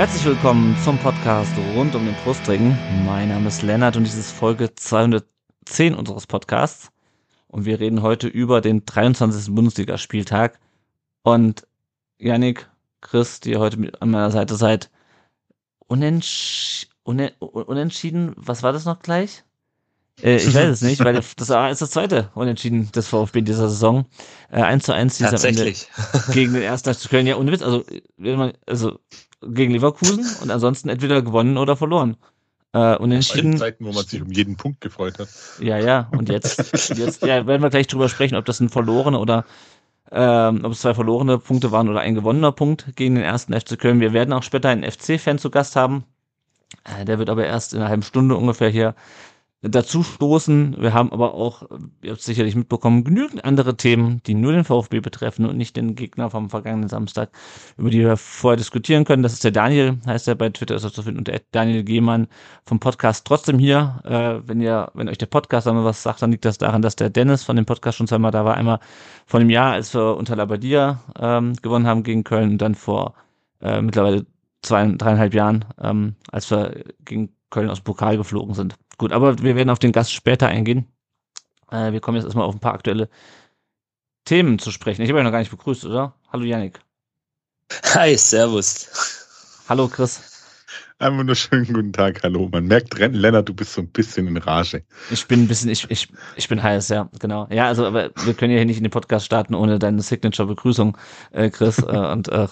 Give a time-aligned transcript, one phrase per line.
[0.00, 2.74] Herzlich willkommen zum Podcast rund um den Brustring.
[3.04, 6.88] Mein Name ist Lennart und dies ist Folge 210 unseres Podcasts.
[7.48, 9.54] Und wir reden heute über den 23.
[9.54, 10.58] Bundesligaspieltag.
[11.22, 11.66] Und
[12.18, 12.66] Yannick,
[13.02, 14.88] Chris, die ihr heute mit an meiner Seite seid,
[15.80, 19.44] unentsch unen unentschieden, was war das noch gleich?
[20.22, 23.68] Äh, ich weiß es nicht, weil das ist das zweite Unentschieden des VfB in dieser
[23.68, 24.06] Saison.
[24.50, 25.88] Äh, 1 zu 1 Tatsächlich.
[26.32, 27.26] gegen den ersten FC Köln.
[27.26, 27.84] Ja, ohne Witz, also,
[28.16, 28.98] wenn man, also
[29.42, 32.16] gegen Leverkusen und ansonsten entweder gewonnen oder verloren.
[32.72, 33.56] Äh, unentschieden.
[33.56, 35.28] Zeiten, wo man sich um jeden Punkt gefreut hat.
[35.60, 36.08] Ja, ja.
[36.12, 36.58] Und jetzt,
[36.96, 39.44] jetzt ja, werden wir gleich drüber sprechen, ob das ein verlorener oder
[40.12, 43.78] ähm, ob es zwei verlorene Punkte waren oder ein gewonnener Punkt gegen den ersten FC
[43.78, 44.00] Köln.
[44.00, 46.04] Wir werden auch später einen FC-Fan zu Gast haben.
[46.84, 48.94] Äh, der wird aber erst in einer halben Stunde ungefähr hier
[49.62, 50.76] dazu stoßen.
[50.78, 51.64] Wir haben aber auch,
[52.02, 55.94] ihr habt sicherlich mitbekommen, genügend andere Themen, die nur den VfB betreffen und nicht den
[55.94, 57.30] Gegner vom vergangenen Samstag,
[57.76, 59.22] über die wir vorher diskutieren können.
[59.22, 61.84] Das ist der Daniel, heißt er bei Twitter, ist er zu finden, und der Daniel
[61.84, 62.28] Gehmann
[62.64, 64.00] vom Podcast trotzdem hier.
[64.04, 66.96] Äh, wenn ihr, wenn euch der Podcast einmal was sagt, dann liegt das daran, dass
[66.96, 68.56] der Dennis von dem Podcast schon zweimal da war.
[68.56, 68.80] Einmal
[69.26, 73.14] vor einem Jahr, als wir unter Labadia ähm, gewonnen haben gegen Köln und dann vor
[73.60, 74.24] äh, mittlerweile
[74.62, 78.76] zwei, dreieinhalb Jahren, ähm, als wir gegen Köln aus dem Pokal geflogen sind.
[79.00, 80.84] Gut, aber wir werden auf den Gast später eingehen.
[81.70, 83.08] Äh, wir kommen jetzt erstmal auf ein paar aktuelle
[84.26, 85.00] Themen zu sprechen.
[85.00, 86.12] Ich habe euch noch gar nicht begrüßt, oder?
[86.30, 86.80] Hallo Yannick.
[87.94, 88.90] Hi, servus.
[89.70, 90.20] Hallo Chris.
[90.98, 92.50] Einen wunderschönen guten Tag, hallo.
[92.52, 94.84] Man merkt, Lennart, du bist so ein bisschen in Rage.
[95.10, 97.48] Ich bin ein bisschen, ich, ich, ich bin heiß, ja, genau.
[97.50, 100.98] Ja, also, aber wir können ja hier nicht in den Podcast starten ohne deine Signature-Begrüßung,
[101.30, 101.78] äh, Chris.
[101.78, 102.48] äh, und äh,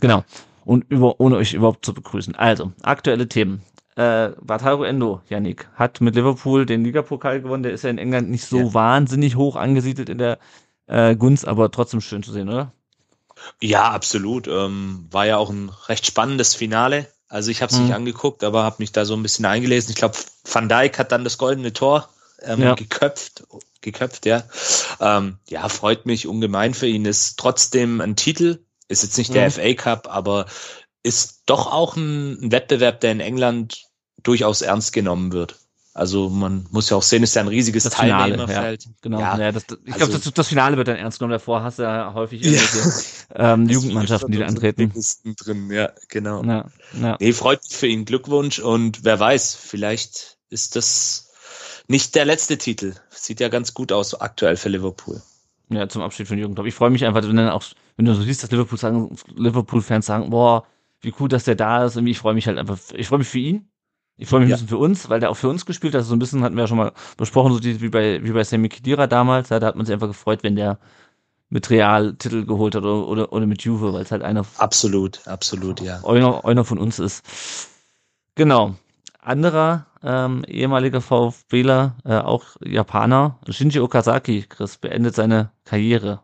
[0.00, 0.24] genau.
[0.64, 2.36] Und über, ohne euch überhaupt zu begrüßen.
[2.36, 3.60] Also, aktuelle Themen
[3.96, 7.62] äh, Wataru Endo, Yannick, hat mit Liverpool den Ligapokal gewonnen.
[7.62, 8.74] Der ist ja in England nicht so ja.
[8.74, 10.38] wahnsinnig hoch angesiedelt in der
[10.86, 12.72] äh, Gunst, aber trotzdem schön zu sehen, oder?
[13.60, 14.48] Ja, absolut.
[14.48, 17.06] Ähm, war ja auch ein recht spannendes Finale.
[17.28, 17.86] Also ich habe es mhm.
[17.86, 19.90] nicht angeguckt, aber habe mich da so ein bisschen eingelesen.
[19.90, 22.08] Ich glaube, Van Dijk hat dann das goldene Tor
[22.42, 22.74] ähm, ja.
[22.74, 23.44] geköpft,
[23.80, 24.42] geköpft, ja.
[25.00, 27.04] Ähm, ja, freut mich ungemein für ihn.
[27.04, 28.58] Ist trotzdem ein Titel.
[28.88, 29.52] Ist jetzt nicht der mhm.
[29.52, 30.46] FA Cup, aber
[31.02, 33.84] ist doch auch ein, Wettbewerb, der in England
[34.22, 35.58] durchaus ernst genommen wird.
[35.92, 38.84] Also man muss ja auch sehen, ist ja ein riesiges das Teilnehmerfeld.
[38.84, 39.20] Ja, genau.
[39.20, 41.32] Ja, ja, das, ich also, glaube, das, das, Finale wird dann ernst genommen.
[41.32, 43.02] Davor hast du ja häufig irgendwelche
[43.34, 44.92] ähm, Jugendmannschaften, die da antreten.
[45.36, 45.70] Drin.
[45.70, 46.44] Ja, genau.
[46.44, 46.66] Ja,
[47.00, 47.16] ja.
[47.18, 48.04] Nee, freut mich für ihn.
[48.04, 51.32] Glückwunsch und wer weiß, vielleicht ist das
[51.88, 52.94] nicht der letzte Titel.
[53.10, 55.20] Sieht ja ganz gut aus aktuell für Liverpool.
[55.70, 56.66] Ja, zum Abschied von Jürgen Klopp.
[56.66, 57.64] Ich freue mich einfach, wenn dann auch,
[57.96, 60.66] wenn du so siehst, dass Liverpool sagen, Liverpool-Fans sagen, boah,
[61.00, 61.96] wie cool, dass der da ist.
[61.96, 63.70] Und ich freue mich halt einfach, ich freue mich für ihn.
[64.16, 64.56] Ich freue mich ja.
[64.56, 66.04] ein bisschen für uns, weil der auch für uns gespielt hat.
[66.04, 68.68] So ein bisschen hatten wir ja schon mal besprochen, so wie bei, wie bei Sammy
[68.68, 69.48] Khedira damals.
[69.48, 70.78] Ja, da hat man sich einfach gefreut, wenn der
[71.48, 74.44] mit Real Titel geholt hat oder, oder, oder mit Juve, weil es halt einer.
[74.58, 76.04] Absolut, absolut, ja.
[76.04, 77.24] Einer, einer von uns ist.
[78.34, 78.74] Genau.
[79.20, 86.22] Anderer ähm, ehemaliger VfBler, äh, auch Japaner, Shinji Okazaki, Chris, beendet seine Karriere.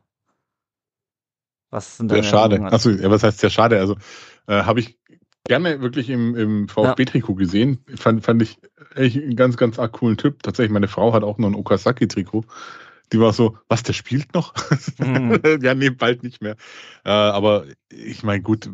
[1.70, 2.60] Was sind Sehr schade.
[2.62, 3.78] Achso, ja, was heißt sehr schade?
[3.78, 3.96] Also
[4.46, 4.98] äh, habe ich
[5.46, 7.38] gerne wirklich im, im VfB-Trikot ja.
[7.38, 7.78] gesehen.
[7.96, 8.58] Fand, fand ich
[8.94, 10.42] echt einen ganz, ganz arg coolen Typ.
[10.42, 12.44] Tatsächlich, meine Frau hat auch noch ein Okazaki-Trikot.
[13.12, 14.52] Die war so, was, der spielt noch?
[14.98, 15.40] Mhm.
[15.62, 16.56] ja, nee, bald nicht mehr.
[17.04, 18.68] Äh, aber ich meine, gut,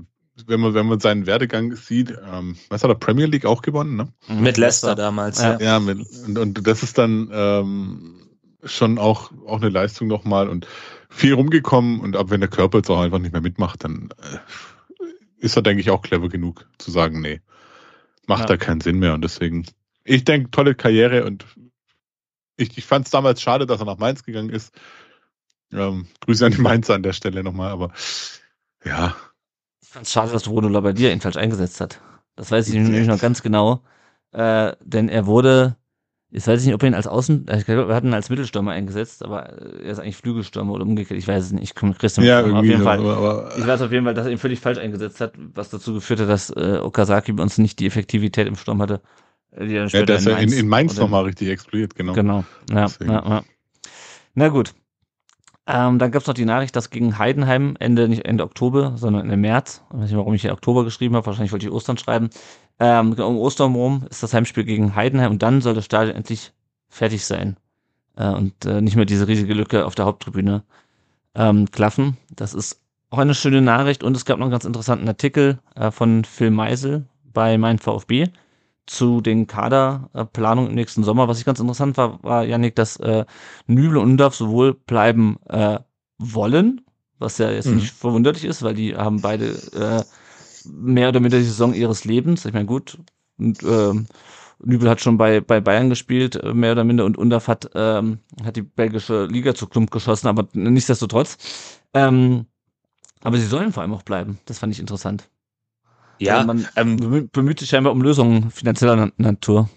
[0.46, 3.96] wenn man, wenn man seinen Werdegang sieht, ähm, was hat er Premier League auch gewonnen,
[3.96, 4.08] ne?
[4.28, 5.58] Mit Leicester damals, ja.
[5.60, 8.20] Ja, mit, und, und das ist dann ähm,
[8.64, 10.66] schon auch, auch eine Leistung nochmal und
[11.10, 14.38] viel rumgekommen und ab wenn der Körper jetzt auch einfach nicht mehr mitmacht, dann äh,
[15.42, 17.40] ist er, denke ich, auch clever genug zu sagen, nee,
[18.26, 18.46] macht ja.
[18.46, 19.14] da keinen Sinn mehr.
[19.14, 19.66] Und deswegen,
[20.04, 21.44] ich denke, tolle Karriere und
[22.56, 24.72] ich, ich fand es damals schade, dass er nach Mainz gegangen ist.
[25.72, 27.92] Ähm, Grüße an die Mainzer an der Stelle nochmal, aber
[28.84, 29.16] ja.
[29.80, 32.00] Ich fand es schade, dass Bruno Labbadia ihn falsch eingesetzt hat.
[32.36, 33.82] Das weiß ich nämlich noch ganz genau.
[34.32, 35.76] Äh, denn er wurde
[36.34, 38.30] ich weiß nicht, ob er ihn als Außen, äh, ich glaube, wir hatten ihn als
[38.30, 41.18] Mittelstürmer eingesetzt, aber er ist eigentlich Flügelstürmer oder umgekehrt.
[41.18, 41.64] Ich weiß es nicht.
[41.64, 43.00] Ich komme Christian ja, auf jeden Fall.
[43.00, 45.92] Aber, ich weiß auf jeden Fall, dass er ihn völlig falsch eingesetzt hat, was dazu
[45.92, 49.02] geführt hat, dass äh, Okazaki bei uns nicht die Effektivität im Sturm hatte.
[49.50, 52.14] Äh, die dann ja, der ist ja in, in Mainz nochmal richtig explodiert, genau.
[52.14, 52.44] Genau.
[52.70, 53.42] Ja, ja, ja.
[54.34, 54.72] Na gut.
[55.64, 59.22] Ähm, dann gab es noch die Nachricht, dass gegen Heidenheim Ende, nicht Ende Oktober, sondern
[59.22, 61.98] Ende März, ich weiß nicht, warum ich hier Oktober geschrieben habe, wahrscheinlich wollte ich Ostern
[61.98, 62.30] schreiben,
[62.78, 66.52] Ähm, um Ostern rum ist das Heimspiel gegen Heidenheim und dann soll das Stadion endlich
[66.88, 67.56] fertig sein.
[68.16, 70.62] Äh, und äh, nicht mehr diese riesige Lücke auf der Haupttribüne
[71.34, 72.16] ähm, klaffen.
[72.34, 72.80] Das ist
[73.10, 76.50] auch eine schöne Nachricht und es gab noch einen ganz interessanten Artikel äh, von Phil
[76.50, 78.28] Meisel bei Mein VfB
[78.86, 81.28] zu den Kaderplanungen im nächsten Sommer.
[81.28, 83.24] Was ich ganz interessant war, war, Janik, dass äh,
[83.66, 85.78] Nübel und Undorf sowohl bleiben äh,
[86.18, 86.80] wollen,
[87.18, 87.76] was ja jetzt mhm.
[87.76, 90.02] nicht verwunderlich ist, weil die haben beide äh,
[90.66, 92.44] mehr oder minder die Saison ihres Lebens.
[92.44, 92.98] Ich meine, gut,
[93.38, 93.92] und, äh,
[94.64, 98.18] Nübel hat schon bei, bei Bayern gespielt, äh, mehr oder minder, und Undorf hat, ähm,
[98.44, 101.38] hat die belgische Liga zu Klump geschossen, aber nichtsdestotrotz.
[101.94, 102.46] Ähm,
[103.22, 104.38] aber sie sollen vor allem auch bleiben.
[104.46, 105.28] Das fand ich interessant.
[106.18, 109.68] Ja, man ähm, bemüht sich scheinbar um Lösungen finanzieller Natur.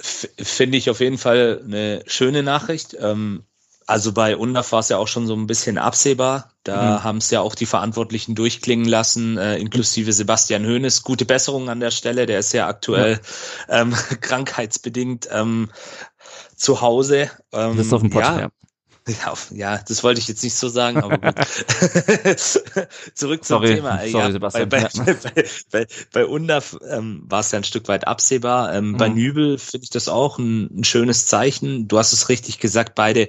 [0.00, 2.96] Finde ich auf jeden Fall eine schöne Nachricht.
[2.98, 3.42] Ähm,
[3.90, 6.52] also bei UNDAF war es ja auch schon so ein bisschen absehbar.
[6.62, 7.04] Da mhm.
[7.04, 11.02] haben es ja auch die Verantwortlichen durchklingen lassen, äh, inklusive Sebastian Hoeneß.
[11.02, 12.26] Gute Besserung an der Stelle.
[12.26, 13.20] Der ist ja aktuell
[13.68, 13.80] ja.
[13.80, 15.70] Ähm, krankheitsbedingt ähm,
[16.54, 17.30] zu Hause.
[17.52, 18.40] Ähm, das ist auf dem Pott, ja.
[18.40, 18.48] ja.
[19.08, 21.34] Ja, ja, das wollte ich jetzt nicht so sagen, aber gut.
[23.14, 23.98] Zurück zum sorry, Thema.
[24.06, 24.68] Sorry, ja, Sebastian.
[24.68, 28.72] Bei, bei, bei, bei, bei UNDAF ähm, war es ja ein Stück weit absehbar.
[28.72, 28.96] Ähm, mhm.
[28.98, 31.88] Bei Nübel finde ich das auch ein, ein schönes Zeichen.
[31.88, 33.28] Du hast es richtig gesagt, beide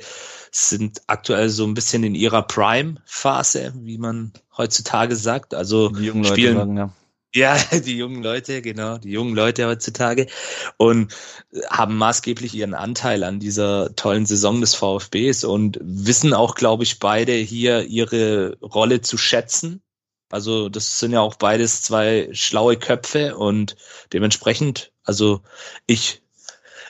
[0.52, 5.54] sind aktuell so ein bisschen in ihrer Prime-Phase, wie man heutzutage sagt.
[5.54, 6.78] Also Die jungen spielen, Leute sagen,
[7.34, 7.58] ja.
[7.72, 10.28] ja, die jungen Leute, genau, die jungen Leute heutzutage
[10.78, 11.14] und
[11.70, 17.00] haben maßgeblich ihren Anteil an dieser tollen Saison des VfBs und wissen auch, glaube ich,
[17.00, 19.82] beide hier ihre Rolle zu schätzen.
[20.30, 23.76] Also das sind ja auch beides zwei schlaue Köpfe und
[24.14, 25.42] dementsprechend, also
[25.88, 26.22] ich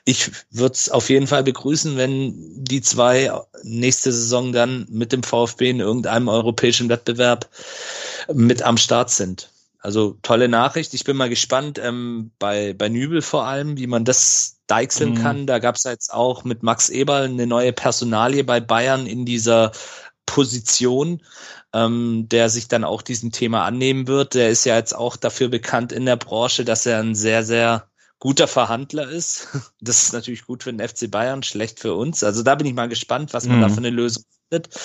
[0.06, 2.34] ich würde es auf jeden Fall begrüßen, wenn
[2.64, 3.32] die zwei
[3.64, 7.50] nächste Saison dann mit dem VfB in irgendeinem europäischen Wettbewerb
[8.34, 9.50] mit am Start sind.
[9.80, 10.94] Also tolle Nachricht.
[10.94, 15.18] Ich bin mal gespannt ähm, bei, bei Nübel vor allem, wie man das deichseln mhm.
[15.18, 15.48] kann.
[15.48, 19.72] Da gab es jetzt auch mit Max Eberl eine neue Personalie bei Bayern in dieser
[20.28, 21.22] Position,
[21.74, 24.36] ähm, der sich dann auch diesem Thema annehmen wird.
[24.36, 27.91] Der ist ja jetzt auch dafür bekannt in der Branche, dass er ein sehr, sehr
[28.22, 29.50] guter Verhandler ist.
[29.82, 32.24] Das ist natürlich gut für den FC Bayern, schlecht für uns.
[32.24, 33.62] Also da bin ich mal gespannt, was man mhm.
[33.62, 34.80] da für eine Lösung findet,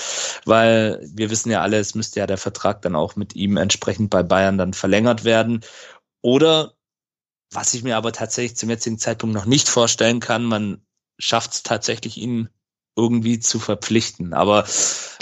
[0.46, 4.08] weil wir wissen ja alle, es müsste ja der Vertrag dann auch mit ihm entsprechend
[4.08, 5.60] bei Bayern dann verlängert werden.
[6.22, 6.72] Oder
[7.52, 10.80] was ich mir aber tatsächlich zum jetzigen Zeitpunkt noch nicht vorstellen kann, man
[11.18, 12.48] schafft es tatsächlich, ihn
[12.96, 14.32] irgendwie zu verpflichten.
[14.32, 14.64] Aber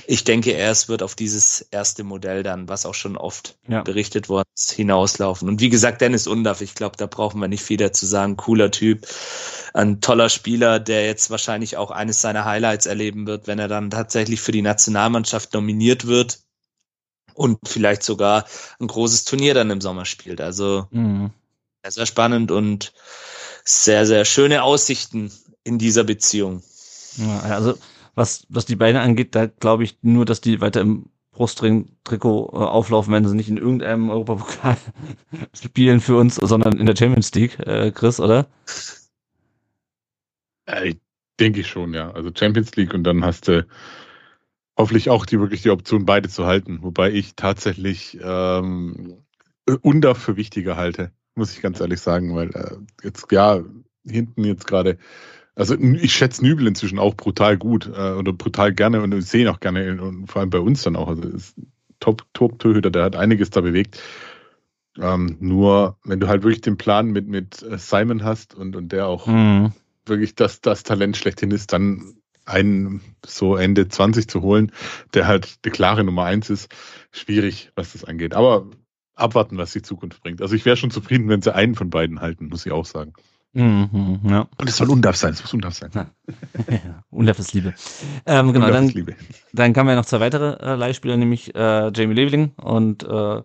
[0.07, 3.83] ich denke, erst wird auf dieses erste Modell dann, was auch schon oft ja.
[3.83, 5.49] berichtet worden ist, hinauslaufen.
[5.49, 8.37] Und wie gesagt, Dennis Undaff, ich glaube, da brauchen wir nicht viel dazu sagen.
[8.37, 9.07] Cooler Typ,
[9.73, 13.91] ein toller Spieler, der jetzt wahrscheinlich auch eines seiner Highlights erleben wird, wenn er dann
[13.91, 16.41] tatsächlich für die Nationalmannschaft nominiert wird
[17.35, 18.47] und vielleicht sogar
[18.81, 20.41] ein großes Turnier dann im Sommer spielt.
[20.41, 21.31] Also mhm.
[21.87, 22.93] sehr spannend und
[23.65, 25.33] sehr, sehr schöne Aussichten
[25.65, 26.63] in dieser Beziehung.
[27.17, 27.79] Ja, also
[28.15, 32.57] was, was die Beine angeht, da glaube ich nur, dass die weiter im Brustring-Trikot äh,
[32.57, 34.77] auflaufen, wenn sie nicht in irgendeinem Europapokal
[35.53, 38.47] spielen für uns, sondern in der Champions League, äh, Chris, oder?
[40.67, 40.95] Äh,
[41.41, 42.11] denke ich schon, ja.
[42.13, 43.67] Also Champions League und dann hast du
[44.77, 46.79] hoffentlich auch die wirklich die Option, beide zu halten.
[46.83, 49.25] Wobei ich tatsächlich ähm,
[49.83, 53.63] Under für wichtiger halte, muss ich ganz ehrlich sagen, weil äh, jetzt ja
[54.07, 54.99] hinten jetzt gerade
[55.57, 59.49] also ich schätze Nübel inzwischen auch brutal gut äh, oder brutal gerne und sehe ihn
[59.49, 61.09] auch gerne und vor allem bei uns dann auch.
[61.09, 61.55] Also ist
[62.01, 64.03] top top Torhüter, der hat einiges da bewegt.
[64.99, 68.91] Ähm, nur wenn du halt wirklich den Plan mit mit äh, Simon hast und und
[68.91, 69.73] der auch mhm.
[70.07, 72.15] wirklich das das Talent schlechthin ist, dann
[72.47, 74.73] einen so Ende 20 zu holen,
[75.15, 76.69] der halt die klare Nummer eins ist,
[77.11, 78.35] schwierig, was das angeht.
[78.35, 78.67] Aber
[79.15, 80.43] abwarten, was die Zukunft bringt.
[80.43, 83.15] Also ich wäre schon zufrieden, wenn sie einen von beiden halten, muss ich auch sagen.
[83.55, 84.49] Mhm, ja.
[84.59, 85.91] Und es soll Undarf sein, es muss Undarf sein.
[85.95, 86.07] Ja.
[87.11, 87.73] Undarf ist Liebe.
[88.27, 89.15] Ähm, genau, dann, Liebe.
[89.53, 93.43] dann kamen wir noch zwei weitere äh, Leihspieler, nämlich äh, Jamie Leveling und äh,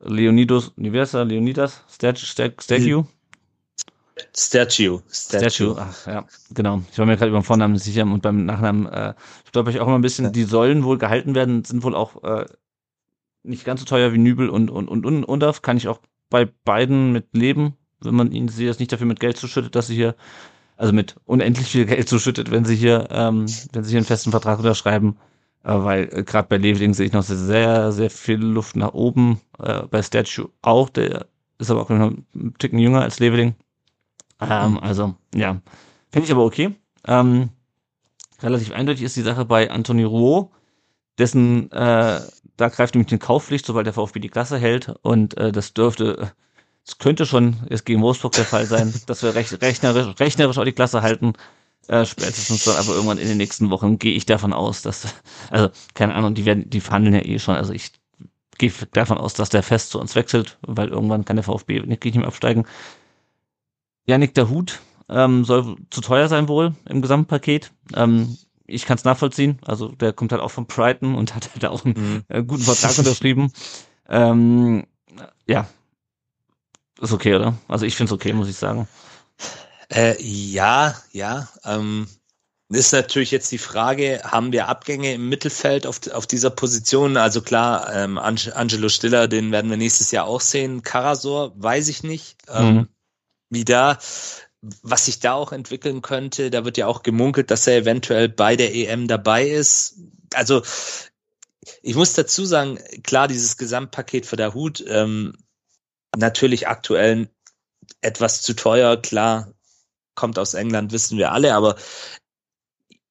[0.00, 2.26] Leonidas, Universa, Leonidas, Statue,
[2.60, 3.06] Statue.
[4.36, 5.02] Statue.
[5.08, 6.82] Statue, ach ja, genau.
[6.90, 9.14] Ich war mir gerade über den Vornamen sicher und beim Nachnamen äh,
[9.48, 10.32] stolper ich auch immer ein bisschen.
[10.32, 12.46] Die sollen wohl gehalten werden, sind wohl auch äh,
[13.44, 15.62] nicht ganz so teuer wie Nübel und, und, und, und Undarf.
[15.62, 19.20] Kann ich auch bei beiden mit leben wenn man ihnen sie jetzt nicht dafür mit
[19.20, 20.14] Geld zuschüttet, dass sie hier,
[20.76, 24.30] also mit unendlich viel Geld zuschüttet, wenn sie hier, ähm, wenn sie hier einen festen
[24.30, 25.16] Vertrag unterschreiben.
[25.64, 29.40] Äh, weil äh, gerade bei Leveling sehe ich noch sehr, sehr viel Luft nach oben.
[29.58, 31.26] Äh, bei Statue auch, der
[31.58, 33.54] ist aber auch noch ein Ticken jünger als Leveling.
[34.40, 34.78] Ähm.
[34.78, 35.60] Also, ja.
[36.10, 36.74] Finde ich aber okay.
[37.06, 37.50] Ähm,
[38.42, 40.50] relativ eindeutig ist die Sache bei Anthony Rouault,
[41.18, 42.20] dessen, äh,
[42.56, 46.32] da greift nämlich die Kaufpflicht, sobald der VfB die Klasse hält und äh, das dürfte
[46.88, 50.64] es könnte schon jetzt gegen Wolfsburg der Fall sein, dass wir recht, rechnerisch, rechnerisch auch
[50.64, 51.34] die Klasse halten.
[51.86, 55.14] Äh, spätestens dann aber irgendwann in den nächsten Wochen gehe ich davon aus, dass,
[55.50, 57.56] also keine Ahnung, die werden, die verhandeln ja eh schon.
[57.56, 57.92] Also ich
[58.56, 62.04] gehe davon aus, dass der fest zu uns wechselt, weil irgendwann kann der VfB nicht,
[62.04, 62.66] nicht mehr absteigen.
[64.06, 64.80] Janik der Hut
[65.10, 67.70] ähm, soll zu teuer sein wohl im Gesamtpaket.
[67.94, 69.58] Ähm, ich kann es nachvollziehen.
[69.64, 72.22] Also der kommt halt auch von Brighton und hat halt auch einen mhm.
[72.28, 73.52] äh, guten Vertrag unterschrieben.
[74.08, 74.86] Ähm,
[75.46, 75.68] ja,
[77.00, 77.54] ist okay, oder?
[77.68, 78.88] Also ich finde es okay, muss ich sagen.
[79.90, 81.48] Äh, ja, ja.
[81.64, 82.06] Ähm,
[82.70, 87.16] ist natürlich jetzt die Frage, haben wir Abgänge im Mittelfeld auf, auf dieser Position?
[87.16, 90.82] Also klar, ähm, Angelo Stiller, den werden wir nächstes Jahr auch sehen.
[90.82, 92.36] Karasor, weiß ich nicht.
[92.48, 92.88] Ähm, mhm.
[93.48, 93.98] Wie da,
[94.82, 98.56] was sich da auch entwickeln könnte, da wird ja auch gemunkelt, dass er eventuell bei
[98.56, 99.96] der EM dabei ist.
[100.34, 100.62] Also
[101.82, 105.32] ich muss dazu sagen, klar, dieses Gesamtpaket für der Hut, ähm,
[106.16, 107.28] natürlich aktuell
[108.00, 109.52] etwas zu teuer, klar,
[110.14, 111.76] kommt aus England, wissen wir alle, aber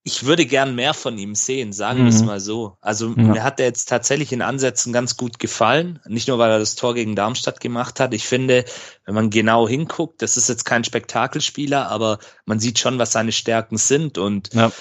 [0.08, 2.04] ich würde gern mehr von ihm sehen, sagen mhm.
[2.06, 2.78] wir es mal so.
[2.80, 3.24] Also ja.
[3.24, 6.00] mir hat er jetzt tatsächlich in Ansätzen ganz gut gefallen.
[6.08, 8.14] Nicht nur, weil er das Tor gegen Darmstadt gemacht hat.
[8.14, 8.64] Ich finde,
[9.06, 13.34] wenn man genau hinguckt, das ist jetzt kein Spektakelspieler, aber man sieht schon, was seine
[13.34, 14.72] Stärken sind und ja.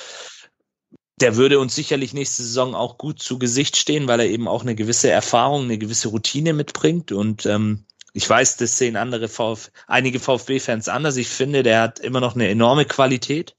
[1.20, 4.62] der würde uns sicherlich nächste Saison auch gut zu Gesicht stehen, weil er eben auch
[4.62, 7.84] eine gewisse Erfahrung, eine gewisse Routine mitbringt und ähm,
[8.16, 11.18] ich weiß, das sehen andere VfB, einige VfB-Fans anders.
[11.18, 13.54] Ich finde, der hat immer noch eine enorme Qualität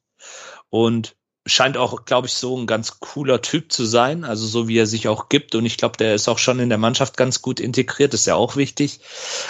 [0.72, 4.80] und scheint auch, glaube ich, so ein ganz cooler Typ zu sein, also so wie
[4.80, 5.54] er sich auch gibt.
[5.54, 8.34] Und ich glaube, der ist auch schon in der Mannschaft ganz gut integriert, ist ja
[8.34, 9.02] auch wichtig.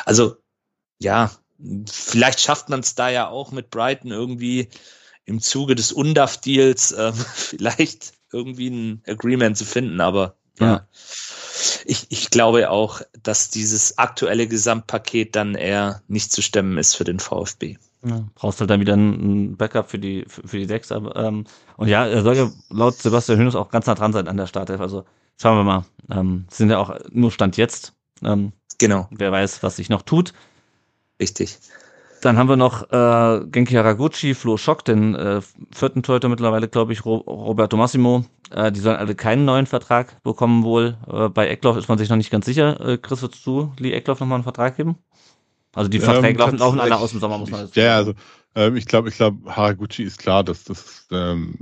[0.04, 0.36] Also
[1.00, 1.32] ja,
[1.90, 4.68] vielleicht schafft man es da ja auch mit Brighton irgendwie
[5.24, 10.88] im Zuge des UNDAF-Deals äh, vielleicht irgendwie ein Agreement zu finden, aber ja.
[11.86, 17.04] Ich, ich glaube auch, dass dieses aktuelle Gesamtpaket dann eher nicht zu stemmen ist für
[17.04, 17.78] den VfB.
[18.06, 20.92] Ja, brauchst halt dann wieder ein Backup für die für, für die Decks.
[20.92, 21.46] Ähm,
[21.78, 24.48] und ja, er soll ja laut Sebastian Hönes auch ganz nah dran sein an der
[24.48, 24.80] Startelf.
[24.80, 25.06] Also
[25.42, 25.86] schauen wir mal.
[26.10, 27.94] Ähm, sind ja auch nur Stand jetzt.
[28.24, 29.08] Ähm, genau.
[29.12, 30.34] Wer weiß, was sich noch tut.
[31.20, 31.58] Richtig.
[32.22, 36.94] Dann haben wir noch äh, Genki Haraguchi, Flo Schock, den äh, vierten Torhüter mittlerweile, glaube
[36.94, 38.26] ich, Ro Roberto Massimo.
[38.52, 40.98] Äh, die sollen alle keinen neuen Vertrag bekommen wohl.
[41.12, 42.80] Äh, bei Eckloff ist man sich noch nicht ganz sicher.
[42.80, 44.98] Äh, Chris, würdest du Lee Eckloff nochmal einen Vertrag geben?
[45.74, 47.80] Also die Verträge ähm, laufen, laufen alle aus dem Sommer, muss man sagen.
[47.80, 48.14] Ja, also
[48.56, 51.60] ähm, ich glaube, ich glaube, Haraguchi ist klar, dass das ähm,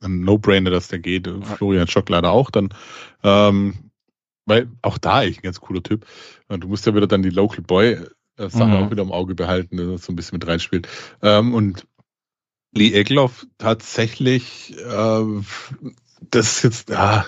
[0.00, 1.28] ein No-Brainer, dass der geht.
[1.56, 2.70] Florian Schock leider auch dann.
[3.22, 3.74] Ähm,
[4.46, 6.06] weil auch da eigentlich ein ganz cooler Typ.
[6.48, 7.98] Und du musst ja wieder dann die Local Boy
[8.36, 8.74] äh, Sache mhm.
[8.74, 10.88] auch wieder im Auge behalten, dass so ein bisschen mit reinspielt.
[11.22, 11.86] Ähm, und
[12.72, 15.42] Lee Egloff tatsächlich, äh,
[16.30, 17.26] das ist jetzt, ja,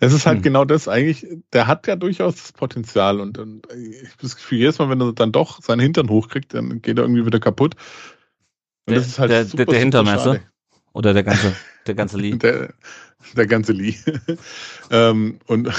[0.00, 0.42] es ist halt hm.
[0.42, 4.58] genau das eigentlich, der hat ja durchaus das Potenzial und, und ich habe das Gefühl,
[4.58, 7.74] jedes Mal, wenn er dann doch seinen Hintern hochkriegt, dann geht er irgendwie wieder kaputt.
[8.86, 10.40] Und der, das ist halt der, super, der, der Hintermesser?
[10.98, 11.54] Oder der ganze,
[11.86, 12.32] der ganze Lee?
[12.32, 12.74] der,
[13.36, 13.94] der ganze Lee.
[14.90, 15.70] ähm, und,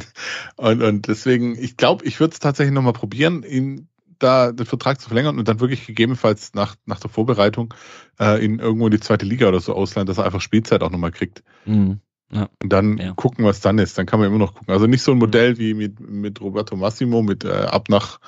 [0.56, 3.86] und, und deswegen, ich glaube, ich würde es tatsächlich nochmal probieren, ihn
[4.18, 7.74] da den Vertrag zu verlängern und dann wirklich gegebenenfalls nach, nach der Vorbereitung
[8.18, 10.90] äh, in irgendwo in die zweite Liga oder so ausleihen, dass er einfach Spielzeit auch
[10.90, 11.44] nochmal kriegt.
[11.64, 12.00] Mhm.
[12.32, 12.48] Ja.
[12.60, 13.12] Und dann ja.
[13.12, 13.96] gucken, was dann ist.
[13.98, 14.74] Dann kann man immer noch gucken.
[14.74, 15.58] Also nicht so ein Modell mhm.
[15.58, 18.18] wie mit, mit Roberto Massimo, mit äh, ab nach,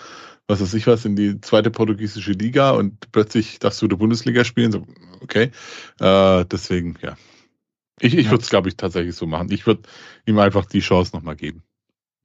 [0.49, 4.45] was weiß ich was, in die zweite portugiesische Liga und plötzlich darfst du der Bundesliga
[4.45, 4.73] spielen.
[4.73, 4.85] So,
[5.21, 5.51] okay.
[6.01, 7.17] Äh, deswegen, ja.
[8.01, 9.51] Ich, ich würde es, glaube ich, tatsächlich so machen.
[9.51, 9.83] Ich würde
[10.25, 11.63] ihm einfach die Chance nochmal geben.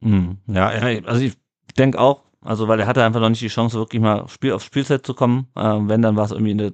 [0.01, 0.37] Mhm.
[0.47, 1.33] Ja, also ich
[1.77, 4.65] denke auch, also weil er hatte einfach noch nicht die Chance, wirklich mal Spiel aufs
[4.65, 5.47] Spielset zu kommen.
[5.55, 6.73] Äh, wenn, dann war es irgendwie in der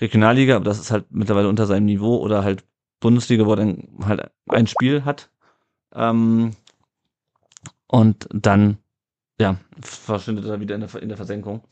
[0.00, 2.64] Regionalliga, aber das ist halt mittlerweile unter seinem Niveau oder halt
[3.00, 5.30] Bundesliga, wo er dann halt ein Spiel hat.
[5.94, 6.52] Ähm,
[7.86, 8.78] und dann,
[9.40, 11.62] ja, verschwindet er wieder in der, in der Versenkung.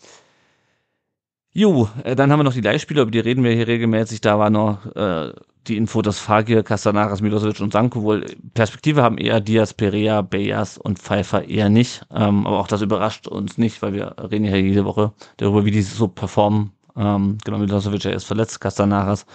[1.54, 4.22] Jo, äh, dann haben wir noch die Leihspieler, über die reden wir hier regelmäßig.
[4.22, 5.32] Da war noch äh,
[5.66, 10.78] die Info, dass Fagir, Castanaras, Milosevic und Sanko wohl Perspektive haben eher Diaz, Perea, Beyas
[10.78, 12.06] und Pfeiffer eher nicht.
[12.10, 15.70] Ähm, aber auch das überrascht uns nicht, weil wir reden ja jede Woche darüber, wie
[15.70, 16.72] die so performen.
[16.96, 19.26] Ähm, genau, Milosevic ist verletzt, Castanaras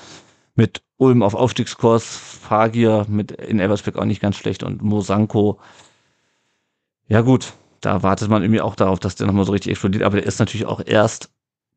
[0.55, 5.59] mit Ulm auf Aufstiegskurs, Fagier mit in Eversberg auch nicht ganz schlecht und Mosanko.
[7.07, 7.53] Ja gut,
[7.87, 10.39] da wartet man irgendwie auch darauf, dass der nochmal so richtig explodiert, aber der ist
[10.39, 11.31] natürlich auch erst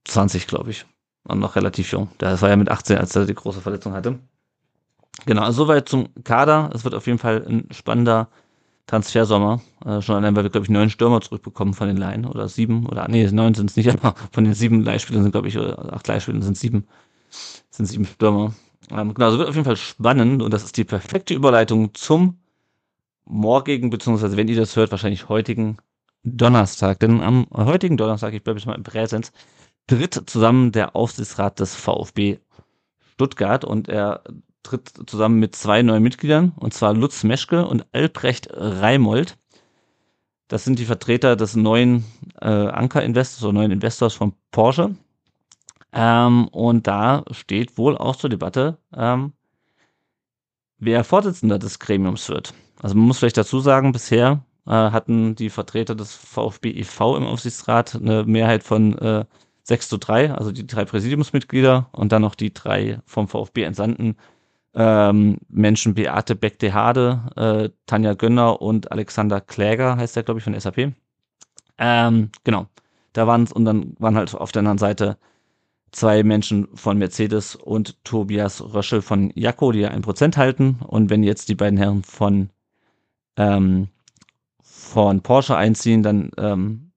[0.07, 0.85] 20, glaube ich.
[1.23, 2.09] Und noch relativ jung.
[2.19, 4.19] Das war ja mit 18, als er die große Verletzung hatte.
[5.27, 6.71] Genau, also soweit zum Kader.
[6.75, 8.29] Es wird auf jeden Fall ein spannender
[8.87, 9.61] Transfersommer.
[9.85, 12.27] Äh, schon allein, weil wir, glaube ich, neun Stürmer zurückbekommen von den Laien.
[12.27, 15.47] Oder sieben, oder nee, neun sind es nicht, aber von den sieben Leihspielern sind, glaube
[15.47, 16.89] ich, oder acht Leihspielern sind sieben.
[17.71, 18.55] Sind sieben Stürmer.
[18.91, 22.41] Ähm, genau, also wird auf jeden Fall spannend und das ist die perfekte Überleitung zum
[23.27, 25.77] morgigen, beziehungsweise wenn ihr das hört, wahrscheinlich heutigen
[26.23, 29.33] Donnerstag, denn am heutigen Donnerstag, ich bleibe jetzt mal im Präsens,
[29.87, 32.39] tritt zusammen der Aufsichtsrat des VfB
[33.13, 34.23] Stuttgart und er
[34.63, 39.39] tritt zusammen mit zwei neuen Mitgliedern, und zwar Lutz Meschke und Albrecht Reimold.
[40.49, 42.05] Das sind die Vertreter des neuen
[42.41, 44.97] äh, Anker-Investors oder neuen Investors von Porsche.
[45.93, 49.33] Ähm, und da steht wohl auch zur Debatte, ähm,
[50.79, 52.55] wer Vorsitzender des Gremiums wird.
[52.83, 57.17] Also man muss vielleicht dazu sagen, bisher äh, hatten die Vertreter des VfB e.V.
[57.17, 59.25] im Aufsichtsrat eine Mehrheit von äh,
[59.65, 64.17] 6 zu 3, also die drei Präsidiumsmitglieder und dann noch die drei vom VfB entsandten
[64.75, 70.45] ähm, Menschen Beate Beck-de Hade, äh, Tanja Gönner und Alexander Kläger, heißt der, glaube ich,
[70.45, 70.93] von SAP.
[71.79, 72.67] Ähm, genau.
[73.13, 75.19] Da waren es, und dann waren halt auf der anderen Seite
[75.91, 80.79] zwei Menschen von Mercedes und Tobias Röschel von Jakko, die ja ein Prozent halten.
[80.87, 82.51] Und wenn jetzt die beiden Herren von,
[83.37, 83.89] ähm,
[84.91, 86.91] von Porsche einziehen, dann ähm,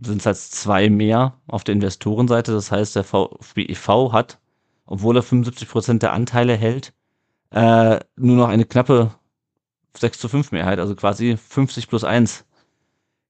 [0.00, 2.52] sind es halt zwei mehr auf der Investorenseite.
[2.52, 4.12] Das heißt, der VfB e.V.
[4.12, 4.40] hat,
[4.86, 6.92] obwohl er 75 Prozent der Anteile hält,
[7.50, 9.14] äh, nur noch eine knappe
[9.96, 12.46] 6 zu 5 Mehrheit, also quasi 50 plus 1.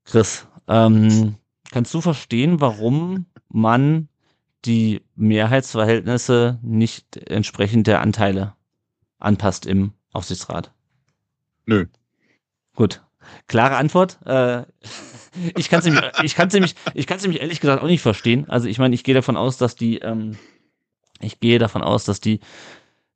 [0.05, 1.37] Chris, ähm,
[1.71, 4.09] kannst du verstehen, warum man
[4.65, 8.55] die Mehrheitsverhältnisse nicht entsprechend der Anteile
[9.19, 10.73] anpasst im Aufsichtsrat?
[11.67, 11.87] Nö.
[12.75, 13.03] Gut.
[13.49, 14.19] Klare Antwort.
[14.27, 14.65] Äh,
[15.57, 16.75] ich kann es nämlich, nämlich,
[17.23, 18.49] nämlich ehrlich gesagt auch nicht verstehen.
[18.49, 20.37] Also ich meine, ich gehe davon aus, dass die, ähm,
[21.21, 22.41] ich gehe davon aus, dass die,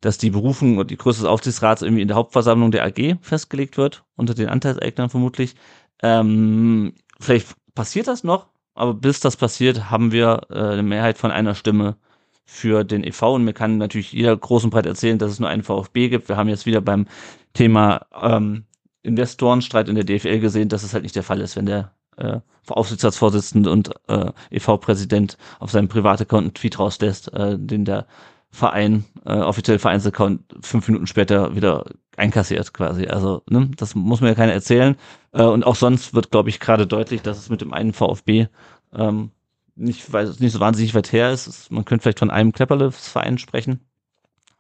[0.01, 3.77] dass die Berufung und die Größe des Aufsichtsrats irgendwie in der Hauptversammlung der AG festgelegt
[3.77, 5.57] wird unter den Anteilseignern vermutlich.
[6.03, 11.31] Ähm, vielleicht passiert das noch, aber bis das passiert, haben wir äh, eine Mehrheit von
[11.31, 11.97] einer Stimme
[12.45, 13.35] für den e.V.
[13.35, 16.29] Und mir kann natürlich jeder groß und breit erzählen, dass es nur einen VfB gibt.
[16.29, 17.07] Wir haben jetzt wieder beim
[17.53, 18.65] Thema ähm,
[19.07, 22.41] Investorenstreit in der DFL gesehen, dass es halt nicht der Fall ist, wenn der äh,
[22.69, 28.07] Aufsichtsratsvorsitzende und äh, e.V.-Präsident auf seinem Privataccount einen Tweet rauslässt, äh, den der
[28.51, 31.85] Verein, äh, offiziell Vereinsaccount, fünf Minuten später wieder
[32.17, 33.07] einkassiert quasi.
[33.07, 34.97] Also, ne, das muss mir ja keiner erzählen.
[35.33, 38.47] Äh, und auch sonst wird, glaube ich, gerade deutlich, dass es mit dem einen VfB
[38.95, 39.31] ähm,
[39.75, 41.71] nicht, weil es nicht so wahnsinnig weit her ist.
[41.71, 43.81] Man könnte vielleicht von einem Klepperle-Verein sprechen.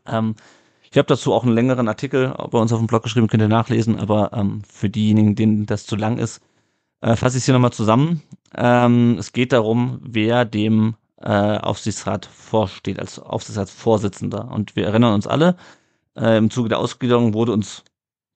[0.06, 0.34] Ähm,
[0.96, 3.48] ich habe dazu auch einen längeren Artikel bei uns auf dem Blog geschrieben, könnt ihr
[3.48, 6.40] nachlesen, aber ähm, für diejenigen, denen das zu lang ist,
[7.02, 8.22] äh, fasse ich es hier nochmal zusammen.
[8.56, 14.50] Ähm, es geht darum, wer dem äh, Aufsichtsrat vorsteht, als Aufsichtsratsvorsitzender.
[14.50, 15.56] Und wir erinnern uns alle,
[16.16, 17.84] äh, im Zuge der Ausgliederung wurde uns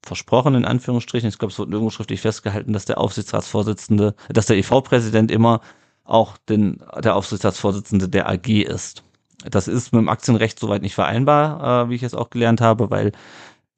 [0.04, 4.58] versprochen, in Anführungsstrichen, ich glaube, es wurde nirgendwo schriftlich festgehalten, dass der Aufsichtsratsvorsitzende, dass der
[4.58, 5.62] EV-Präsident immer
[6.04, 9.02] auch den, der Aufsichtsratsvorsitzende der AG ist.
[9.48, 12.90] Das ist mit dem Aktienrecht soweit nicht vereinbar, äh, wie ich es auch gelernt habe,
[12.90, 13.12] weil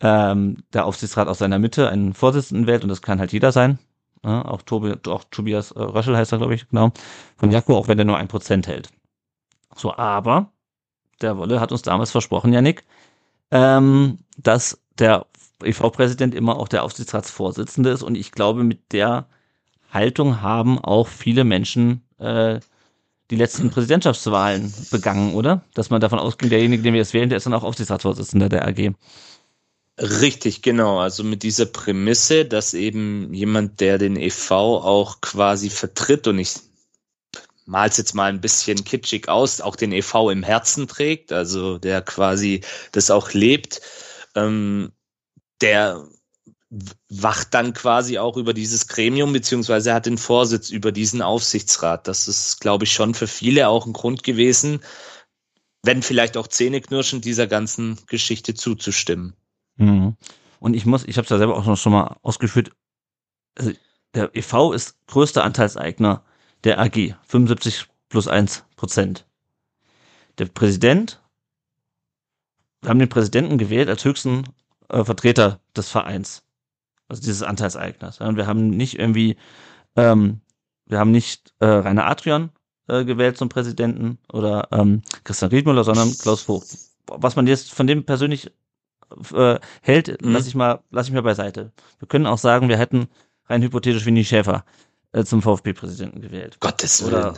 [0.01, 3.79] ähm, der Aufsichtsrat aus seiner Mitte einen Vorsitzenden wählt und das kann halt jeder sein.
[4.25, 6.92] Ja, auch, Tobi, auch Tobias äh, Röschel heißt er, glaube ich, genau.
[7.37, 8.88] Von Jakko, auch wenn er nur ein Prozent hält.
[9.75, 10.53] So, aber
[11.20, 12.85] der Wolle hat uns damals versprochen, Janik,
[13.51, 15.27] ähm, dass der
[15.62, 18.03] EV-Präsident immer auch der Aufsichtsratsvorsitzende ist.
[18.03, 19.27] Und ich glaube, mit der
[19.90, 22.61] Haltung haben auch viele Menschen äh,
[23.30, 25.64] die letzten Präsidentschaftswahlen begangen, oder?
[25.74, 28.66] Dass man davon ausging, derjenige, den wir jetzt wählen, der ist dann auch Aufsichtsratsvorsitzender der
[28.66, 28.92] AG.
[29.98, 31.00] Richtig, genau.
[31.00, 36.54] Also mit dieser Prämisse, dass eben jemand, der den EV auch quasi vertritt und ich
[37.66, 42.02] mal's jetzt mal ein bisschen kitschig aus, auch den EV im Herzen trägt, also der
[42.02, 43.80] quasi das auch lebt,
[44.35, 44.92] ähm,
[45.61, 46.04] der
[47.11, 52.08] wacht dann quasi auch über dieses Gremium, beziehungsweise hat den Vorsitz über diesen Aufsichtsrat.
[52.08, 54.80] Das ist, glaube ich, schon für viele auch ein Grund gewesen,
[55.82, 59.35] wenn vielleicht auch Zähneknirschen dieser ganzen Geschichte zuzustimmen.
[59.76, 60.16] Mhm.
[60.61, 62.70] Und ich muss, ich habe es ja selber auch schon mal ausgeführt,
[63.58, 63.72] also
[64.14, 66.24] der EV ist größter Anteilseigner
[66.64, 69.26] der AG, 75 plus 1 Prozent.
[70.38, 71.20] Der Präsident,
[72.80, 74.44] wir haben den Präsidenten gewählt als höchsten
[74.88, 76.44] äh, Vertreter des Vereins,
[77.12, 78.20] also dieses Anteilseigners.
[78.20, 79.37] Und wir haben nicht irgendwie,
[79.96, 80.40] ähm,
[80.87, 82.51] wir haben nicht äh, Rainer Adrian
[82.88, 86.75] äh, gewählt zum Präsidenten oder ähm, Christian Riedmüller, sondern Klaus Vogt.
[87.07, 88.51] Was man jetzt von dem persönlich
[89.35, 90.33] äh, hält, mhm.
[90.33, 91.72] lass ich mal, lass ich mal beiseite.
[91.98, 93.09] Wir können auch sagen, wir hätten
[93.46, 94.64] rein hypothetisch Winnie Schäfer
[95.12, 96.59] äh, zum VfB-Präsidenten gewählt.
[96.61, 97.14] Gottes Willen.
[97.14, 97.35] Oder,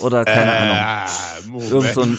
[0.00, 1.62] oder keine äh, Ahnung.
[1.70, 2.18] Irgend so ein,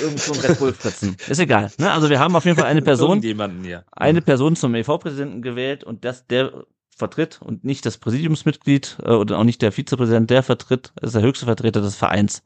[0.00, 1.16] irgend so ein Red Bull-Fritzen.
[1.28, 1.70] Ist egal.
[1.78, 1.90] Ne?
[1.90, 3.84] Also wir haben auf jeden Fall eine Person, hier.
[3.92, 6.64] eine Person zum EV-Präsidenten gewählt und das, der
[6.96, 11.22] vertritt und nicht das Präsidiumsmitglied äh, oder auch nicht der Vizepräsident, der vertritt, ist der
[11.22, 12.42] höchste Vertreter des Vereins.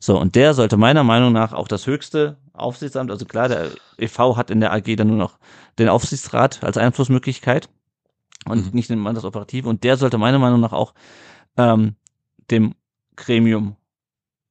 [0.00, 4.36] So, und der sollte meiner Meinung nach auch das höchste Aufsichtsamt, also klar, der EV
[4.36, 5.38] hat in der AG dann nur noch
[5.78, 7.68] den Aufsichtsrat als Einflussmöglichkeit
[8.48, 8.70] und mhm.
[8.72, 9.68] nicht den Mann das Operative.
[9.68, 10.94] Und der sollte meiner Meinung nach auch
[11.56, 11.96] ähm,
[12.50, 12.74] dem
[13.16, 13.76] Gremium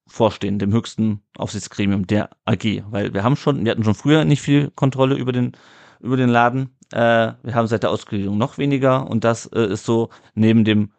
[0.07, 4.41] vorstehen, dem höchsten Aufsichtsgremium der AG, weil wir haben schon, wir hatten schon früher nicht
[4.41, 5.53] viel Kontrolle über den
[5.99, 6.75] über den Laden.
[6.91, 10.91] Äh, wir haben seit der Ausgliederung noch weniger und das äh, ist so neben dem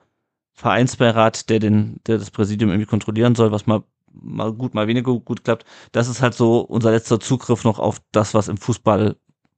[0.54, 5.12] Vereinsbeirat, der den, der das Präsidium irgendwie kontrollieren soll, was mal mal gut, mal weniger
[5.20, 5.64] gut klappt.
[5.92, 9.16] Das ist halt so unser letzter Zugriff noch auf das, was im Fußball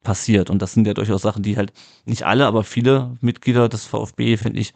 [0.09, 0.49] passiert.
[0.49, 1.71] Und das sind ja durchaus Sachen, die halt
[2.07, 4.73] nicht alle, aber viele Mitglieder des VfB, finde ich,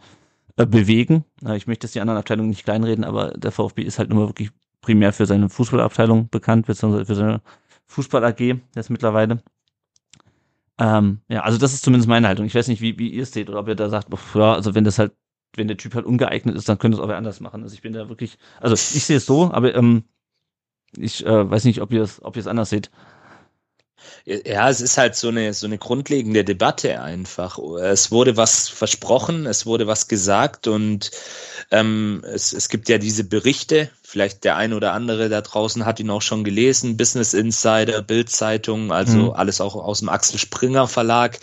[0.59, 1.25] äh, bewegen.
[1.57, 4.51] Ich möchte jetzt die anderen Abteilungen nicht kleinreden, aber der VfB ist halt nur wirklich
[4.83, 7.41] primär für seine Fußballabteilung bekannt, beziehungsweise für seine
[7.87, 8.41] Fußball AG
[8.77, 9.43] jetzt mittlerweile.
[10.79, 12.45] Ähm, ja, also das ist zumindest meine Haltung.
[12.45, 14.75] Ich weiß nicht, wie, wie ihr es seht oder ob ihr da sagt, ja, also
[14.75, 15.13] wenn das halt,
[15.57, 17.63] wenn der Typ halt ungeeignet ist, dann könnte es auch wer anders machen.
[17.63, 20.05] Also ich bin da wirklich, also ich sehe es so, aber ähm,
[20.95, 22.91] ich äh, weiß nicht, ob ihr es, ob ihr es anders seht.
[24.25, 27.59] Ja, es ist halt so eine, so eine grundlegende Debatte einfach.
[27.59, 31.11] Es wurde was versprochen, es wurde was gesagt und
[31.73, 35.99] ähm, es, es gibt ja diese Berichte, vielleicht der ein oder andere da draußen hat
[35.99, 39.31] ihn auch schon gelesen, Business Insider, Bildzeitung, also mhm.
[39.31, 41.41] alles auch aus dem Axel Springer Verlag.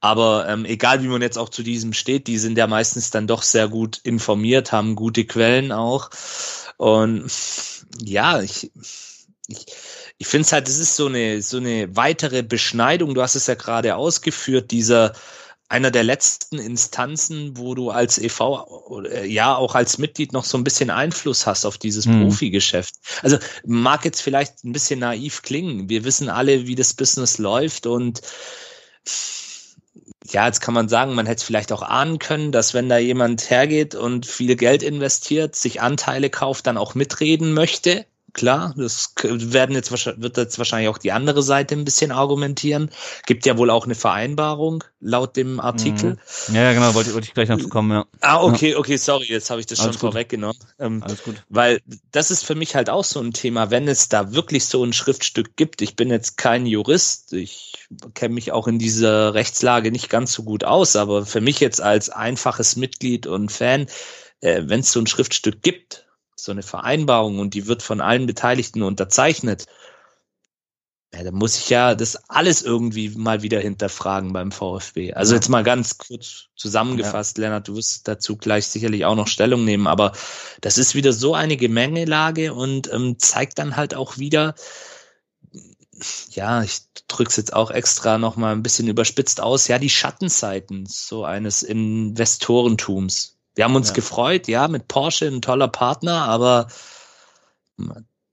[0.00, 3.26] Aber ähm, egal wie man jetzt auch zu diesem steht, die sind ja meistens dann
[3.26, 6.10] doch sehr gut informiert, haben gute Quellen auch.
[6.78, 7.30] Und
[8.02, 8.72] ja, ich,
[9.46, 9.66] ich
[10.20, 13.14] ich finde es halt, das ist so eine, so eine weitere Beschneidung.
[13.14, 15.14] Du hast es ja gerade ausgeführt, dieser
[15.70, 18.66] einer der letzten Instanzen, wo du als EV,
[19.24, 22.24] ja, auch als Mitglied noch so ein bisschen Einfluss hast auf dieses mhm.
[22.24, 22.96] Profigeschäft.
[23.22, 25.88] Also mag jetzt vielleicht ein bisschen naiv klingen.
[25.88, 28.20] Wir wissen alle, wie das Business läuft und
[30.26, 32.98] ja, jetzt kann man sagen, man hätte es vielleicht auch ahnen können, dass wenn da
[32.98, 39.14] jemand hergeht und viel Geld investiert, sich Anteile kauft, dann auch mitreden möchte klar, das
[39.22, 42.90] werden jetzt wird jetzt wahrscheinlich auch die andere Seite ein bisschen argumentieren.
[43.26, 46.16] Gibt ja wohl auch eine Vereinbarung laut dem Artikel.
[46.48, 46.54] Mhm.
[46.54, 48.06] Ja, genau, wollte, wollte ich gleich noch zu kommen, ja.
[48.20, 50.12] Ah, okay, okay, sorry, jetzt habe ich das Alles schon gut.
[50.12, 50.58] vorweggenommen.
[50.78, 51.42] Ähm, Alles gut.
[51.48, 51.80] Weil
[52.12, 54.92] das ist für mich halt auch so ein Thema, wenn es da wirklich so ein
[54.92, 55.82] Schriftstück gibt.
[55.82, 60.42] Ich bin jetzt kein Jurist, ich kenne mich auch in dieser Rechtslage nicht ganz so
[60.42, 63.86] gut aus, aber für mich jetzt als einfaches Mitglied und Fan,
[64.40, 66.06] äh, wenn es so ein Schriftstück gibt,
[66.44, 69.66] so eine Vereinbarung und die wird von allen Beteiligten unterzeichnet,
[71.12, 75.12] ja, dann muss ich ja das alles irgendwie mal wieder hinterfragen beim VfB.
[75.12, 77.44] Also jetzt mal ganz kurz zusammengefasst, ja.
[77.44, 80.12] Lennart, du wirst dazu gleich sicherlich auch noch Stellung nehmen, aber
[80.60, 84.54] das ist wieder so eine Gemengelage und ähm, zeigt dann halt auch wieder,
[86.30, 90.86] ja, ich drück's jetzt auch extra noch mal ein bisschen überspitzt aus, ja, die Schattenseiten
[90.86, 93.39] so eines Investorentums.
[93.54, 93.94] Wir haben uns ja.
[93.94, 96.68] gefreut, ja, mit Porsche ein toller Partner, aber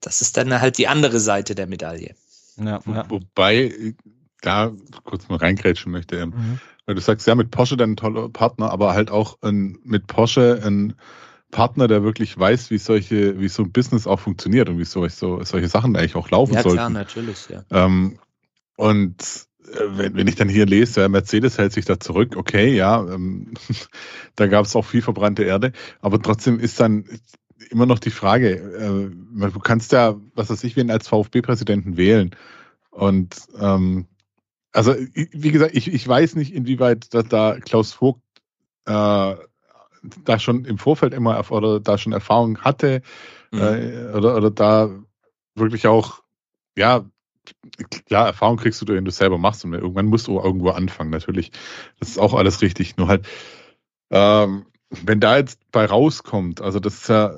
[0.00, 2.14] das ist dann halt die andere Seite der Medaille.
[2.56, 3.04] Ja, ja.
[3.08, 3.94] Wobei,
[4.40, 4.72] da
[5.04, 6.60] kurz mal reingrätschen möchte, ähm, mhm.
[6.86, 10.06] weil du sagst, ja, mit Porsche dann ein toller Partner, aber halt auch ein, mit
[10.06, 10.94] Porsche ein
[11.50, 15.06] Partner, der wirklich weiß, wie solche, wie so ein Business auch funktioniert und wie so,
[15.08, 16.76] so solche Sachen eigentlich auch laufen ja, sollten.
[16.76, 17.64] Ja, klar, natürlich, ja.
[17.70, 18.18] Ähm,
[18.76, 19.47] und
[19.90, 23.54] wenn, wenn ich dann hier lese, Mercedes hält sich da zurück, okay, ja, ähm,
[24.36, 27.04] da gab es auch viel verbrannte Erde, aber trotzdem ist dann
[27.70, 32.34] immer noch die Frage, äh, du kannst ja, was weiß ich, wen als VfB-Präsidenten wählen
[32.90, 34.06] und ähm,
[34.72, 38.22] also wie gesagt, ich, ich weiß nicht, inwieweit da, da Klaus Vogt
[38.86, 39.34] äh,
[40.24, 43.02] da schon im Vorfeld immer oder da schon Erfahrung hatte
[43.50, 43.58] mhm.
[43.60, 44.90] äh, oder, oder da
[45.54, 46.22] wirklich auch
[46.76, 47.04] ja
[48.06, 51.10] klar, Erfahrung kriegst du, wenn du es selber machst und irgendwann musst du irgendwo anfangen,
[51.10, 51.50] natürlich.
[51.98, 52.96] Das ist auch alles richtig.
[52.96, 53.26] Nur halt,
[54.10, 57.34] ähm, wenn da jetzt bei rauskommt, also das ist ja,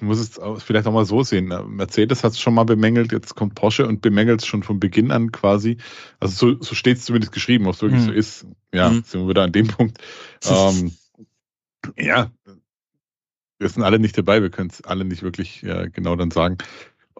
[0.00, 1.52] muss es vielleicht auch mal so sehen.
[1.68, 5.10] Mercedes hat es schon mal bemängelt, jetzt kommt Porsche und bemängelt es schon von Beginn
[5.10, 5.76] an quasi.
[6.18, 8.06] Also so, so steht es zumindest geschrieben, ob es wirklich mhm.
[8.06, 8.46] so ist.
[8.72, 9.02] Ja, mhm.
[9.04, 9.98] sind wir wieder an dem Punkt.
[10.48, 10.92] ähm,
[11.98, 12.30] ja,
[13.58, 16.58] wir sind alle nicht dabei, wir können es alle nicht wirklich ja, genau dann sagen.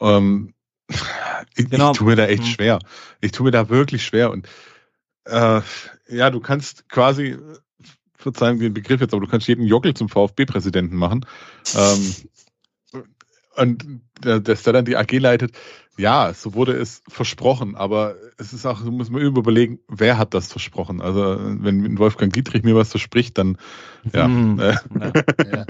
[0.01, 0.53] Ähm,
[1.57, 1.93] ich, genau.
[1.93, 2.49] ich tue mir da echt mhm.
[2.49, 2.79] schwer.
[3.21, 4.31] Ich tue mir da wirklich schwer.
[4.31, 4.49] Und
[5.25, 5.61] äh,
[6.09, 7.37] ja, du kannst quasi,
[8.17, 11.27] verzeihen den Begriff jetzt, aber du kannst jeden Jockel zum VfB-Präsidenten machen.
[11.75, 12.15] ähm,
[13.57, 15.57] und der, der dann die AG leitet,
[15.97, 20.49] ja, so wurde es versprochen, aber es ist auch, muss man überlegen, wer hat das
[20.49, 21.01] versprochen?
[21.01, 23.57] Also, wenn Wolfgang Dietrich mir was verspricht, dann,
[24.13, 24.65] ja, hm, äh,
[24.99, 25.13] ja,
[25.53, 25.67] ja.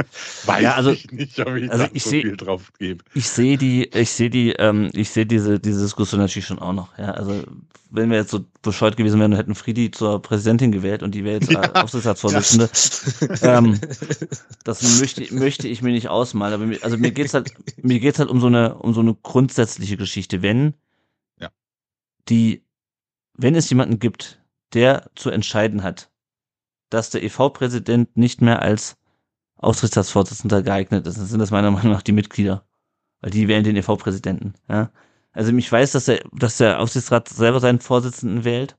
[0.47, 3.05] weiß ja, also, ich nicht, ob ich also da ich so seh, viel drauf gebe.
[3.15, 6.73] Ich sehe die, ich sehe die, ähm, ich sehe diese, diese Diskussion natürlich schon auch
[6.73, 7.45] noch, ja, also,
[7.91, 11.23] wenn wir jetzt so bescheuert gewesen wären und hätten Friedi zur Präsidentin gewählt und die
[11.23, 12.69] wäre jetzt ja, Aufsichtsratsvorsitzende,
[13.43, 13.79] ähm,
[14.65, 18.19] das möchte, möchte ich mir nicht ausmalen, aber mir, also mir geht's halt, mir geht's
[18.19, 20.43] halt um so eine, um so eine grundsätzliche Geschichte.
[20.43, 20.75] Wenn.
[22.29, 22.65] Die,
[23.35, 24.41] wenn es jemanden gibt,
[24.75, 26.11] der zu entscheiden hat,
[26.91, 28.97] dass der EV-Präsident nicht mehr als
[29.57, 32.65] Aufsichtsratsvorsitzender geeignet ist, dann sind das meiner Meinung nach die Mitglieder.
[33.21, 34.55] Weil die wählen den EV-Präsidenten.
[34.69, 34.91] Ja?
[35.33, 38.77] Also ich weiß, dass der, dass der Aufsichtsrat selber seinen Vorsitzenden wählt.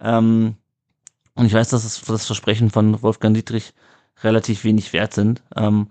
[0.00, 0.56] Ähm,
[1.34, 3.74] und ich weiß, dass es das Versprechen von Wolfgang Dietrich
[4.22, 5.42] relativ wenig wert sind.
[5.54, 5.88] Ähm,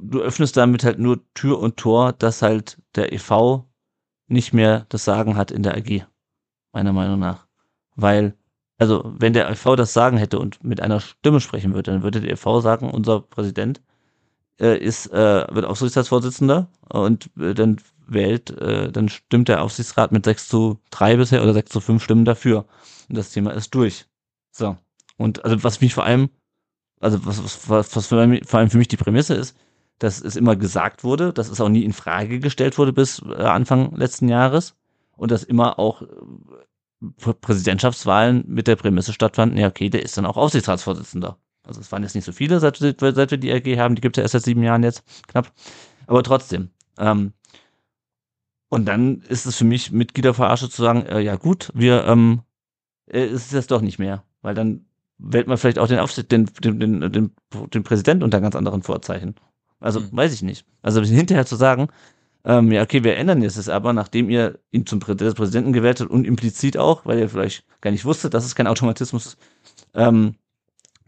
[0.00, 3.64] du öffnest damit halt nur Tür und Tor, dass halt der EV
[4.26, 6.06] nicht mehr das Sagen hat in der AG.
[6.72, 7.46] Meiner Meinung nach.
[7.96, 8.34] Weil,
[8.78, 12.20] also, wenn der EV das Sagen hätte und mit einer Stimme sprechen würde, dann würde
[12.20, 13.80] der EV sagen, unser Präsident
[14.60, 20.24] äh, ist, äh, wird Aufsichtsratsvorsitzender und äh, dann wählt, äh, dann stimmt der Aufsichtsrat mit
[20.24, 22.66] 6 zu 3 bisher oder 6 zu 5 Stimmen dafür.
[23.08, 24.06] Und das Thema ist durch.
[24.50, 24.76] So.
[25.16, 26.30] Und also was mich vor allem,
[27.00, 29.56] also was, was, was für mich, vor allem für mich die Prämisse ist,
[30.04, 33.42] dass es immer gesagt wurde, dass es auch nie in Frage gestellt wurde bis äh,
[33.42, 34.74] Anfang letzten Jahres
[35.16, 40.26] und dass immer auch äh, Präsidentschaftswahlen mit der Prämisse stattfanden, ja okay, der ist dann
[40.26, 41.38] auch Aufsichtsratsvorsitzender.
[41.66, 44.16] Also es waren jetzt nicht so viele, seit, seit wir die AG haben, die gibt
[44.16, 45.50] es ja erst seit sieben Jahren jetzt, knapp.
[46.06, 46.68] Aber trotzdem.
[46.98, 47.32] Ähm,
[48.68, 52.42] und dann ist es für mich Mitgliederverarsche zu sagen, äh, ja gut, wir, ähm,
[53.06, 54.22] äh, ist es jetzt doch nicht mehr.
[54.42, 54.84] Weil dann
[55.16, 57.30] wählt man vielleicht auch den Aufsicht, den, den, den, den,
[57.72, 59.36] den Präsident unter ganz anderen Vorzeichen.
[59.80, 60.08] Also mhm.
[60.12, 60.64] weiß ich nicht.
[60.82, 61.88] Also hinterher zu sagen,
[62.44, 66.00] ähm, ja, okay, wir ändern jetzt es aber, nachdem ihr ihn zum Prä Präsidenten gewählt
[66.00, 69.38] habt und implizit auch, weil ihr vielleicht gar nicht wusstet, dass es kein Automatismus ist,
[69.94, 70.34] ähm,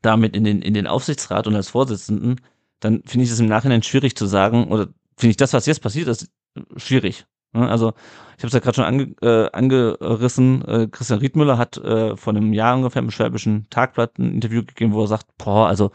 [0.01, 2.41] damit in den, in den Aufsichtsrat und als Vorsitzenden,
[2.81, 5.83] dann finde ich es im Nachhinein schwierig zu sagen, oder finde ich das, was jetzt
[5.83, 6.31] passiert ist,
[6.77, 7.27] schwierig.
[7.53, 7.95] Also
[8.37, 12.35] ich habe es ja gerade schon ange, äh, angerissen, äh, Christian Riedmüller hat äh, vor
[12.35, 15.91] einem Jahr ungefähr im Schwäbischen Tagblatt ein Interview gegeben, wo er sagt, boah, also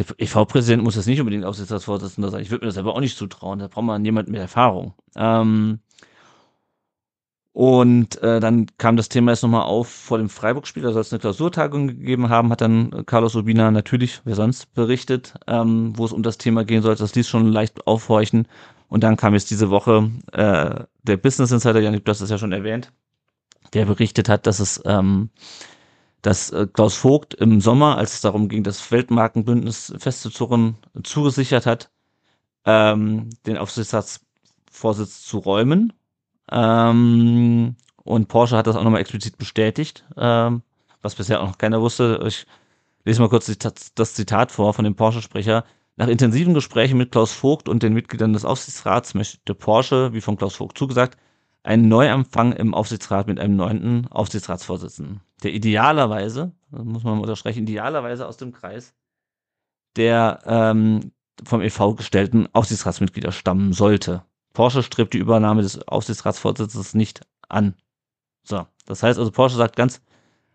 [0.00, 2.42] der EV-Präsident muss jetzt nicht unbedingt Aufsichtsratsvorsitzender sein.
[2.42, 3.58] Ich würde mir das aber auch nicht zutrauen.
[3.58, 4.94] Da braucht man jemanden mit Erfahrung.
[5.14, 5.80] Ähm,
[7.52, 11.12] und äh, dann kam das Thema jetzt nochmal auf vor dem Freiburg-Spiel, da soll es
[11.12, 16.12] eine Klausurtagung gegeben haben, hat dann Carlos Urbina natürlich, wer sonst, berichtet, ähm, wo es
[16.12, 17.02] um das Thema gehen sollte.
[17.02, 18.46] Das ließ schon leicht aufhorchen.
[18.88, 22.38] Und dann kam jetzt diese Woche äh, der Business Insider, Janik, du hast es ja
[22.38, 22.92] schon erwähnt,
[23.74, 25.30] der berichtet hat, dass es ähm,
[26.22, 31.90] dass äh, Klaus Vogt im Sommer, als es darum ging, das Weltmarkenbündnis festzuzurren, zugesichert hat,
[32.64, 35.92] ähm, den Aufsichtsratsvorsitz zu räumen.
[36.50, 40.62] Ähm, und Porsche hat das auch nochmal explizit bestätigt, ähm,
[41.02, 42.20] was bisher auch noch keiner wusste.
[42.26, 42.46] Ich
[43.04, 43.50] lese mal kurz
[43.94, 45.64] das Zitat vor von dem Porsche-Sprecher.
[45.96, 50.36] Nach intensiven Gesprächen mit Klaus Vogt und den Mitgliedern des Aufsichtsrats möchte Porsche, wie von
[50.36, 51.18] Klaus Vogt zugesagt,
[51.62, 58.36] einen Neuanfang im Aufsichtsrat mit einem neunten Aufsichtsratsvorsitzenden, der idealerweise, muss man unterstreichen, idealerweise aus
[58.36, 58.94] dem Kreis
[59.96, 61.12] der ähm,
[61.44, 64.22] vom EV gestellten Aufsichtsratsmitglieder stammen sollte.
[64.52, 67.74] Porsche strebt die Übernahme des Aufsichtsratsvorsitzes nicht an.
[68.42, 70.02] So, das heißt also, Porsche sagt ganz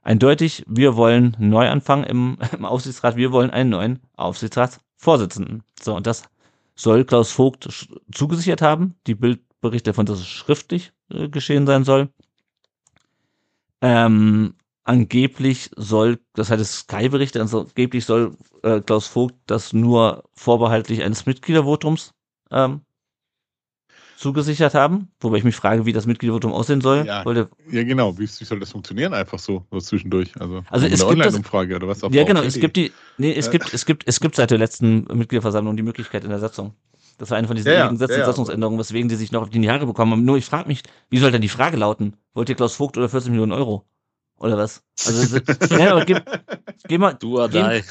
[0.02, 5.64] eindeutig, wir wollen Neuanfang im, im Aufsichtsrat, wir wollen einen neuen Aufsichtsratsvorsitzenden.
[5.82, 6.24] So, und das
[6.76, 7.70] soll Klaus Vogt
[8.12, 8.96] zugesichert haben.
[9.08, 12.10] Die Bild Bericht davon, dass es schriftlich äh, geschehen sein soll.
[13.82, 19.74] Ähm, angeblich soll, das hat es Sky berichtet, also angeblich soll äh, Klaus Vogt das
[19.74, 22.14] nur vorbehaltlich eines Mitgliedervotums
[22.52, 22.82] ähm,
[24.16, 27.06] zugesichert haben, wobei ich mich frage, wie das Mitgliedervotum aussehen soll.
[27.06, 30.32] Ja, ja genau, wie, wie, soll das funktionieren einfach so, so zwischendurch?
[30.40, 33.48] Also, also es eine Online-Umfrage oder was auch Ja, genau, es gibt die, nee, es
[33.48, 33.52] äh.
[33.52, 36.74] gibt, es gibt, es gibt seit der letzten Mitgliederversammlung die Möglichkeit in der Satzung.
[37.18, 39.50] Das war eine von diesen ja, ewigen Sätzen, ja, Satzungsänderungen, weswegen die sich noch auf
[39.50, 40.26] die Jahre bekommen haben.
[40.26, 42.18] Nur ich frage mich, wie soll denn die Frage lauten?
[42.34, 43.86] Wollt ihr Klaus Vogt oder 14 Millionen Euro?
[44.38, 44.84] Oder was?
[45.06, 45.38] Also,
[45.78, 46.20] ja, aber geh,
[46.88, 47.14] geh mal.
[47.14, 47.82] Du or die.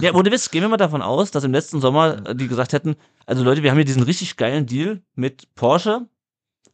[0.00, 2.96] Ja, ohne Witz, gehen wir mal davon aus, dass im letzten Sommer die gesagt hätten,
[3.24, 6.06] also Leute, wir haben hier diesen richtig geilen Deal mit Porsche,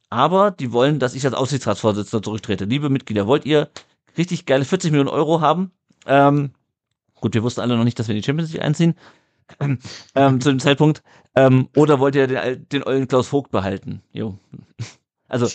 [0.08, 2.64] aber die wollen, dass ich als Aufsichtsratsvorsitzender zurücktrete.
[2.64, 3.68] Liebe Mitglieder, wollt ihr
[4.16, 5.72] richtig geile 40 Millionen Euro haben?
[6.06, 6.52] Ähm,
[7.20, 8.94] gut, wir wussten alle noch nicht, dass wir in die Champions League einziehen
[10.14, 11.02] ähm, zu dem Zeitpunkt.
[11.34, 14.02] Ähm, oder wollt ihr den, den ollen Klaus Vogt behalten?
[14.12, 14.38] Jo.
[15.28, 15.46] Also,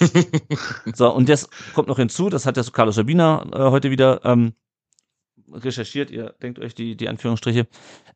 [0.94, 4.26] so, und das kommt noch hinzu, das hat ja so Carlos Sabina äh, heute wieder
[4.26, 4.54] ähm,
[5.52, 7.68] recherchiert, ihr denkt euch die, die Anführungsstriche,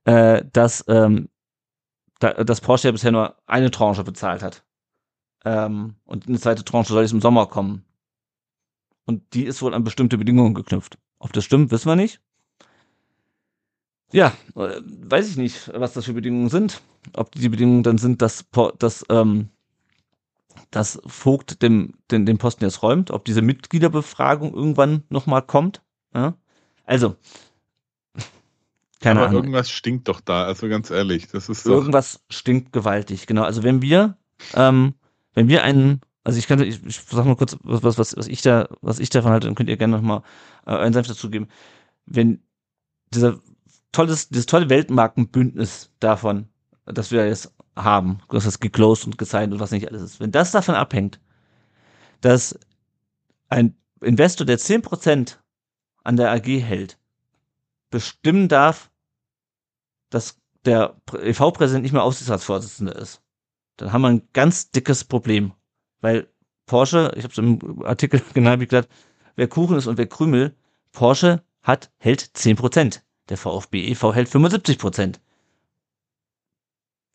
[0.06, 1.30] äh, dass, ähm,
[2.20, 4.63] da, dass Porsche ja bisher nur eine Tranche bezahlt hat.
[5.46, 7.86] Ähm, und eine zweite Tranche soll jetzt im Sommer kommen.
[9.06, 10.98] Und die ist wohl an bestimmte Bedingungen geknüpft.
[11.20, 12.22] Ob das stimmt, wissen wir nicht.
[14.12, 16.82] Ja, äh, weiß ich nicht, was das für Bedingungen sind.
[17.13, 18.45] Ob die Bedingungen dann sind, dass,
[18.78, 19.50] dass, ähm,
[20.69, 25.82] dass Vogt dem, den, den Posten jetzt räumt, ob diese Mitgliederbefragung irgendwann nochmal kommt.
[26.13, 26.36] Ja?
[26.86, 27.15] Also,
[29.02, 29.41] keine Aber Ahnung.
[29.43, 33.43] irgendwas stinkt doch da, also ganz ehrlich, das ist doch Irgendwas stinkt gewaltig, genau.
[33.43, 34.15] Also wenn wir,
[34.54, 34.93] ähm,
[35.34, 38.43] wenn wir einen, also ich kann, ich, ich sag mal kurz, was, was, was ich
[38.43, 40.21] da, was ich davon halte, dann könnt ihr gerne nochmal
[40.67, 41.47] äh, einen Senf dazugeben.
[42.06, 42.43] Wenn
[43.12, 43.39] dieser
[43.91, 46.47] tolles, dieses tolle Weltmarkenbündnis davon,
[46.86, 50.19] dass wir jetzt haben, dass das geclosed und gesigned und was nicht alles ist.
[50.19, 51.19] Wenn das davon abhängt,
[52.21, 52.58] dass
[53.49, 55.38] ein Investor, der 10%
[56.04, 56.97] an der AG hält,
[57.89, 58.89] bestimmen darf,
[60.10, 63.21] dass der EV-Präsident nicht mehr Aufsichtsratsvorsitzender ist,
[63.77, 65.54] dann haben wir ein ganz dickes Problem.
[66.01, 66.27] Weil
[66.65, 68.89] Porsche, ich habe es im Artikel genau wie gesagt,
[69.36, 70.56] wer Kuchen ist und wer Krümel,
[70.91, 73.01] Porsche hat, hält 10%.
[73.32, 74.13] Der VfB e.V.
[74.13, 75.15] hält 75%.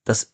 [0.05, 0.33] Das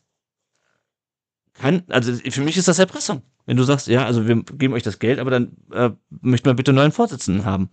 [1.55, 3.23] kann, also für mich ist das Erpressung.
[3.47, 5.91] Wenn du sagst, ja, also wir geben euch das Geld, aber dann äh,
[6.21, 7.69] möchten wir bitte einen neuen Vorsitzenden haben.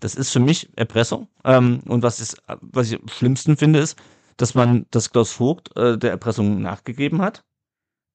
[0.00, 1.28] Das ist für mich Erpressung.
[1.44, 3.96] Ähm, und was, ist, was ich am schlimmsten finde, ist,
[4.36, 7.44] dass man, dass Klaus Vogt äh, der Erpressung nachgegeben hat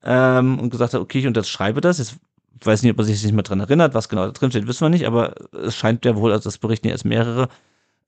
[0.03, 1.97] ähm, und gesagt hat, okay, ich unterschreibe das.
[1.97, 2.19] Jetzt
[2.61, 4.81] weiß nicht, ob er sich nicht mehr dran erinnert, was genau da drin steht, wissen
[4.81, 7.47] wir nicht, aber es scheint ja wohl, also das berichten jetzt mehrere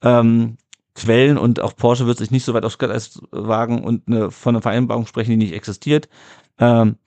[0.01, 0.57] ähm,
[0.93, 4.55] Quellen und auch Porsche wird sich nicht so weit aufs Glatteis wagen und eine, von
[4.55, 6.09] einer Vereinbarung sprechen, die nicht existiert.
[6.57, 6.97] Ähm,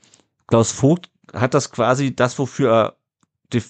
[0.47, 2.97] Klaus Vogt hat das quasi, das, wofür er
[3.53, 3.63] de,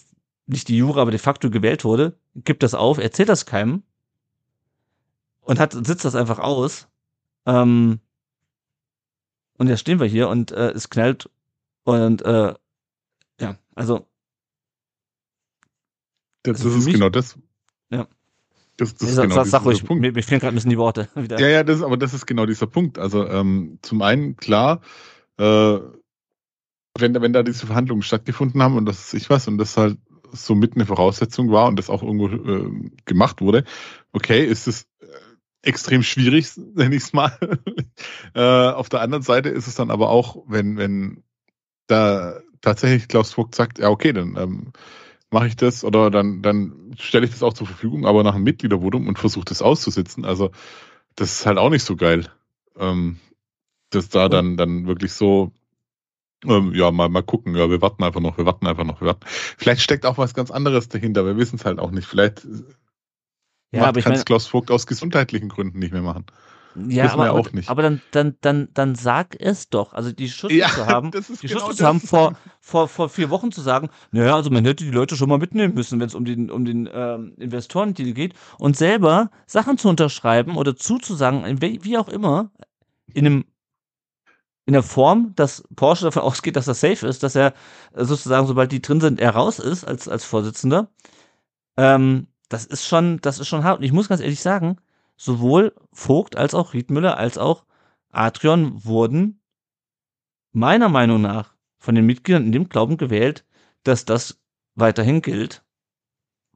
[0.47, 3.83] nicht die Jura, aber de facto gewählt wurde, gibt das auf, erzählt das keinem
[5.41, 6.89] und hat, sitzt das einfach aus.
[7.47, 8.01] Ähm,
[9.59, 11.31] und jetzt stehen wir hier und äh, es knallt
[11.85, 12.55] und äh,
[13.41, 14.07] ja, also
[16.43, 17.39] das, also ist mich, genau das.
[17.91, 18.07] Ja.
[18.77, 20.01] Das, das ist genau sag, sag ruhig, Punkt.
[20.01, 21.09] Mir, mir fehlen gerade ein bisschen die Worte.
[21.15, 21.39] Wieder.
[21.39, 22.99] Ja, ja, das, aber das ist genau dieser Punkt.
[22.99, 24.81] Also ähm, zum einen, klar,
[25.39, 25.79] äh,
[26.99, 29.99] wenn, wenn da diese Verhandlungen stattgefunden haben und das ist ich was und das halt
[30.33, 33.65] so mit eine Voraussetzung war und das auch irgendwo äh, gemacht wurde,
[34.13, 35.07] okay, ist es äh,
[35.63, 37.37] extrem schwierig, nenne ich es mal.
[38.35, 41.23] äh, auf der anderen Seite ist es dann aber auch, wenn, wenn
[41.87, 44.73] da tatsächlich Klaus Vogt sagt, ja, okay, dann ähm,
[45.35, 48.45] mache ich das oder dann, dann stelle ich das auch zur Verfügung, aber nach einem
[48.45, 50.25] Mitgliedervotum und versuche das auszusitzen.
[50.25, 50.53] Also
[51.17, 52.31] das ist halt auch nicht so geil.
[52.79, 53.19] Ähm,
[53.91, 55.53] dass da dann, dann wirklich so,
[56.45, 59.09] ähm, ja, mal, mal gucken, ja, wir warten einfach noch, wir warten einfach noch, wir
[59.09, 59.27] warten.
[59.27, 62.07] Vielleicht steckt auch was ganz anderes dahinter, wir wissen es halt auch nicht.
[62.07, 62.47] Vielleicht
[63.73, 66.27] ja, kann es Klaus Vogt aus gesundheitlichen Gründen nicht mehr machen.
[66.89, 67.69] Ja, aber, auch nicht.
[67.69, 69.93] aber dann, dann, dann, dann sag es doch.
[69.93, 71.11] Also die Schutz ja, zu haben,
[71.43, 74.65] die genau Schutz zu haben, vor, vor, vor vier Wochen zu sagen, naja, also man
[74.65, 78.13] hätte die Leute schon mal mitnehmen müssen, wenn es um den, um den ähm, Investorendeal
[78.13, 82.51] geht und selber Sachen zu unterschreiben oder zuzusagen, wie auch immer,
[83.13, 83.45] in einem
[84.67, 87.55] in der Form, dass Porsche davon ausgeht, dass er safe ist, dass er
[87.95, 90.89] sozusagen, sobald die drin sind, er raus ist als, als Vorsitzender.
[91.77, 93.79] Ähm, das ist schon, das ist schon hart.
[93.79, 94.79] Und ich muss ganz ehrlich sagen,
[95.17, 97.65] sowohl Vogt als auch Riedmüller als auch
[98.11, 99.41] Adrian wurden
[100.53, 103.45] meiner Meinung nach von den Mitgliedern in dem Glauben gewählt,
[103.83, 104.41] dass das
[104.75, 105.65] weiterhin gilt,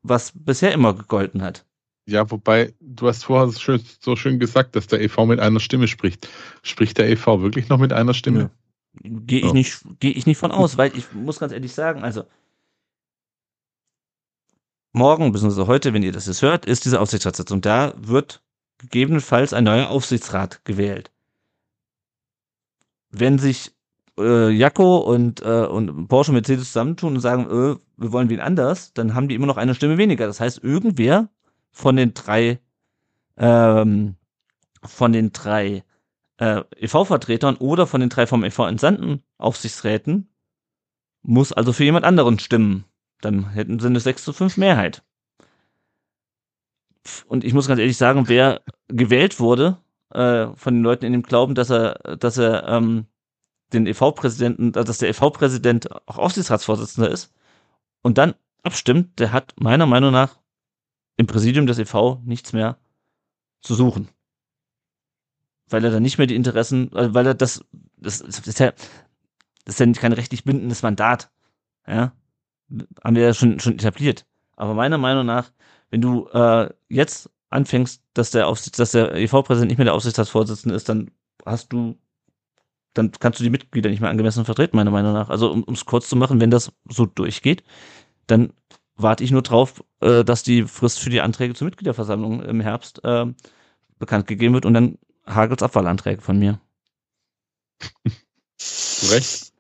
[0.02, 1.66] was bisher immer gegolten hat.
[2.06, 6.26] Ja, wobei, du hast vorher so schön gesagt, dass der EV mit einer Stimme spricht.
[6.62, 8.40] Spricht der EV wirklich noch mit einer Stimme?
[8.40, 8.50] Ja.
[9.02, 9.52] Gehe ich, ja.
[9.52, 12.24] nicht, geh ich nicht von aus, weil ich muss ganz ehrlich sagen, also
[14.92, 15.66] morgen, bzw.
[15.66, 17.60] heute, wenn ihr das jetzt hört, ist diese Aufsichtsratssitzung.
[17.60, 18.42] Da wird
[18.78, 21.10] gegebenenfalls ein neuer Aufsichtsrat gewählt.
[23.10, 23.72] Wenn sich
[24.18, 28.40] äh, Jacko und, äh, und Porsche und Mercedes zusammentun und sagen, äh, wir wollen wen
[28.40, 30.26] anders, dann haben die immer noch eine Stimme weniger.
[30.26, 31.28] Das heißt, irgendwer
[31.70, 32.60] von den drei
[33.36, 34.16] ähm,
[34.82, 35.84] von den drei
[36.38, 40.28] äh, EV-Vertretern oder von den drei vom EV entsandten Aufsichtsräten
[41.22, 42.84] muss also für jemand anderen stimmen.
[43.20, 45.02] Dann hätten sie eine 6 zu 5 Mehrheit
[47.28, 49.78] und ich muss ganz ehrlich sagen, wer gewählt wurde
[50.10, 53.06] äh, von den Leuten in dem Glauben, dass er, dass er ähm,
[53.74, 57.32] den EV-Präsidenten, äh, dass der EV-Präsident auch Aufsichtsratsvorsitzender ist
[58.02, 60.38] und dann abstimmt, der hat meiner Meinung nach
[61.18, 62.78] im Präsidium des EV nichts mehr
[63.60, 64.08] zu suchen.
[65.68, 67.62] Weil er dann nicht mehr die Interessen, äh, weil er das,
[67.98, 68.72] das, das ist ja,
[69.66, 71.30] das ist ja kein rechtlich bindendes Mandat.
[71.86, 72.12] Ja,
[73.04, 74.24] haben wir ja schon, schon etabliert.
[74.56, 75.52] Aber meiner Meinung nach
[75.90, 80.74] wenn du äh, jetzt anfängst, dass der, Aufsichts dass der EV-Präsident nicht mehr der Aufsichtsratsvorsitzende
[80.74, 81.10] ist, dann
[81.46, 81.96] hast du,
[82.94, 85.30] dann kannst du die Mitglieder nicht mehr angemessen vertreten, meiner Meinung nach.
[85.30, 87.64] Also um es kurz zu machen, wenn das so durchgeht,
[88.26, 88.52] dann
[88.96, 93.02] warte ich nur drauf, äh, dass die Frist für die Anträge zur Mitgliederversammlung im Herbst
[93.04, 93.26] äh,
[93.98, 96.60] bekannt gegeben wird und dann hagels Abwahlanträge von mir.
[98.56, 99.52] Zu Recht.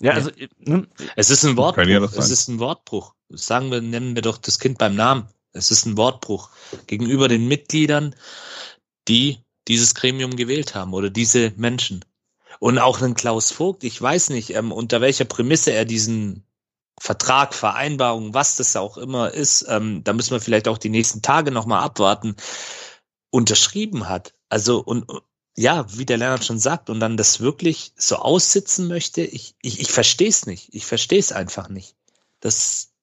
[0.00, 0.86] Ja, also ne?
[1.16, 2.12] es ist ein Wortbruch.
[2.16, 3.14] Es ist ein Wortbruch.
[3.30, 5.28] Sagen wir, nennen wir doch das Kind beim Namen.
[5.54, 6.50] Es ist ein Wortbruch
[6.86, 8.14] gegenüber den Mitgliedern,
[9.08, 9.38] die
[9.68, 12.04] dieses Gremium gewählt haben oder diese Menschen.
[12.60, 16.44] Und auch ein Klaus Vogt, ich weiß nicht, ähm, unter welcher Prämisse er diesen
[17.00, 21.22] Vertrag, Vereinbarung, was das auch immer ist, ähm, da müssen wir vielleicht auch die nächsten
[21.22, 22.36] Tage nochmal abwarten.
[23.30, 24.34] unterschrieben hat.
[24.48, 25.06] Also und
[25.56, 29.80] ja, wie der Lennart schon sagt, und dann das wirklich so aussitzen möchte, ich, ich,
[29.80, 30.74] ich verstehe es nicht.
[30.74, 31.96] Ich verstehe es einfach nicht.
[32.40, 32.93] Das.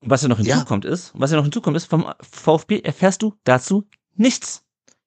[0.00, 0.92] Was ja noch hinzukommt ja.
[0.92, 4.64] ist, was ja noch hinzukommt ist, vom VfB erfährst du dazu nichts.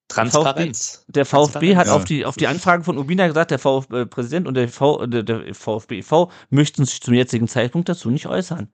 [0.09, 1.05] Transparenz.
[1.07, 1.95] Der VfB, der VfB hat ja.
[1.95, 5.55] auf die auf die Anfragen von Ubina gesagt, der VfB-Präsident und der, v, der, der
[5.55, 6.29] VfB e.V.
[6.49, 8.69] möchten sich zum jetzigen Zeitpunkt dazu nicht äußern.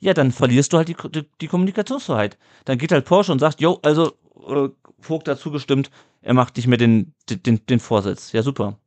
[0.00, 2.38] Ja, dann verlierst du halt die, die, die Kommunikationsfreiheit.
[2.64, 4.12] Dann geht halt Porsche und sagt, jo, also
[4.48, 5.90] äh, Vogt dazu gestimmt,
[6.22, 8.32] er macht nicht mehr den, den, den Vorsitz.
[8.32, 8.78] Ja, super.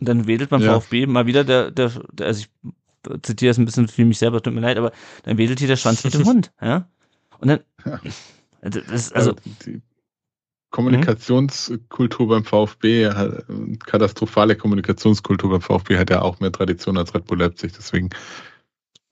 [0.00, 0.80] Und dann wedelt beim ja.
[0.80, 2.50] VfB mal wieder der, der, der, also ich
[3.22, 4.92] zitiere es ein bisschen für mich selber, tut mir leid, aber
[5.24, 6.88] dann wedelt hier der Schwanz mit dem Hund, ja.
[7.38, 8.00] Und dann, ja.
[8.62, 9.34] das ist, also,
[9.66, 9.82] die
[10.70, 13.08] Kommunikationskultur beim VfB,
[13.86, 18.10] katastrophale Kommunikationskultur beim VfB hat ja auch mehr Tradition als Red Bull Leipzig, deswegen.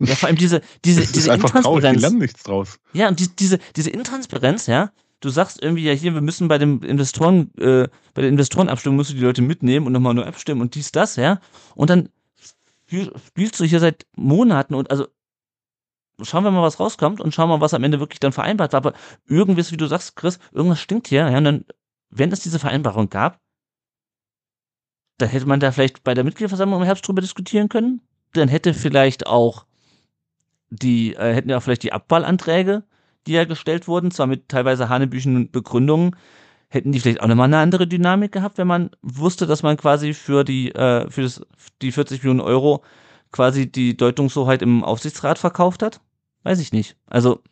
[0.00, 2.80] Ja, vor allem diese, diese, das diese ist einfach traurig, die lernen nichts draus.
[2.92, 4.90] Ja, und die, diese, diese Intransparenz, ja,
[5.20, 9.10] du sagst irgendwie ja hier, wir müssen bei dem Investoren, äh, bei der Investorenabstimmung musst
[9.10, 11.40] du die Leute mitnehmen und nochmal nur abstimmen und dies, das, ja.
[11.76, 12.08] Und dann
[12.92, 15.06] spielst du hier seit Monaten und also
[16.22, 18.72] schauen wir mal, was rauskommt und schauen wir mal, was am Ende wirklich dann vereinbart
[18.72, 18.78] war.
[18.78, 18.92] Aber
[19.26, 21.38] irgendwie, wie du sagst, Chris, irgendwas stinkt hier, ja.
[21.38, 21.64] Und dann,
[22.10, 23.40] wenn es diese Vereinbarung gab,
[25.18, 28.00] dann hätte man da vielleicht bei der Mitgliederversammlung im Herbst drüber diskutieren können.
[28.32, 29.66] Dann hätte vielleicht auch
[30.70, 32.84] die, äh, hätten ja auch vielleicht die Abwahlanträge
[33.26, 36.16] die ja gestellt wurden, zwar mit teilweise hanebüchen Begründungen,
[36.72, 40.14] hätten die vielleicht auch nochmal eine andere Dynamik gehabt, wenn man wusste, dass man quasi
[40.14, 41.42] für die, äh, für das,
[41.82, 42.82] die 40 Millionen Euro
[43.30, 46.00] quasi die Deutungshoheit im Aufsichtsrat verkauft hat?
[46.44, 46.96] Weiß ich nicht.
[47.06, 47.42] Also,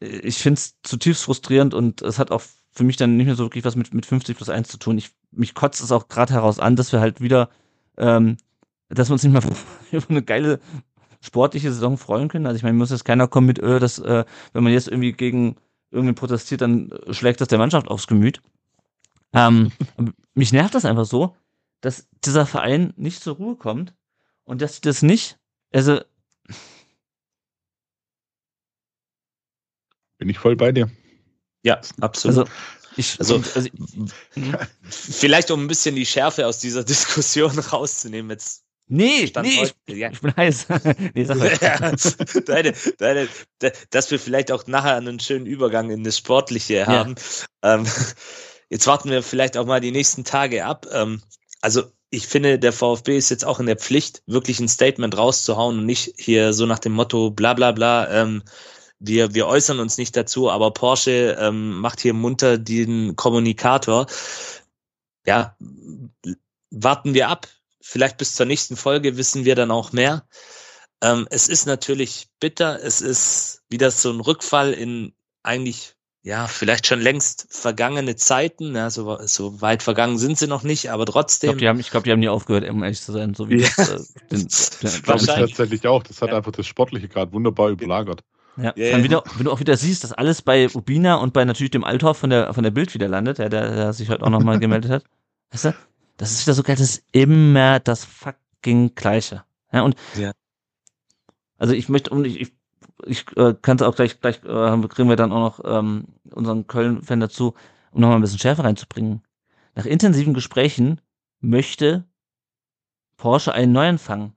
[0.00, 3.44] ich finde es zutiefst frustrierend und es hat auch für mich dann nicht mehr so
[3.44, 4.98] wirklich was mit, mit 50 plus 1 zu tun.
[4.98, 7.48] Ich, mich kotzt es auch gerade heraus an, dass wir halt wieder,
[7.96, 8.36] ähm,
[8.90, 9.42] dass wir uns nicht mal
[9.90, 10.60] über eine geile
[11.22, 12.46] sportliche Saison freuen können.
[12.46, 15.12] Also ich meine, muss jetzt keiner kommen mit, äh, dass, äh, wenn man jetzt irgendwie
[15.12, 15.56] gegen
[15.90, 18.40] irgendwie protestiert, dann schlägt das der Mannschaft aufs Gemüt.
[19.32, 19.72] Ähm,
[20.34, 21.36] mich nervt das einfach so,
[21.80, 23.94] dass dieser Verein nicht zur Ruhe kommt
[24.44, 25.38] und dass sie das nicht,
[25.72, 26.00] also
[30.18, 30.90] bin ich voll bei dir.
[31.62, 32.38] Ja, absolut.
[32.38, 32.52] Also,
[32.96, 33.70] ich, also, also
[34.82, 39.74] vielleicht um ein bisschen die Schärfe aus dieser Diskussion rauszunehmen, jetzt Nee, Stand nee, heute,
[39.86, 40.10] ich, ja.
[40.10, 40.66] ich bin heiß.
[41.14, 41.56] nee, sag mal.
[41.60, 41.92] Ja,
[42.40, 43.28] deine, deine,
[43.90, 47.14] dass wir vielleicht auch nachher einen schönen Übergang in das Sportliche haben.
[47.62, 47.76] Ja.
[47.76, 47.86] Ähm,
[48.68, 50.86] jetzt warten wir vielleicht auch mal die nächsten Tage ab.
[50.92, 51.22] Ähm,
[51.60, 55.78] also ich finde, der VfB ist jetzt auch in der Pflicht, wirklich ein Statement rauszuhauen
[55.78, 58.42] und nicht hier so nach dem Motto bla bla bla, ähm,
[58.98, 64.06] wir, wir äußern uns nicht dazu, aber Porsche ähm, macht hier munter den Kommunikator.
[65.24, 65.56] Ja,
[66.70, 67.46] warten wir ab
[67.80, 70.26] Vielleicht bis zur nächsten Folge wissen wir dann auch mehr.
[71.02, 72.78] Ähm, es ist natürlich bitter.
[72.82, 78.90] Es ist wieder so ein Rückfall in eigentlich ja, vielleicht schon längst vergangene Zeiten, ja,
[78.90, 81.50] so, so weit vergangen sind sie noch nicht, aber trotzdem.
[81.50, 83.48] Ich glaube, die haben, ich glaub, die haben nie aufgehört, um ehrlich zu sein, so
[83.48, 83.68] wie ja.
[83.76, 84.40] das, äh, den,
[84.82, 85.56] den, Wahrscheinlich.
[85.56, 86.02] tatsächlich auch.
[86.02, 86.36] Das hat ja.
[86.36, 88.20] einfach das Sportliche gerade wunderbar überlagert.
[88.56, 88.92] Ja, yeah.
[88.92, 91.84] Dann wieder, wenn du auch wieder siehst, dass alles bei Ubina und bei natürlich dem
[91.84, 94.58] Althoff von der, von der Bild wieder landet, ja, der, der sich heute auch nochmal
[94.58, 95.04] gemeldet hat.
[95.50, 95.74] Weißt du?
[96.20, 99.42] Das ist wieder so geil, das ist immer das fucking Gleiche.
[99.72, 100.32] Ja, und ja.
[101.56, 102.52] also ich möchte, und ich, ich,
[103.06, 106.66] ich äh, kann es auch gleich, gleich äh, kriegen wir dann auch noch ähm, unseren
[106.66, 107.54] Köln-Fan dazu,
[107.92, 109.22] um nochmal ein bisschen Schärfe reinzubringen.
[109.74, 111.00] Nach intensiven Gesprächen
[111.40, 112.04] möchte
[113.16, 114.34] Porsche einen Neuanfang.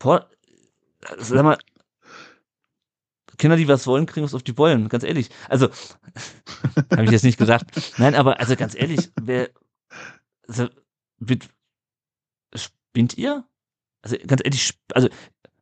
[0.00, 0.28] Por
[1.16, 1.58] sag mal,
[3.40, 5.30] Kinder, die was wollen, kriegen was auf die Bollen, ganz ehrlich.
[5.48, 5.68] Also,
[6.92, 7.94] habe ich jetzt nicht gesagt.
[7.98, 9.48] Nein, aber also ganz ehrlich, wer
[10.46, 10.68] also,
[11.18, 11.48] mit,
[12.54, 13.44] spinnt ihr?
[14.02, 15.08] Also ganz ehrlich, also,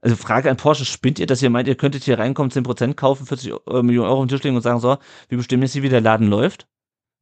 [0.00, 3.26] also Frage an Porsche, spinnt ihr, dass ihr meint, ihr könntet hier reinkommen, 10% kaufen,
[3.26, 4.98] 40 äh, Millionen Euro auf den Tisch legen und sagen, so,
[5.28, 6.68] wir bestimmen jetzt, wie der Laden läuft?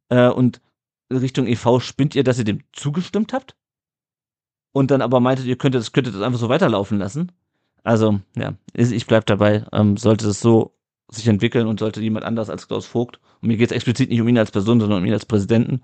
[0.09, 0.61] Äh, und
[1.13, 3.57] Richtung EV spinnt ihr, dass ihr dem zugestimmt habt?
[4.73, 7.33] Und dann aber meintet, ihr könntet das, könntet das einfach so weiterlaufen lassen?
[7.87, 9.65] Also, ja, ich bleib dabei.
[9.73, 10.75] Ähm, sollte es so
[11.09, 14.21] sich entwickeln und sollte jemand anders als Klaus Vogt, und mir geht es explizit nicht
[14.21, 15.83] um ihn als Person, sondern um ihn als Präsidenten,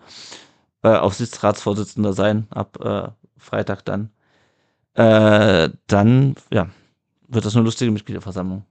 [0.83, 4.11] äh, Aufsichtsratsvorsitzender sein, ab äh, Freitag dann,
[4.95, 6.71] äh, dann, ja,
[7.29, 8.65] wird das eine lustige Mitgliederversammlung.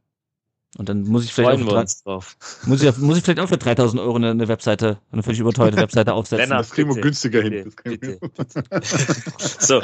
[0.77, 3.57] Und dann muss ich vielleicht Freuen auch für, Muss ich, muss ich vielleicht auch für
[3.57, 6.43] 3000 Euro eine, eine Webseite, eine völlig überteuerte Webseite aufsetzen.
[6.43, 7.73] Lennart, das kriegen wir günstiger hin.
[7.83, 8.19] Bitte,
[9.59, 9.81] so,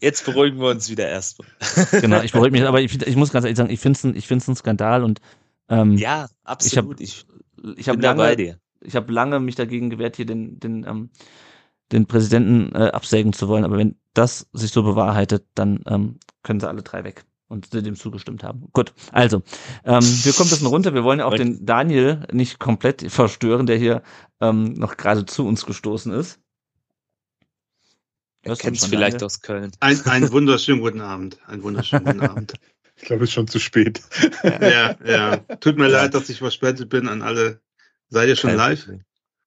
[0.00, 1.46] jetzt beruhigen wir uns wieder erstmal.
[2.00, 4.16] genau, ich beruhige mich, aber ich, ich muss ganz ehrlich sagen, ich finde es ein,
[4.16, 5.20] ich find's ein Skandal und
[5.68, 7.00] ähm, ja, absolut.
[7.00, 7.26] Ich
[7.58, 11.10] habe ich, ich hab lange, ich habe lange mich dagegen gewehrt, hier den, den, ähm,
[11.92, 16.60] den Präsidenten äh, absägen zu wollen, aber wenn das sich so bewahrheitet, dann ähm, können
[16.60, 17.24] sie alle drei weg.
[17.52, 18.68] Und dem zugestimmt haben.
[18.72, 19.42] Gut, also,
[19.84, 20.94] ähm, wir kommen ein bisschen runter.
[20.94, 24.02] Wir wollen ja auch den Daniel nicht komplett verstören, der hier
[24.40, 26.40] ähm, noch gerade zu uns gestoßen ist.
[28.40, 29.26] Er kennt es vielleicht Daniel?
[29.26, 29.70] aus Köln.
[29.80, 31.36] Ein, einen wunderschönen guten Abend.
[31.46, 32.54] Ein wunderschönen guten Abend.
[32.94, 34.00] Ich glaube, es ist schon zu spät.
[34.44, 35.36] ja, ja.
[35.60, 37.60] Tut mir leid, dass ich verspätet bin an alle.
[38.10, 38.90] Seid ihr schon live?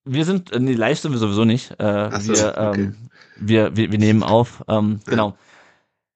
[0.03, 1.71] Wir sind, äh, nee, live sind wir sowieso nicht.
[1.79, 2.81] Äh, so, wir, okay.
[2.81, 4.61] ähm, wir, wir, wir nehmen auf.
[4.67, 5.37] Ähm, genau.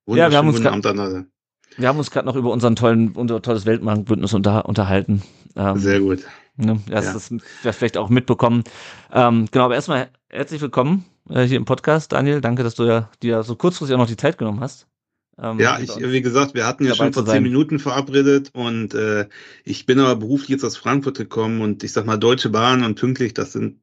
[0.07, 0.83] Ja, wir haben uns grad,
[1.79, 5.23] wir haben uns gerade noch über unseren tollen, unser tolles Weltmarktbündnis unter, unterhalten.
[5.55, 6.19] Ähm, Sehr gut.
[6.57, 7.15] Ne, das ja.
[7.15, 8.63] ist das vielleicht auch mitbekommen.
[9.13, 12.41] Ähm, genau, aber erstmal herzlich willkommen äh, hier im Podcast, Daniel.
[12.41, 14.87] Danke, dass du ja dir so kurzfristig auch noch die Zeit genommen hast.
[15.41, 19.29] Ähm, ja, ich, wie gesagt, wir hatten ja schon vor zehn Minuten verabredet und äh,
[19.63, 22.95] ich bin aber beruflich jetzt aus Frankfurt gekommen und ich sag mal, Deutsche Bahn und
[22.95, 23.79] pünktlich, das sind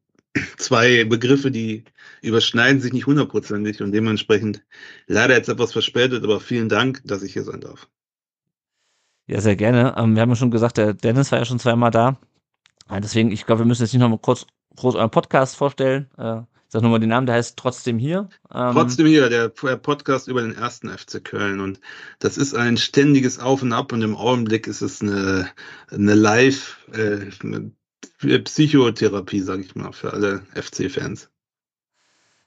[0.57, 1.83] zwei Begriffe, die
[2.21, 4.63] überschneiden sich nicht hundertprozentig und dementsprechend
[5.07, 7.87] leider jetzt etwas verspätet, aber vielen Dank, dass ich hier sein darf.
[9.27, 9.95] Ja, sehr gerne.
[9.97, 12.17] Ähm, wir haben ja schon gesagt, der Dennis war ja schon zweimal da.
[12.89, 16.09] Deswegen, ich glaube, wir müssen jetzt nicht noch mal kurz groß euren Podcast vorstellen.
[16.17, 18.29] Äh, sag nochmal den Namen, der heißt Trotzdem hier.
[18.53, 21.59] Ähm, Trotzdem hier, der Podcast über den ersten FC Köln.
[21.59, 21.81] Und
[22.19, 25.49] das ist ein ständiges Auf und Ab und im Augenblick ist es eine,
[25.89, 27.29] eine Live, äh,
[28.43, 31.29] Psychotherapie, sage ich mal, für alle FC-Fans.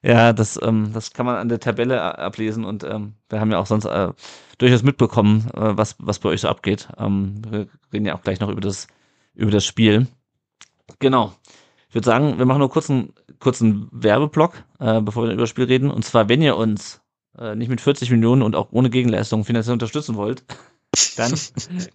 [0.02, 3.58] Ja, das, ähm, das kann man an der Tabelle ablesen und ähm, wir haben ja
[3.58, 4.08] auch sonst äh,
[4.56, 6.88] durchaus mitbekommen, äh, was, was bei euch so abgeht.
[6.96, 8.86] Ähm, wir reden ja auch gleich noch über das,
[9.34, 10.06] über das Spiel.
[11.00, 11.34] Genau.
[11.88, 15.50] Ich würde sagen, wir machen nur kurz einen kurzen Werbeblock, äh, bevor wir über das
[15.50, 15.90] Spiel reden.
[15.90, 17.02] Und zwar, wenn ihr uns
[17.36, 20.44] äh, nicht mit 40 Millionen und auch ohne Gegenleistung finanziell unterstützen wollt,
[21.16, 21.32] dann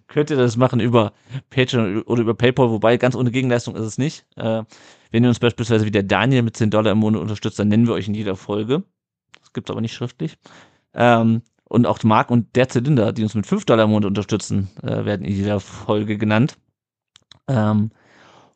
[0.08, 1.12] könnt ihr das machen über
[1.50, 4.24] Patreon oder über PayPal, wobei ganz ohne Gegenleistung ist es nicht.
[4.36, 4.64] Äh,
[5.10, 7.86] wenn ihr uns beispielsweise wie der Daniel mit 10 Dollar im Monat unterstützt, dann nennen
[7.86, 8.84] wir euch in jeder Folge.
[9.40, 10.38] Das gibt's aber nicht schriftlich.
[10.94, 14.68] Ähm, und auch Marc und der Zylinder, die uns mit 5 Dollar im Monat unterstützen,
[14.82, 16.56] äh, werden in jeder Folge genannt.
[17.48, 17.90] Ähm,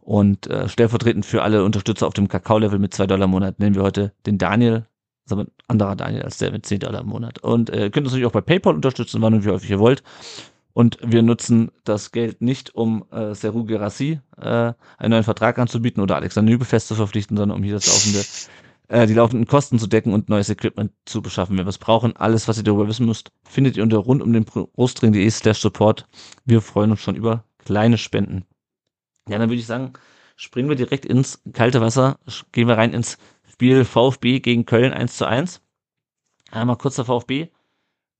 [0.01, 3.75] und äh, stellvertretend für alle Unterstützer auf dem Kakao-Level mit 2 Dollar im Monat nennen
[3.75, 4.87] wir heute den Daniel
[5.33, 7.39] aber ein anderer Daniel als der mit 10 Dollar im Monat.
[7.41, 10.03] Und äh, könnt uns natürlich auch bei PayPal unterstützen, wann und wie häufig ihr wollt.
[10.73, 16.03] Und wir nutzen das Geld nicht, um äh, Seru Gerassi äh, einen neuen Vertrag anzubieten
[16.03, 18.25] oder Alexander Nübel zu verpflichten, sondern um hier das laufende,
[18.89, 22.17] äh, die laufenden Kosten zu decken und neues Equipment zu beschaffen, wenn wir es brauchen.
[22.17, 26.07] Alles, was ihr darüber wissen müsst, findet ihr unter rund um den Brustring.de slash Support.
[26.45, 28.45] Wir freuen uns schon über kleine Spenden.
[29.29, 29.93] Ja, dann würde ich sagen,
[30.37, 32.19] springen wir direkt ins kalte Wasser,
[32.53, 33.19] gehen wir rein ins
[33.61, 35.61] Spiel VfB gegen Köln 1 zu 1.
[36.51, 37.49] Einmal kurzer VfB.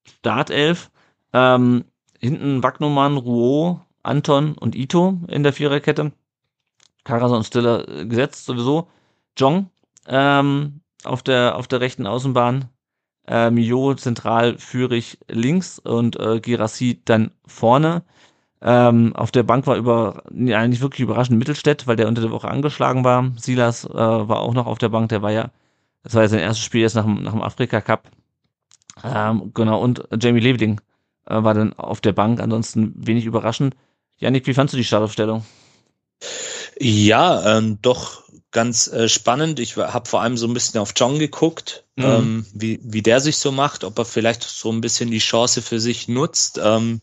[0.07, 0.91] Startelf.
[1.33, 1.87] Ähm,
[2.19, 6.13] hinten Wagnumann, Rouault, Anton und Ito in der Viererkette.
[7.05, 8.89] Karason und Stiller äh, gesetzt sowieso.
[9.39, 9.71] Jong
[10.07, 12.69] ähm, auf der auf der rechten Außenbahn.
[13.27, 18.03] Äh, Mio zentral, Führig links und äh, Girassi dann vorne.
[18.63, 22.31] Ähm, auf der Bank war über, ja, nicht wirklich überraschend Mittelstädt, weil der unter der
[22.31, 23.31] Woche angeschlagen war.
[23.37, 25.51] Silas äh, war auch noch auf der Bank, der war ja,
[26.03, 28.11] das war ja sein erstes Spiel jetzt nach, dem, nach dem Afrika Cup.
[29.03, 30.81] Ähm, genau, und Jamie Leveling
[31.27, 33.77] äh, war dann auf der Bank, ansonsten wenig überraschend.
[34.19, 35.45] Janik, wie fandst du die Startaufstellung?
[36.79, 39.61] Ja, ähm, doch ganz äh, spannend.
[39.61, 42.05] Ich habe vor allem so ein bisschen auf John geguckt, mhm.
[42.05, 45.63] ähm, wie, wie der sich so macht, ob er vielleicht so ein bisschen die Chance
[45.63, 46.61] für sich nutzt.
[46.63, 47.01] Ähm,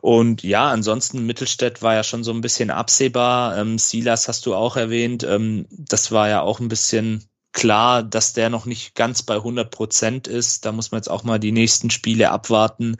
[0.00, 3.56] und ja, ansonsten Mittelstädt war ja schon so ein bisschen absehbar.
[3.58, 5.24] Ähm, Silas hast du auch erwähnt.
[5.24, 9.70] Ähm, das war ja auch ein bisschen klar, dass der noch nicht ganz bei 100
[9.70, 10.64] Prozent ist.
[10.64, 12.96] Da muss man jetzt auch mal die nächsten Spiele abwarten.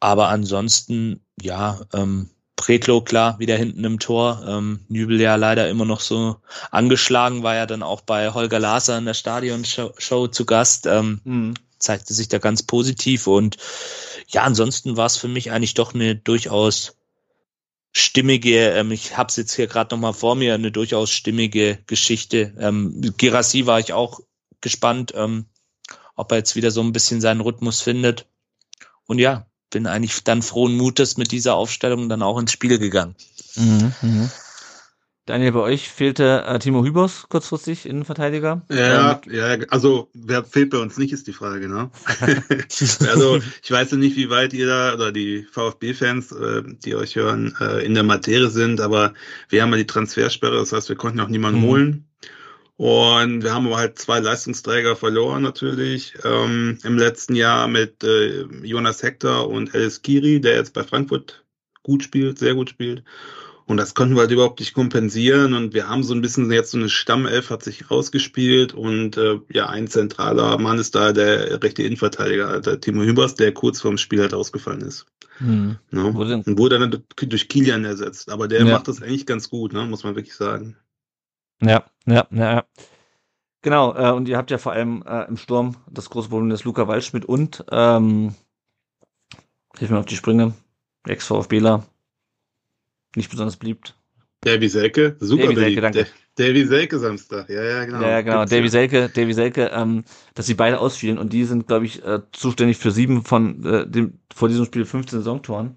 [0.00, 4.44] Aber ansonsten, ja, ähm, Pretlo, klar, wieder hinten im Tor.
[4.48, 6.36] Ähm, Nübel ja leider immer noch so
[6.70, 10.86] angeschlagen, war ja dann auch bei Holger Laser in der Stadionshow zu Gast.
[10.86, 11.54] Ähm, mhm.
[11.78, 13.58] Zeigte sich da ganz positiv und
[14.28, 16.96] ja, ansonsten war es für mich eigentlich doch eine durchaus
[17.92, 22.54] stimmige, ähm, ich habe es jetzt hier gerade nochmal vor mir, eine durchaus stimmige Geschichte.
[22.58, 24.20] Ähm, Girassi war ich auch
[24.60, 25.46] gespannt, ähm,
[26.14, 28.26] ob er jetzt wieder so ein bisschen seinen Rhythmus findet.
[29.06, 29.46] Und ja,
[29.76, 33.14] bin eigentlich dann frohen Mutes mit dieser Aufstellung dann auch ins Spiel gegangen.
[33.56, 34.30] Mhm, mh.
[35.26, 38.62] Daniel, bei euch fehlte äh, Timo Hübers kurzfristig Innenverteidiger.
[38.70, 41.90] Ja, ähm, ja, also wer fehlt bei uns nicht, ist die Frage, ne?
[43.06, 47.16] also ich weiß ja nicht, wie weit ihr da oder die VfB-Fans, äh, die euch
[47.16, 49.12] hören, äh, in der Materie sind, aber
[49.50, 51.64] wir haben ja die Transfersperre, das heißt, wir konnten auch niemanden mhm.
[51.66, 52.05] holen.
[52.76, 58.42] Und wir haben aber halt zwei Leistungsträger verloren natürlich ähm, im letzten Jahr mit äh,
[58.62, 61.44] Jonas Hector und Alice Kiri, der jetzt bei Frankfurt
[61.82, 63.02] gut spielt, sehr gut spielt.
[63.64, 65.54] Und das konnten wir halt überhaupt nicht kompensieren.
[65.54, 68.74] Und wir haben so ein bisschen jetzt so eine Stammelf hat sich rausgespielt.
[68.74, 73.52] Und äh, ja, ein zentraler Mann ist da der rechte Innenverteidiger, der Timo Hübers, der
[73.52, 75.06] kurz vorm Spiel halt ausgefallen ist.
[75.40, 75.78] Mhm.
[75.90, 76.04] Ne?
[76.04, 78.30] Und wurde dann durch Kilian ersetzt.
[78.30, 78.72] Aber der ja.
[78.72, 79.84] macht das eigentlich ganz gut, ne?
[79.84, 80.76] muss man wirklich sagen.
[81.62, 82.54] Ja, ja, ja.
[82.54, 82.64] ja.
[83.62, 86.62] Genau, äh, und ihr habt ja vor allem äh, im Sturm das große Problem des
[86.62, 88.34] Luca Waldschmidt und ähm,
[89.76, 90.54] hilf mir auf die Sprünge,
[91.04, 91.84] Ex-VfBler,
[93.16, 93.96] nicht besonders beliebt.
[94.42, 95.56] Davy Selke, super Davy.
[95.56, 96.06] Selke, danke.
[96.36, 98.02] Davy Selke Samstag, ja, ja, genau.
[98.02, 100.04] Ja, genau, Davy Selke, Davy Selke, ähm,
[100.34, 103.88] dass sie beide ausfielen und die sind, glaube ich, äh, zuständig für sieben von äh,
[103.88, 105.74] dem vor diesem Spiel 15 Saisontoren.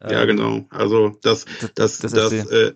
[0.00, 0.64] Ähm, ja, genau.
[0.70, 2.74] Also das, das, das, das, das äh,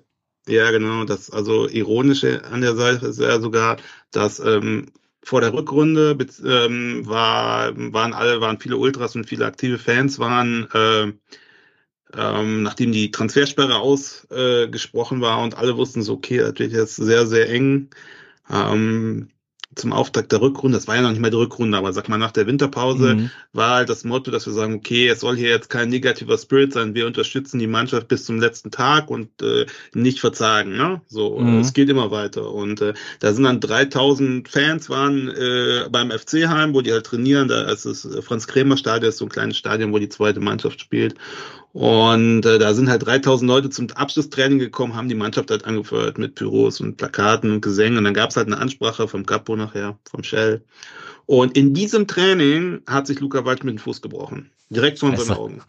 [0.49, 1.05] ja, genau.
[1.05, 3.77] Das also ironische an der Seite ist ja sogar,
[4.11, 4.87] dass ähm,
[5.23, 10.69] vor der Rückrunde ähm, war, waren alle, waren viele Ultras und viele aktive Fans waren,
[10.73, 11.13] äh,
[12.15, 16.97] ähm, nachdem die Transfersperre ausgesprochen äh, war und alle wussten so, okay, das wird jetzt
[16.97, 17.91] sehr, sehr eng.
[18.51, 19.31] Ähm,
[19.75, 22.19] zum Auftakt der Rückrunde, das war ja noch nicht mehr die Rückrunde, aber sag mal
[22.19, 23.31] nach der Winterpause mhm.
[23.53, 26.73] war halt das Motto, dass wir sagen, okay, es soll hier jetzt kein negativer Spirit
[26.73, 31.03] sein, wir unterstützen die Mannschaft bis zum letzten Tag und äh, nicht verzagen, ne?
[31.07, 31.61] So, mhm.
[31.61, 36.49] es geht immer weiter und äh, da sind dann 3000 Fans waren äh, beim FC
[36.49, 39.59] Heim, wo die halt trainieren, da ist das Franz Krämer Stadion, ist so ein kleines
[39.59, 41.15] Stadion, wo die zweite Mannschaft spielt
[41.79, 46.19] und äh, da sind halt 3000 Leute zum Abschlusstraining gekommen, haben die Mannschaft halt angefeuert
[46.19, 47.99] mit Pyros und Plakaten und Gesängen.
[47.99, 50.65] Und dann gab es halt eine Ansprache vom Capo nachher, vom Shell.
[51.27, 54.51] Und in diesem Training hat sich Luca Wald mit dem Fuß gebrochen.
[54.71, 55.63] Direkt vor unseren Augen.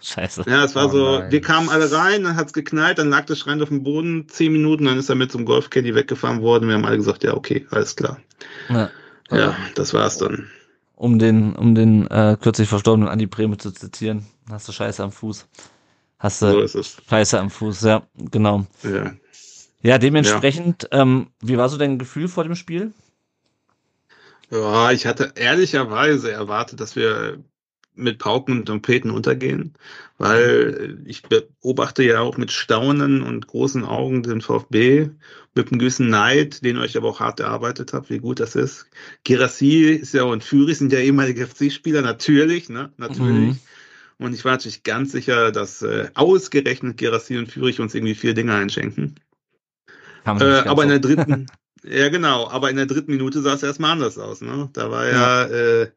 [0.00, 0.42] Scheiße.
[0.48, 1.30] Ja, es war oh so, nein.
[1.30, 4.50] wir kamen alle rein, dann hat's geknallt, dann lag der Schrein auf dem Boden, zehn
[4.50, 6.66] Minuten, dann ist er mit zum Golfcaddy weggefahren worden.
[6.66, 8.18] Wir haben alle gesagt, ja, okay, alles klar.
[8.68, 8.90] Ja,
[9.30, 10.50] ja das war's dann
[11.02, 14.24] um den, um den äh, kürzlich verstorbenen Andi Breme zu zitieren.
[14.48, 15.48] Hast du Scheiße am Fuß.
[16.20, 18.66] Hast du so Scheiße am Fuß, ja, genau.
[18.84, 19.12] Ja,
[19.82, 21.02] ja dementsprechend, ja.
[21.02, 22.92] Ähm, wie war so dein Gefühl vor dem Spiel?
[24.50, 27.42] Ja, ich hatte ehrlicherweise erwartet, dass wir
[27.96, 29.74] mit Pauken und Trompeten untergehen,
[30.18, 35.10] weil ich beobachte ja auch mit Staunen und großen Augen den VfB,
[35.54, 38.54] mit einem gewissen Neid, den ihr euch aber auch hart erarbeitet habt, wie gut das
[38.56, 38.86] ist.
[39.24, 43.54] Girassi ist ja und Führig sind ja ehemalige FC-Spieler, natürlich, ne, natürlich.
[43.54, 43.58] Mhm.
[44.18, 48.34] Und ich war natürlich ganz sicher, dass äh, ausgerechnet Girassi und Führig uns irgendwie vier
[48.34, 49.16] Dinge einschenken.
[50.24, 51.46] Äh, aber in der dritten,
[51.82, 54.40] ja genau, aber in der dritten Minute sah es erstmal anders aus.
[54.40, 54.70] Ne?
[54.72, 55.90] Da war ja, ja äh,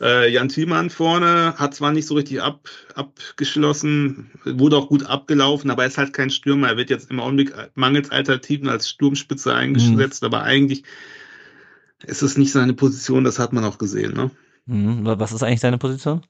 [0.00, 5.70] äh, Jan Thielmann vorne hat zwar nicht so richtig ab, abgeschlossen, wurde auch gut abgelaufen,
[5.70, 6.68] aber er ist halt kein Stürmer.
[6.68, 10.26] Er wird jetzt im Augenblick mangels Alternativen als Sturmspitze eingesetzt, mhm.
[10.26, 10.84] aber eigentlich
[12.04, 14.14] ist es nicht seine Position, das hat man auch gesehen.
[14.14, 14.30] Ne?
[14.66, 15.00] Mhm.
[15.04, 16.22] Was ist eigentlich seine Position?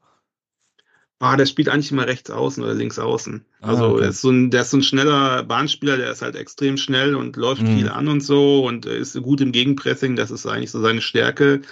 [1.20, 3.46] Ah, der spielt eigentlich immer rechts außen oder links außen.
[3.60, 4.08] Ah, also okay.
[4.08, 7.36] ist so ein, der ist so ein schneller Bahnspieler, der ist halt extrem schnell und
[7.36, 7.78] läuft mhm.
[7.78, 11.62] viel an und so und ist gut im Gegenpressing, das ist eigentlich so seine Stärke.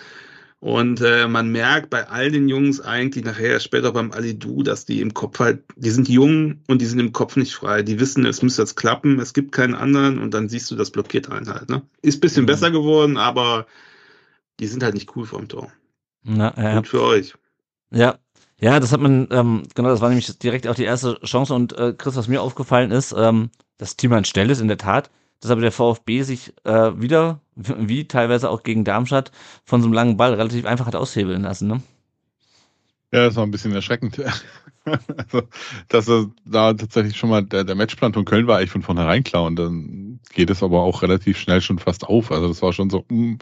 [0.63, 5.01] Und äh, man merkt bei all den Jungs eigentlich nachher später beim Alidu, dass die
[5.01, 7.83] im Kopf halt, die sind jung und die sind im Kopf nicht frei.
[7.83, 10.93] Die wissen, es müsste jetzt klappen, es gibt keinen anderen und dann siehst du, das
[10.93, 11.69] blockiert einen halt.
[11.69, 11.83] Ne?
[12.01, 12.47] Ist bisschen mhm.
[12.47, 13.67] besser geworden, aber
[14.61, 15.73] die sind halt nicht cool vorm Tor.
[16.23, 16.77] Na, ja.
[16.77, 17.35] Gut für euch.
[17.91, 18.21] Ja,
[18.61, 21.77] ja, das hat man, ähm, genau, das war nämlich direkt auch die erste Chance und
[21.77, 25.11] äh, Chris, was mir aufgefallen ist, ähm, das Team an Stelle ist in der Tat,
[25.43, 29.33] dass aber der VfB sich äh, wieder, wie teilweise auch gegen Darmstadt,
[29.65, 31.69] von so einem langen Ball relativ einfach hat aushebeln lassen.
[31.69, 31.83] Ne?
[33.13, 34.23] Ja, das war ein bisschen erschreckend.
[34.85, 35.43] also,
[35.89, 39.25] dass er da tatsächlich schon mal der, der Matchplan von Köln war eigentlich von vornherein
[39.25, 42.31] klar und dann geht es aber auch relativ schnell schon fast auf.
[42.31, 43.39] Also das war schon so, hm,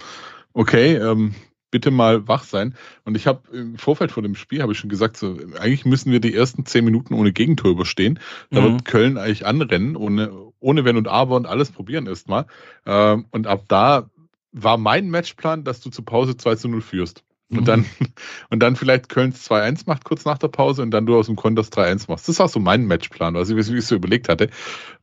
[0.54, 1.34] okay, ähm,
[1.70, 2.74] bitte mal wach sein.
[3.04, 6.12] Und ich habe im Vorfeld vor dem Spiel habe ich schon gesagt, so eigentlich müssen
[6.12, 8.18] wir die ersten zehn Minuten ohne Gegentor überstehen.
[8.50, 8.64] Da mhm.
[8.64, 12.46] wird Köln eigentlich anrennen, ohne, ohne Wenn und Aber und alles probieren erstmal.
[12.86, 14.10] Ähm, und ab da
[14.52, 17.24] war mein Matchplan, dass du zur Pause 2 zu 0 führst.
[17.50, 17.84] Und dann,
[18.50, 21.36] und dann vielleicht Kölns 2-1 macht kurz nach der Pause und dann du aus dem
[21.36, 22.28] Konters 3-1 machst.
[22.28, 24.46] Das war so mein Matchplan, was ich, wie ich so überlegt hatte.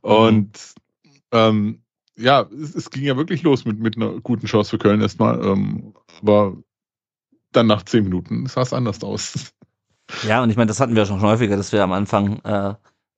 [0.04, 0.10] Mhm.
[0.10, 0.60] Und
[1.32, 1.82] ähm,
[2.18, 5.44] ja, es, es, ging ja wirklich los mit, mit einer guten Chance für Köln erstmal.
[5.46, 6.58] Ähm, aber
[7.52, 9.54] dann nach zehn Minuten sah es anders aus.
[10.28, 12.74] Ja, und ich meine, das hatten wir schon häufiger, dass wir am Anfang äh,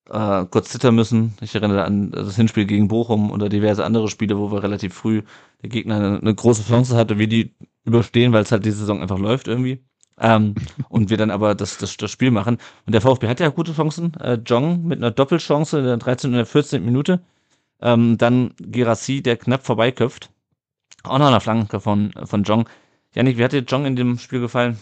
[0.10, 1.34] äh, kurz zittern müssen.
[1.41, 5.24] Ich erinnere an das Hinspiel gegen Bochum oder diverse andere Spiele, wo wir relativ früh
[5.62, 9.02] der Gegner eine, eine große Chance hatte, wie die überstehen, weil es halt die Saison
[9.02, 9.84] einfach läuft irgendwie.
[10.20, 10.56] Ähm,
[10.89, 12.58] und wir dann aber das, das, das Spiel machen.
[12.86, 14.14] Und der VfB hat ja gute Chancen.
[14.16, 16.32] Äh, Jong mit einer Doppelchance in der 13.
[16.32, 16.84] und der 14.
[16.84, 17.22] Minute.
[17.82, 20.30] Ähm, dann Girassi, der knapp vorbeiköpft.
[21.04, 22.68] Auch noch eine Flanke von, von Jong.
[23.16, 24.80] Janik, wie hat dir Jong in dem Spiel gefallen?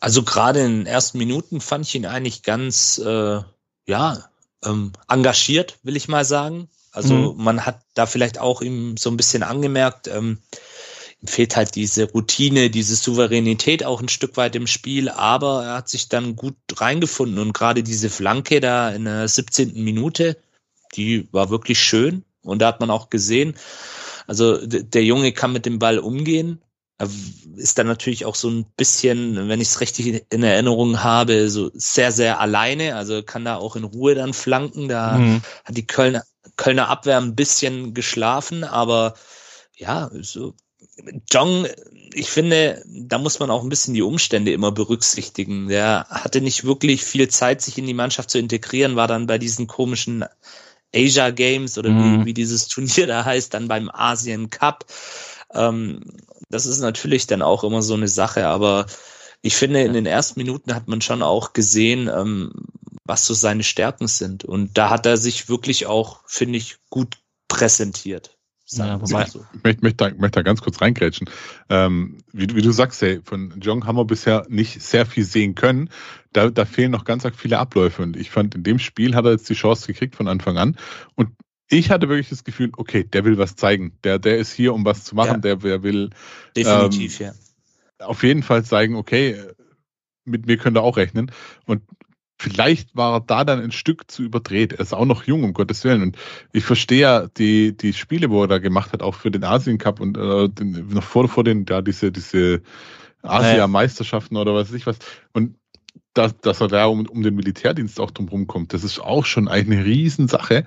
[0.00, 3.40] Also gerade in den ersten Minuten fand ich ihn eigentlich ganz, äh,
[3.86, 4.18] ja,
[4.64, 6.68] ähm, engagiert, will ich mal sagen.
[6.92, 7.42] Also Mhm.
[7.42, 10.38] man hat da vielleicht auch ihm so ein bisschen angemerkt, ähm,
[11.20, 15.74] ihm fehlt halt diese Routine, diese Souveränität auch ein Stück weit im Spiel, aber er
[15.76, 19.82] hat sich dann gut reingefunden und gerade diese Flanke da in der 17.
[19.84, 20.36] Minute,
[20.94, 23.54] die war wirklich schön und da hat man auch gesehen,
[24.26, 26.62] also der Junge kann mit dem Ball umgehen.
[26.98, 27.08] Er
[27.56, 31.70] ist dann natürlich auch so ein bisschen, wenn ich es richtig in Erinnerung habe, so
[31.74, 32.94] sehr, sehr alleine.
[32.94, 34.88] Also kann da auch in Ruhe dann flanken.
[34.88, 35.42] Da Mhm.
[35.64, 36.22] hat die Kölner,
[36.56, 39.14] Kölner Abwehr ein bisschen geschlafen, aber
[39.76, 40.54] ja, so
[41.30, 41.66] Jong,
[42.12, 45.68] ich finde, da muss man auch ein bisschen die Umstände immer berücksichtigen.
[45.68, 49.38] Der hatte nicht wirklich viel Zeit, sich in die Mannschaft zu integrieren, war dann bei
[49.38, 50.24] diesen komischen
[50.94, 52.22] Asia Games oder Mhm.
[52.22, 54.86] wie, wie dieses Turnier da heißt, dann beim Asien Cup.
[55.54, 56.00] Ähm,
[56.50, 58.86] das ist natürlich dann auch immer so eine Sache, aber
[59.40, 62.52] ich finde, in den ersten Minuten hat man schon auch gesehen, ähm,
[63.04, 64.44] was so seine Stärken sind.
[64.44, 67.18] Und da hat er sich wirklich auch, finde ich, gut
[67.48, 68.38] präsentiert.
[68.78, 69.44] Ja, wobei- so.
[69.54, 71.28] Ich möchte, möchte, da, möchte da ganz kurz reingrätschen.
[71.68, 75.24] Ähm, wie, du- wie du sagst, hey, von Jong haben wir bisher nicht sehr viel
[75.24, 75.90] sehen können.
[76.32, 78.02] Da, da fehlen noch ganz viele Abläufe.
[78.02, 80.76] Und ich fand, in dem Spiel hat er jetzt die Chance gekriegt von Anfang an.
[81.14, 81.30] Und
[81.68, 83.98] ich hatte wirklich das Gefühl, okay, der will was zeigen.
[84.04, 85.36] Der, der ist hier, um was zu machen.
[85.36, 85.38] Ja.
[85.38, 86.10] Der, der will
[86.56, 87.32] Definitiv, ja.
[87.98, 89.36] auf jeden Fall zeigen, okay,
[90.24, 91.30] mit mir könnt ihr auch rechnen.
[91.66, 91.82] Und
[92.42, 94.72] vielleicht war er da dann ein Stück zu überdreht.
[94.72, 96.02] Er ist auch noch jung, um Gottes Willen.
[96.02, 96.18] Und
[96.52, 99.78] ich verstehe ja die, die Spiele, wo er da gemacht hat, auch für den Asien
[99.78, 102.62] Cup und äh, den, noch vor, vor den, da diese, diese
[103.22, 104.98] Asia-Meisterschaften oder was weiß ich was.
[105.32, 105.56] Und
[106.14, 109.46] dass, dass er da um, um den Militärdienst auch drum kommt, das ist auch schon
[109.46, 110.64] eine Riesensache.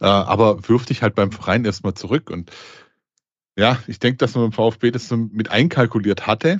[0.00, 2.30] Äh, aber wirft dich halt beim Verein erstmal zurück.
[2.30, 2.50] Und
[3.56, 6.58] ja, ich denke, dass man beim VfB das so mit einkalkuliert hatte.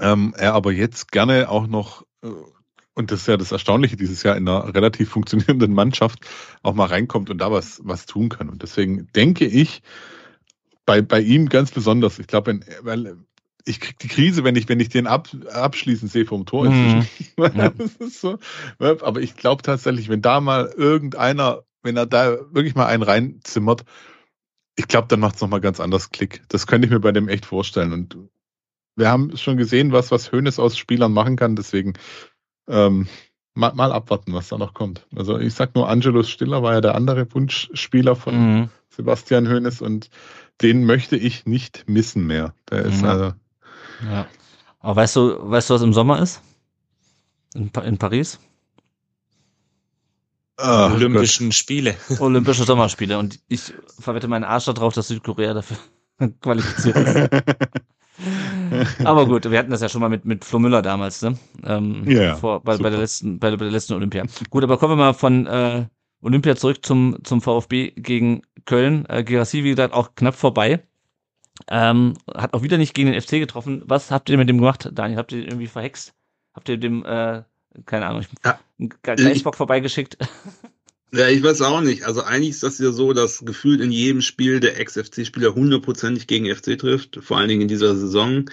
[0.00, 2.28] Ähm, er aber jetzt gerne auch noch, äh,
[2.96, 6.20] und das ist ja das Erstaunliche dieses Jahr in einer relativ funktionierenden Mannschaft,
[6.62, 8.48] auch mal reinkommt und da was, was tun kann.
[8.48, 9.82] Und deswegen denke ich,
[10.86, 13.18] bei, bei ihm ganz besonders, ich glaube, weil
[13.66, 16.70] ich krieg die Krise, wenn ich, wenn ich den ab, abschließen sehe vom Tor.
[16.70, 17.06] Mhm.
[17.36, 17.68] Ja.
[17.76, 18.38] das ist so.
[18.78, 23.84] Aber ich glaube tatsächlich, wenn da mal irgendeiner, wenn er da wirklich mal einen reinzimmert,
[24.76, 26.42] ich glaube, dann macht es nochmal ganz anders Klick.
[26.48, 27.92] Das könnte ich mir bei dem echt vorstellen.
[27.92, 28.16] Und
[28.94, 31.56] wir haben schon gesehen, was, was Hönes aus Spielern machen kann.
[31.56, 31.94] Deswegen
[32.68, 33.06] ähm,
[33.54, 35.06] mal, mal abwarten, was da noch kommt.
[35.14, 38.68] Also ich sag nur, Angelus Stiller war ja der andere Wunschspieler von Mhm.
[38.88, 40.08] Sebastian Hönes und
[40.62, 42.54] den möchte ich nicht missen mehr.
[42.70, 43.08] Der ist Ja.
[43.10, 43.32] also,
[44.04, 44.26] Ja.
[44.80, 46.40] Aber weißt du, weißt du, was im Sommer ist?
[47.54, 48.38] In, pa in Paris?
[50.56, 50.96] ach Gott.
[50.96, 51.96] Olympischen Spiele.
[52.20, 53.18] Olympische Sommerspiele.
[53.18, 55.76] Und ich verwette meinen Arsch darauf, dass Südkorea dafür
[56.40, 57.30] qualifiziert ist.
[59.04, 61.38] Aber gut, wir hatten das ja schon mal mit, mit Flo Müller damals, ne?
[61.64, 64.24] Ähm, Ja, ja, vor, bei, bei, der letzten, bei, der, bei der letzten Olympia.
[64.50, 65.86] Gut, aber kommen wir mal von äh,
[66.22, 69.04] Olympia zurück zum, zum VfB gegen Köln.
[69.08, 70.82] Äh, Gerassi, wie gesagt, auch knapp vorbei.
[71.68, 73.82] Ähm, hat auch wieder nicht gegen den FC getroffen.
[73.86, 75.18] Was habt ihr mit dem gemacht, Daniel?
[75.18, 76.14] Habt ihr den irgendwie verhext?
[76.54, 77.42] Habt ihr dem, äh,
[77.86, 78.58] keine Ahnung, Ja.
[78.78, 80.18] einen Ge- Gleichbock vorbeigeschickt?
[81.16, 82.04] Ja, ich weiß auch nicht.
[82.04, 86.54] Also eigentlich ist das ja so, dass gefühlt in jedem Spiel der Ex-FC-Spieler hundertprozentig gegen
[86.54, 88.50] FC trifft, vor allen Dingen in dieser Saison.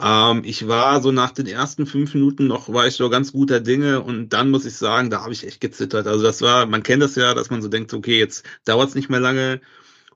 [0.00, 3.60] Ähm, ich war so nach den ersten fünf Minuten noch, war ich so ganz guter
[3.60, 6.06] Dinge und dann muss ich sagen, da habe ich echt gezittert.
[6.06, 8.94] Also das war, man kennt das ja, dass man so denkt, okay, jetzt dauert es
[8.94, 9.60] nicht mehr lange.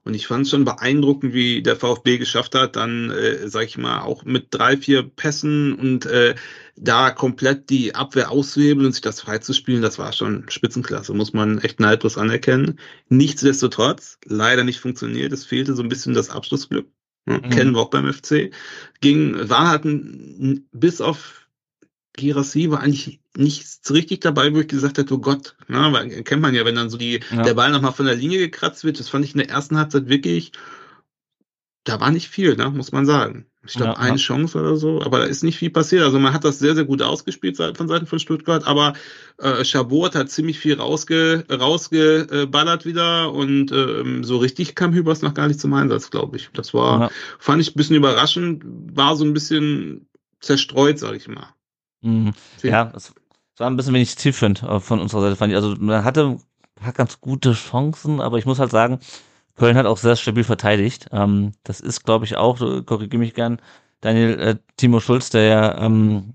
[0.05, 3.77] Und ich fand es schon beeindruckend, wie der VfB geschafft hat, dann, äh, sag ich
[3.77, 6.35] mal, auch mit drei, vier Pässen und äh,
[6.75, 11.57] da komplett die Abwehr auszuhebeln und sich das freizuspielen, das war schon Spitzenklasse, muss man
[11.57, 12.79] echt neidlos anerkennen.
[13.09, 15.33] Nichtsdestotrotz, leider nicht funktioniert.
[15.33, 16.87] Es fehlte so ein bisschen das Abschlussglück.
[17.27, 17.49] Ja, Mhm.
[17.49, 18.51] Kennen wir auch beim FC.
[19.01, 21.49] Ging, war halt ein, bis auf
[22.13, 26.41] Girassi war eigentlich nichts richtig dabei, wo ich gesagt hätte, oh Gott, na, weil, kennt
[26.41, 27.43] man ja, wenn dann so die, Ja.
[27.43, 30.07] der Ball nochmal von der Linie gekratzt wird, das fand ich in der ersten Halbzeit
[30.07, 30.51] wirklich,
[31.83, 33.45] da war nicht viel, ne, muss man sagen.
[33.67, 34.17] Ich glaube, Ja, eine.
[34.17, 36.03] Chance oder so, aber da ist nicht viel passiert.
[36.03, 38.93] Also man hat das sehr, sehr gut ausgespielt von Seiten von Stuttgart, aber
[39.39, 45.33] äh, Chabot hat ziemlich viel rausge, rausgeballert wieder und ähm, so richtig kam Hübers noch
[45.33, 46.49] gar nicht zum Einsatz, glaube ich.
[46.53, 47.09] Das war, Ja.
[47.39, 50.07] fand ich ein bisschen überraschend, war so ein bisschen
[50.41, 51.47] zerstreut, sag ich mal.
[52.01, 52.33] Mhm.
[52.61, 53.13] Ja, es
[53.55, 55.55] es war ein bisschen wenig zielführend äh, von unserer Seite, fand ich.
[55.55, 56.37] Also man hatte
[56.81, 58.99] hat ganz gute Chancen, aber ich muss halt sagen,
[59.55, 61.07] Köln hat auch sehr stabil verteidigt.
[61.13, 63.61] Ähm, das ist, glaube ich, auch, du korrigiere mich gern,
[64.01, 66.33] Daniel äh, Timo Schulz, der ja ähm,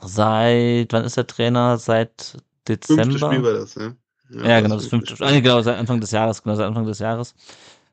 [0.00, 1.76] seit, wann ist der Trainer?
[1.76, 3.18] Seit Fünfte Dezember?
[3.18, 3.96] Spiel war das, ne?
[4.30, 5.26] ja, genau, das fünfte Spiel.
[5.26, 7.34] Ah, nee, genau, seit Anfang des Jahres, genau, seit Anfang des Jahres.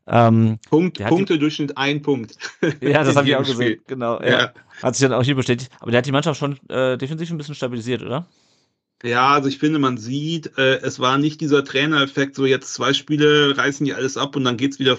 [0.08, 2.38] Ähm, Punkt, hat die- Punktedurchschnitt ein Punkt.
[2.82, 3.82] ja, das habe ich auch gesehen, Spiel.
[3.88, 4.22] genau.
[4.22, 4.30] Ja.
[4.30, 4.54] Ja.
[4.82, 5.72] Hat sich dann auch hier bestätigt.
[5.80, 8.26] Aber der hat die Mannschaft schon äh, defensiv ein bisschen stabilisiert, oder?
[9.04, 12.94] Ja, also ich finde, man sieht, äh, es war nicht dieser Trainereffekt, so jetzt zwei
[12.94, 14.98] Spiele reißen die alles ab und dann geht's wieder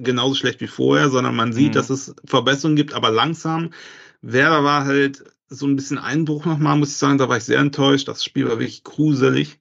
[0.00, 1.74] genauso schlecht wie vorher, sondern man sieht, mhm.
[1.74, 3.70] dass es Verbesserungen gibt, aber langsam.
[4.22, 7.58] Werder war halt so ein bisschen Einbruch nochmal, muss ich sagen, da war ich sehr
[7.58, 8.08] enttäuscht.
[8.08, 9.58] Das Spiel war wirklich gruselig.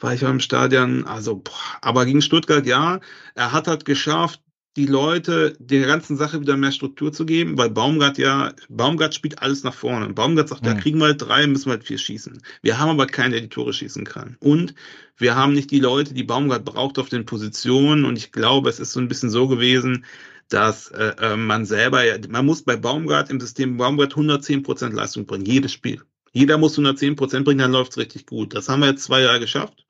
[0.00, 3.00] War ich im Stadion, also, boah, aber gegen Stuttgart, ja,
[3.34, 4.40] er hat halt geschafft,
[4.76, 9.42] die Leute der ganzen Sache wieder mehr Struktur zu geben, weil Baumgart ja, Baumgart spielt
[9.42, 10.12] alles nach vorne.
[10.12, 12.40] Baumgart sagt, ja, kriegen wir halt drei, müssen wir halt vier schießen.
[12.62, 14.36] Wir haben aber keinen, der die Tore schießen kann.
[14.38, 14.74] Und
[15.16, 18.04] wir haben nicht die Leute, die Baumgart braucht auf den Positionen.
[18.04, 20.04] Und ich glaube, es ist so ein bisschen so gewesen,
[20.48, 24.94] dass äh, äh man selber, ja, man muss bei Baumgart im System Baumgart 110 Prozent
[24.94, 26.02] Leistung bringen, jedes Spiel.
[26.32, 28.54] Jeder muss 110 Prozent bringen, dann läuft's richtig gut.
[28.54, 29.84] Das haben wir jetzt zwei Jahre geschafft.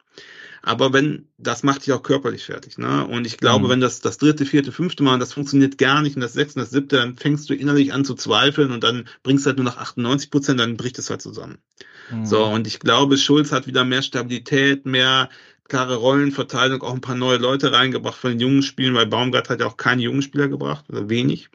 [0.63, 2.77] Aber wenn, das macht dich auch körperlich fertig.
[2.77, 3.07] Ne?
[3.07, 3.71] Und ich glaube, mhm.
[3.71, 6.71] wenn das das dritte, vierte, fünfte Mal, das funktioniert gar nicht, und das sechste, das
[6.71, 9.79] siebte, dann fängst du innerlich an zu zweifeln und dann bringst du halt nur noch
[9.79, 11.59] 98 Prozent, dann bricht es halt zusammen.
[12.11, 12.27] Mhm.
[12.27, 15.31] So, und ich glaube, Schulz hat wieder mehr Stabilität, mehr
[15.69, 19.61] klare Rollenverteilung, auch ein paar neue Leute reingebracht von den jungen Spielen, weil Baumgart hat
[19.61, 21.49] ja auch keine jungen Spieler gebracht, oder wenig.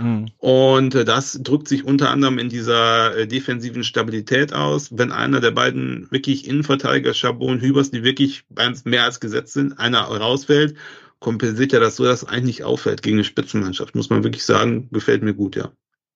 [0.00, 0.26] Mhm.
[0.38, 4.96] Und äh, das drückt sich unter anderem in dieser äh, defensiven Stabilität aus.
[4.96, 8.44] Wenn einer der beiden wirklich Innenverteidiger, Chabot Hübers, die wirklich
[8.84, 10.74] mehr als gesetzt sind, einer rausfällt,
[11.18, 13.94] kompensiert ja das so, dass es eigentlich nicht auffällt gegen eine Spitzenmannschaft.
[13.94, 15.70] Muss man wirklich sagen, gefällt mir gut, ja.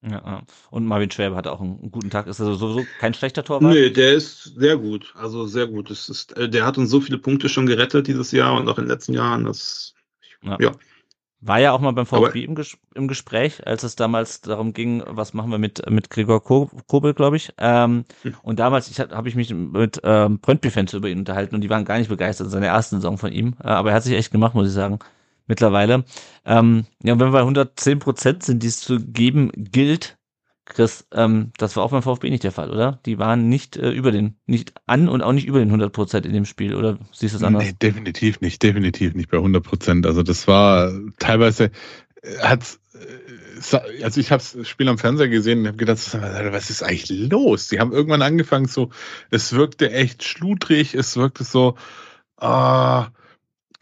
[0.07, 2.27] Ja, und Marvin Schwäbe hat auch einen guten Tag.
[2.27, 3.73] Ist also sowieso kein schlechter Torwart?
[3.73, 5.15] Nee, der ist sehr gut.
[5.17, 5.89] Also sehr gut.
[5.89, 8.77] Das ist, äh, der hat uns so viele Punkte schon gerettet dieses Jahr und auch
[8.77, 9.45] in den letzten Jahren.
[9.45, 9.95] Das,
[10.43, 10.59] ja.
[10.61, 10.73] ja.
[11.47, 15.03] War ja auch mal beim VfB im, Ges im, Gespräch, als es damals darum ging,
[15.07, 17.53] was machen wir mit, mit Gregor Kobel, glaube ich.
[17.59, 18.35] Ähm, hm.
[18.43, 21.85] Und damals ich, habe ich mich mit ähm, Brøndby-Fans über ihn unterhalten und die waren
[21.85, 23.57] gar nicht begeistert in seiner ersten Saison von ihm.
[23.63, 25.01] Äh, aber er hat sich echt gemacht, muss ich sagen,
[25.47, 26.05] mittlerweile.
[26.47, 30.17] Ähm, ja, und wenn wir bei 110 Prozent sind, die es zu geben gilt,
[30.67, 32.99] Chris, ähm, das war auch beim VfB nicht der Fall, oder?
[33.05, 36.25] Die waren nicht äh, über den, nicht an und auch nicht über den 100 Prozent
[36.25, 37.65] in dem Spiel, oder siehst du es anders?
[37.65, 40.07] Nee, definitiv nicht, definitiv nicht bei 100 Prozent.
[40.07, 41.71] Also das war teilweise,
[42.23, 45.99] äh, hat's, äh, also ich habe das Spiel am Fernseher gesehen und habe gedacht,
[46.51, 47.69] was ist eigentlich los?
[47.69, 48.91] Die haben irgendwann angefangen so,
[49.31, 51.77] es wirkte echt schludrig, es wirkte so,
[52.39, 53.09] ah,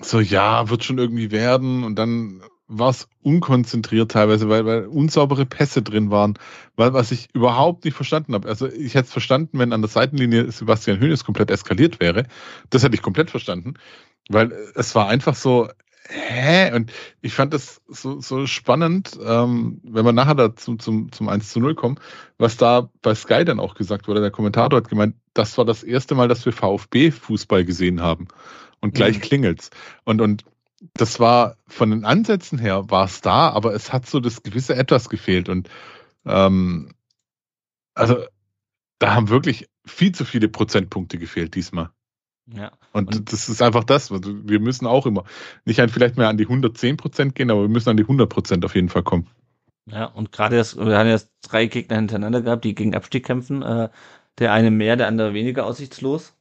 [0.01, 5.47] so ja, wird schon irgendwie werden und dann war es unkonzentriert teilweise, weil, weil unsaubere
[5.47, 6.39] Pässe drin waren,
[6.77, 8.49] weil was ich überhaupt nicht verstanden habe.
[8.49, 12.25] Also ich hätte es verstanden, wenn an der Seitenlinie Sebastian Hönes komplett eskaliert wäre.
[12.71, 13.75] Das hätte ich komplett verstanden,
[14.29, 15.69] weil es war einfach so,
[16.09, 16.73] hä?
[16.75, 21.29] Und ich fand das so, so spannend, ähm, wenn wir nachher da zum, zum, zum
[21.29, 21.99] 1 zu 0 kommen,
[22.39, 24.21] was da bei Sky dann auch gesagt wurde.
[24.21, 28.29] Der Kommentator hat gemeint, das war das erste Mal, dass wir VfB-Fußball gesehen haben.
[28.81, 29.23] Und gleich mhm.
[29.23, 29.71] klingelt's.
[30.05, 30.45] Und, und
[30.95, 34.75] das war von den Ansätzen her war es da, aber es hat so das gewisse
[34.75, 35.69] Etwas gefehlt und
[36.25, 36.93] ähm,
[37.95, 38.25] also
[38.99, 41.91] da haben wirklich viel zu viele Prozentpunkte gefehlt diesmal.
[42.47, 42.73] Ja.
[42.93, 44.11] Und, und, das ist einfach das.
[44.11, 45.25] Also wir müssen auch immer
[45.65, 48.29] nicht ein, vielleicht mehr an die 110 Prozent gehen, aber wir müssen an die 100
[48.29, 49.29] Prozent auf jeden Fall kommen.
[49.87, 53.63] Ja, und gerade das, wir haben jetzt drei Gegner hintereinander gehabt, die gegen Abstieg kämpfen.
[53.63, 53.89] Äh,
[54.39, 56.35] der eine mehr, der andere weniger aussichtslos,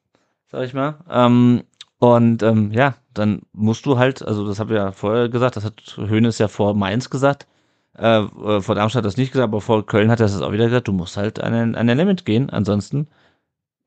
[0.47, 0.99] sag ich mal.
[1.09, 1.63] Ähm,
[2.01, 5.63] und ähm, ja, dann musst du halt, also das habe ich ja vorher gesagt, das
[5.63, 7.47] hat Hönes ja vor Mainz gesagt,
[7.95, 10.51] äh, äh, vor Darmstadt hat das nicht gesagt, aber vor Köln hat er das auch
[10.51, 13.07] wieder gesagt, du musst halt an ein, an ein Limit gehen, ansonsten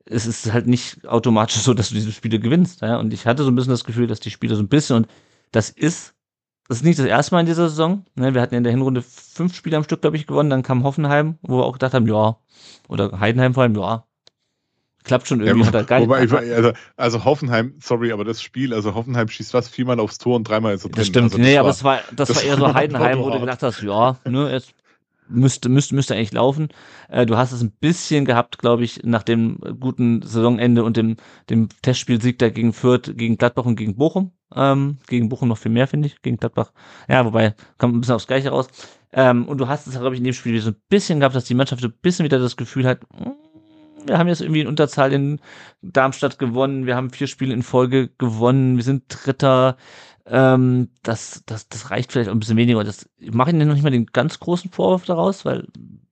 [0.05, 2.81] es ist halt nicht automatisch so, dass du diese Spiele gewinnst.
[2.81, 2.97] Ja?
[2.99, 5.07] Und ich hatte so ein bisschen das Gefühl, dass die Spiele so ein bisschen, und
[5.51, 6.15] das ist,
[6.69, 8.05] das ist nicht das erste Mal in dieser Saison.
[8.15, 8.33] Ne?
[8.33, 11.37] Wir hatten in der Hinrunde fünf Spiele am Stück, glaube ich, gewonnen, dann kam Hoffenheim,
[11.41, 12.37] wo wir auch gedacht haben, ja,
[12.87, 14.05] oder Heidenheim vor allem, ja,
[15.05, 15.65] klappt schon irgendwie.
[15.65, 16.01] Ja, hat geil.
[16.03, 20.35] Wobei, also, also Hoffenheim, sorry, aber das Spiel, also Hoffenheim schießt was viermal aufs Tor
[20.35, 20.97] und dreimal ist er drin.
[20.97, 23.19] Das stimmt, also, das nee, war, aber es war, das, das war eher so Heidenheim,
[23.19, 24.73] wo du gedacht hast, ja, ne, jetzt
[25.27, 26.69] müsste, müsste, müsste eigentlich laufen.
[27.09, 31.17] Äh, du hast es ein bisschen gehabt, glaube ich, nach dem guten Saisonende und dem,
[31.49, 34.31] dem Testspielsieg da gegen Fürth, gegen Gladbach und gegen Bochum.
[34.55, 36.71] Ähm, gegen Bochum noch viel mehr, finde ich, gegen Gladbach.
[37.09, 38.67] Ja, wobei, kommt ein bisschen aufs Gleiche raus.
[39.11, 41.45] Ähm, und du hast es, glaube ich, in dem Spiel so ein bisschen gehabt, dass
[41.45, 43.33] die Mannschaft so ein bisschen wieder das Gefühl hat, mh, hm,
[44.07, 45.39] wir haben jetzt irgendwie in Unterzahl in
[45.81, 49.77] Darmstadt gewonnen, wir haben vier Spiele in Folge gewonnen, wir sind Dritter.
[50.27, 52.83] Ähm, das, das, das reicht vielleicht auch ein bisschen weniger.
[52.83, 55.67] Das mache ich noch nicht mal den ganz großen Vorwurf daraus, weil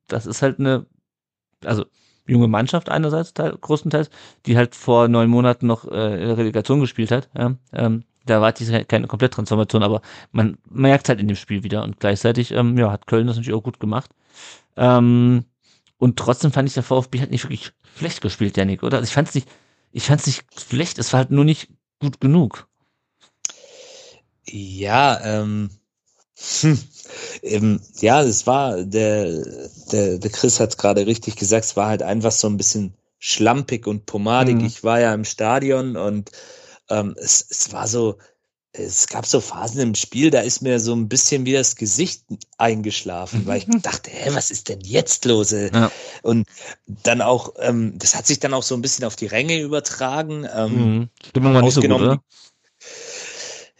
[0.07, 0.85] das ist halt eine,
[1.65, 1.85] also
[2.27, 4.09] junge Mannschaft einerseits, teil, größtenteils,
[4.45, 7.29] die halt vor neun Monaten noch äh, in der Relegation gespielt hat.
[7.37, 11.83] Ja, ähm, da war diese keine Kompletttransformation, aber man merkt halt in dem Spiel wieder
[11.83, 14.11] und gleichzeitig ähm, ja, hat Köln das natürlich auch gut gemacht.
[14.77, 15.45] Ähm,
[16.03, 18.97] und trotzdem fand ich der VfB halt nicht wirklich schlecht gespielt, Janik, oder?
[18.97, 19.47] Also ich fand es nicht,
[19.93, 21.69] ich nicht schlecht, es war halt nur nicht
[22.01, 22.67] gut genug.
[24.45, 25.69] Ja, ähm,
[26.59, 26.79] hm,
[27.43, 29.45] ähm ja, es war, der,
[29.93, 32.95] der, der Chris hat es gerade richtig gesagt, es war halt einfach so ein bisschen
[33.17, 34.57] schlampig und pomadig.
[34.57, 34.65] Mhm.
[34.65, 36.31] Ich war ja im Stadion und
[36.89, 38.17] ähm, es, es war so,
[38.74, 42.24] es gab so Phasen im Spiel, da ist mir so ein bisschen wie das Gesicht
[42.57, 45.51] eingeschlafen, weil ich dachte, hä, was ist denn jetzt los?
[45.51, 45.91] Ja.
[46.24, 46.47] Und
[46.88, 50.47] dann auch, ähm, das hat sich dann auch so ein bisschen auf die Ränge übertragen.
[50.55, 51.09] Ähm, mhm.
[51.30, 52.24] Stimmung war nicht so gut, oder?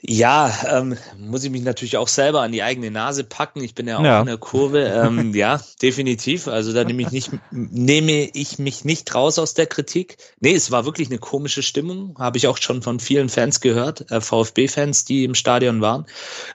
[0.06, 3.64] Ja, ähm, muss ich mich natürlich auch selber an die eigene Nase packen.
[3.64, 4.20] Ich bin ja auch ja.
[4.20, 4.84] in der Kurve.
[4.84, 6.50] Ähm, ja, definitiv.
[6.50, 10.18] Also da nehme ich nicht, nehme ich mich nicht raus aus der Kritik.
[10.42, 12.18] Nee, es war wirklich eine komische Stimmung.
[12.20, 16.06] Habe ich auch schon von vielen Fans gehört, äh, VfB-Fans, die im Stadion waren.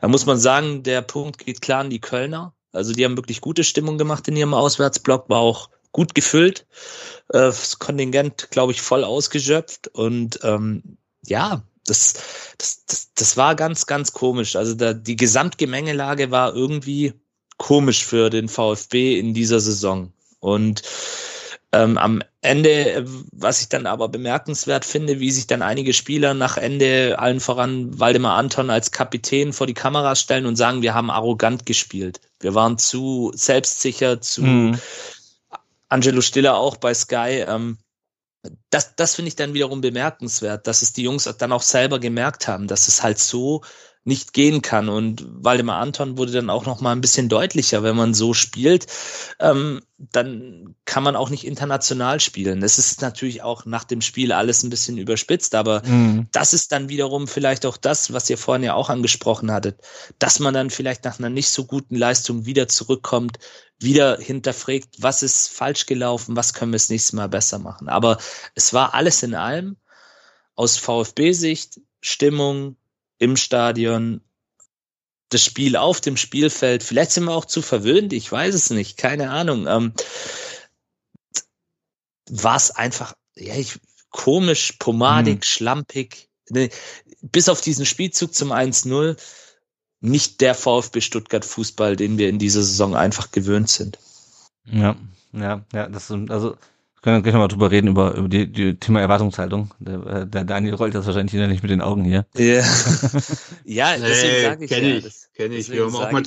[0.03, 2.53] Da muss man sagen, der Punkt geht klar an die Kölner.
[2.73, 6.67] Also die haben wirklich gute Stimmung gemacht in ihrem Auswärtsblock, war auch gut gefüllt.
[7.31, 9.89] Äh, das Kontingent, glaube ich, voll ausgeschöpft.
[9.89, 12.15] Und ähm, ja, das,
[12.59, 14.57] das, das, das war ganz, ganz komisch.
[14.57, 17.15] Also da, die Gesamtgemengelage war irgendwie
[17.57, 20.13] komisch für den VfB in dieser Saison.
[20.41, 20.83] Und
[21.73, 26.57] ähm, am Ende, was ich dann aber bemerkenswert finde, wie sich dann einige Spieler nach
[26.57, 31.11] Ende, allen voran Waldemar Anton als Kapitän vor die Kameras stellen und sagen, wir haben
[31.11, 32.21] arrogant gespielt.
[32.41, 34.79] Wir waren zu selbstsicher, zu mhm.
[35.91, 37.45] Angelo Stiller auch bei Sky.
[37.47, 37.77] Ähm,
[38.71, 42.49] das, das finde ich dann wiederum bemerkenswert, dass es die Jungs dann auch selber gemerkt
[42.49, 43.63] haben, dass es halt so
[44.09, 44.89] nicht gehen kann.
[44.89, 48.87] Und Waldemar Anton wurde dann auch noch mal ein bisschen deutlicher, wenn man so spielt,
[49.39, 52.61] ähm, dann kann man auch nicht international spielen.
[52.61, 56.27] Das ist natürlich auch nach dem Spiel alles ein bisschen überspitzt, aber mhm.
[56.33, 59.79] das ist dann wiederum vielleicht auch das, was ihr vorhin ja auch angesprochen hattet,
[60.19, 63.39] dass man dann vielleicht nach einer nicht so guten Leistung wieder zurückkommt,
[63.79, 67.89] wieder hinterfragt, was ist falsch gelaufen, was können wir das nächste Mal besser machen.
[67.89, 68.17] Aber
[68.55, 69.77] es war alles in allem
[70.55, 72.77] aus VfB-Sicht, Stimmung
[73.19, 74.21] im Stadion,
[75.29, 76.83] das Spiel auf dem Spielfeld.
[76.83, 79.67] Vielleicht sind wir auch zu verwöhnt, ich weiß es nicht, keine Ahnung.
[79.67, 79.93] Ähm,
[82.31, 83.79] war es einfach, ja, ich,
[84.11, 85.43] komisch, pomadig, hm.
[85.43, 86.29] schlampig.
[86.51, 86.71] Ne,
[87.21, 89.17] bis auf diesen Spielzug zum 1-0
[90.01, 93.99] nicht der VfB Stuttgart Fußball, den wir in dieser Saison einfach gewöhnt sind.
[94.65, 94.97] Ja,
[95.33, 96.57] ja, ja, das sind, also
[97.09, 99.71] können wir gleich nochmal drüber reden, über, über die, die Thema Erwartungshaltung.
[99.79, 102.27] Der, äh, der Daniel rollt das wahrscheinlich wieder nicht mit den Augen hier.
[102.37, 102.63] Ja,
[103.65, 104.97] ja deswegen nee, sage ich kenn ja.
[104.97, 105.71] Ich, das, kenn ich.
[105.71, 106.23] Wir haben, auch mal,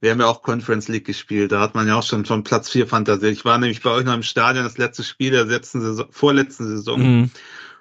[0.00, 1.52] wir haben ja auch Conference League gespielt.
[1.52, 3.32] Da hat man ja auch schon von Platz 4 fantasiert.
[3.32, 6.68] Ich war nämlich bei euch noch im Stadion, das letzte Spiel der letzten Saison, vorletzten
[6.68, 7.00] Saison.
[7.00, 7.30] Mhm.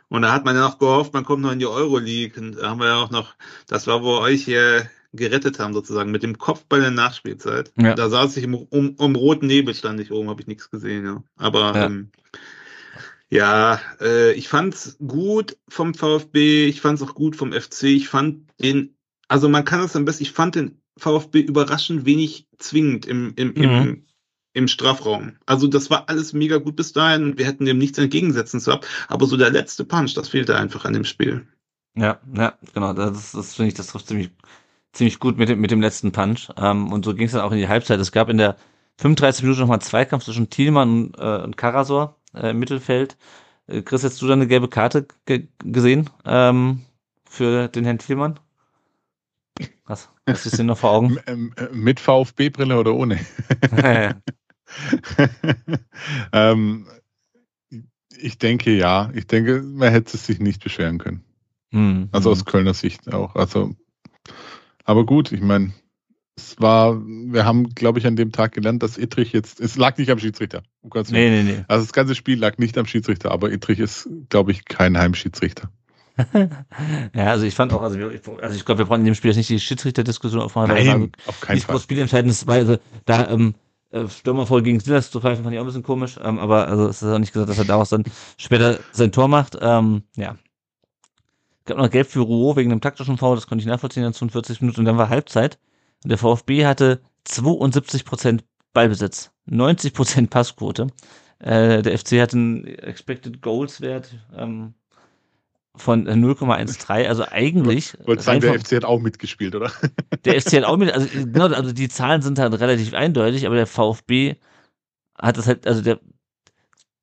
[0.10, 2.42] Und da hat man ja noch gehofft, man kommt noch in die Euroleague.
[2.42, 3.36] Und da haben wir ja auch noch,
[3.68, 7.72] das war, wo euch hier gerettet haben, sozusagen, mit dem Kopfball in der Nachspielzeit.
[7.78, 7.94] Ja.
[7.94, 11.06] Da saß ich im, um, um roten Nebel, stand ich oben, habe ich nichts gesehen,
[11.06, 11.24] ja.
[11.38, 12.12] Aber ja, ähm,
[13.30, 18.50] ja äh, ich fand's gut vom VfB, ich fand's auch gut vom FC, ich fand
[18.62, 18.96] den,
[19.28, 23.48] also man kann es am besten, ich fand den VfB überraschend wenig zwingend im, im,
[23.50, 23.64] mhm.
[23.64, 24.06] im
[24.54, 25.36] im Strafraum.
[25.46, 27.38] Also das war alles mega gut bis dahin.
[27.38, 28.86] Wir hätten dem nichts entgegensetzen zu haben.
[29.08, 31.48] Aber so der letzte Punch, das fehlte einfach an dem Spiel.
[31.96, 32.94] Ja, ja, genau.
[32.94, 34.32] Das, das finde ich, das trifft ziemlich
[34.94, 36.50] ziemlich gut mit dem, mit dem letzten Punch.
[36.58, 38.00] Ähm, und so ging es dann auch in die Halbzeit.
[38.00, 38.56] Es gab in der
[39.00, 43.18] 35 Minuten nochmal Zweikampf zwischen Thielmann und, äh, und Karasor äh, im Mittelfeld.
[43.68, 46.82] Äh, Chris, hast du da eine gelbe Karte ge gesehen ähm,
[47.28, 48.40] für den Herrn Thielmann?
[49.86, 50.10] Was?
[50.26, 51.18] Was ist denn noch vor Augen?
[51.28, 53.20] Ähm, äh, mit VfB-Brille oder ohne?
[56.32, 56.88] ähm,
[58.18, 59.12] ich denke ja.
[59.14, 61.24] Ich denke, man hätte es sich nicht beschweren können.
[61.72, 62.46] Hm, also aus hm.
[62.46, 63.36] Kölner Sicht auch.
[63.36, 63.76] Also
[64.84, 65.74] aber gut, ich meine,
[66.36, 69.98] es war, wir haben, glaube ich, an dem Tag gelernt, dass Ittrich jetzt, es lag
[69.98, 70.64] nicht am Schiedsrichter.
[70.82, 71.64] Um nee, nee, nee.
[71.68, 75.70] Also das ganze Spiel lag nicht am Schiedsrichter, aber Ittrich ist, glaube ich, kein Heimschiedsrichter.
[77.14, 79.30] ja, also ich fand auch, also, wir, also ich glaube, wir brauchen in dem Spiel
[79.30, 80.70] jetzt nicht die Schiedsrichterdiskussion aufmachen.
[80.70, 81.76] Nein, also, auf keinen Fall.
[81.76, 83.56] Nicht spielentscheidendes, weil also, da ähm,
[83.92, 86.68] äh, Stürmer voll gegen Silas zu pfeifen, fand ich auch ein bisschen komisch, ähm, aber
[86.68, 88.04] also es ist auch nicht gesagt, dass er daraus dann
[88.38, 89.58] später sein Tor macht.
[89.60, 90.36] Ähm, ja,
[91.66, 94.62] gab noch Gelb für Rouault wegen einem taktischen Foul, das konnte ich nachvollziehen, dann 42
[94.62, 95.60] Minuten und dann war Halbzeit.
[96.04, 98.42] Und der VfB hatte 72%
[98.74, 100.88] Ballbesitz, 90% Passquote.
[101.40, 104.74] Äh, der FC hatte einen Expected Goals Wert ähm,
[105.76, 107.08] von 0,13.
[107.08, 107.96] Also eigentlich.
[108.00, 109.72] Ich wollte sagen, der FC hat auch mitgespielt, oder?
[110.26, 113.56] Der FC hat auch mit, also genau, also die Zahlen sind halt relativ eindeutig, aber
[113.56, 114.36] der VfB
[115.18, 116.00] hat das halt, also der,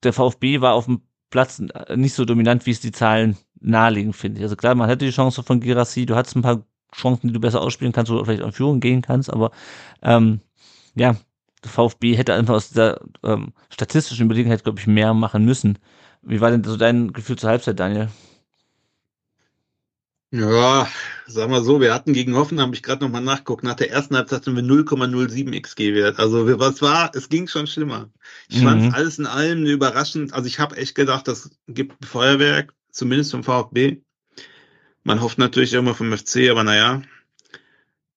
[0.03, 1.63] der VfB war auf dem Platz
[1.95, 4.45] nicht so dominant, wie es die Zahlen nahelegen, finde ich.
[4.45, 7.41] Also klar, man hätte die Chance von Girassi, du hattest ein paar Chancen, die du
[7.41, 9.53] besser ausspielen kannst oder vielleicht in Führung gehen kannst, aber
[10.03, 10.41] ähm,
[10.95, 11.17] ja,
[11.63, 15.79] der VfB hätte einfach aus dieser ähm, statistischen Überlegenheit, glaube ich, mehr machen müssen.
[16.23, 18.09] Wie war denn so dein Gefühl zur Halbzeit, Daniel?
[20.33, 20.87] Ja,
[21.27, 24.17] sagen wir so, wir hatten gegen Hoffen, habe ich gerade nochmal nachguckt, nach der ersten
[24.17, 26.21] Halbzeit hatten wir 0,07 XG-Wert.
[26.21, 28.11] Also was war, es ging schon schlimmer.
[28.49, 28.65] Ich mhm.
[28.65, 30.33] fand alles in allem überraschend.
[30.33, 33.99] Also ich habe echt gedacht, das gibt ein Feuerwerk, zumindest vom VfB.
[35.03, 37.03] Man hofft natürlich immer vom FC, aber naja,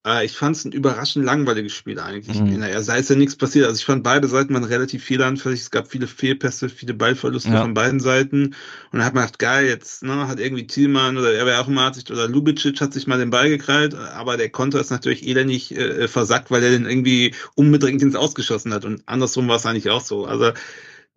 [0.06, 2.40] äh, ich fand es ein überraschend langweiliges Spiel eigentlich.
[2.40, 2.60] Mhm.
[2.60, 3.66] Naja, sei es ja nichts passiert.
[3.66, 5.62] Also ich fand beide Seiten waren relativ fehleranfällig.
[5.62, 7.62] Es gab viele Fehlpässe, viele Ballverluste ja.
[7.62, 8.48] von beiden Seiten.
[8.48, 8.56] Und
[8.92, 11.94] dann hat man gedacht, geil, jetzt ne, hat irgendwie Thielmann oder er wäre auch mal
[11.94, 15.76] sich oder Lubicic hat sich mal den Ball gekrallt, aber der Konter ist natürlich elendig
[15.76, 18.86] äh, versackt, weil er den irgendwie unbedingt ins Ausgeschossen hat.
[18.86, 20.26] Und andersrum war es eigentlich auch so.
[20.26, 20.52] Also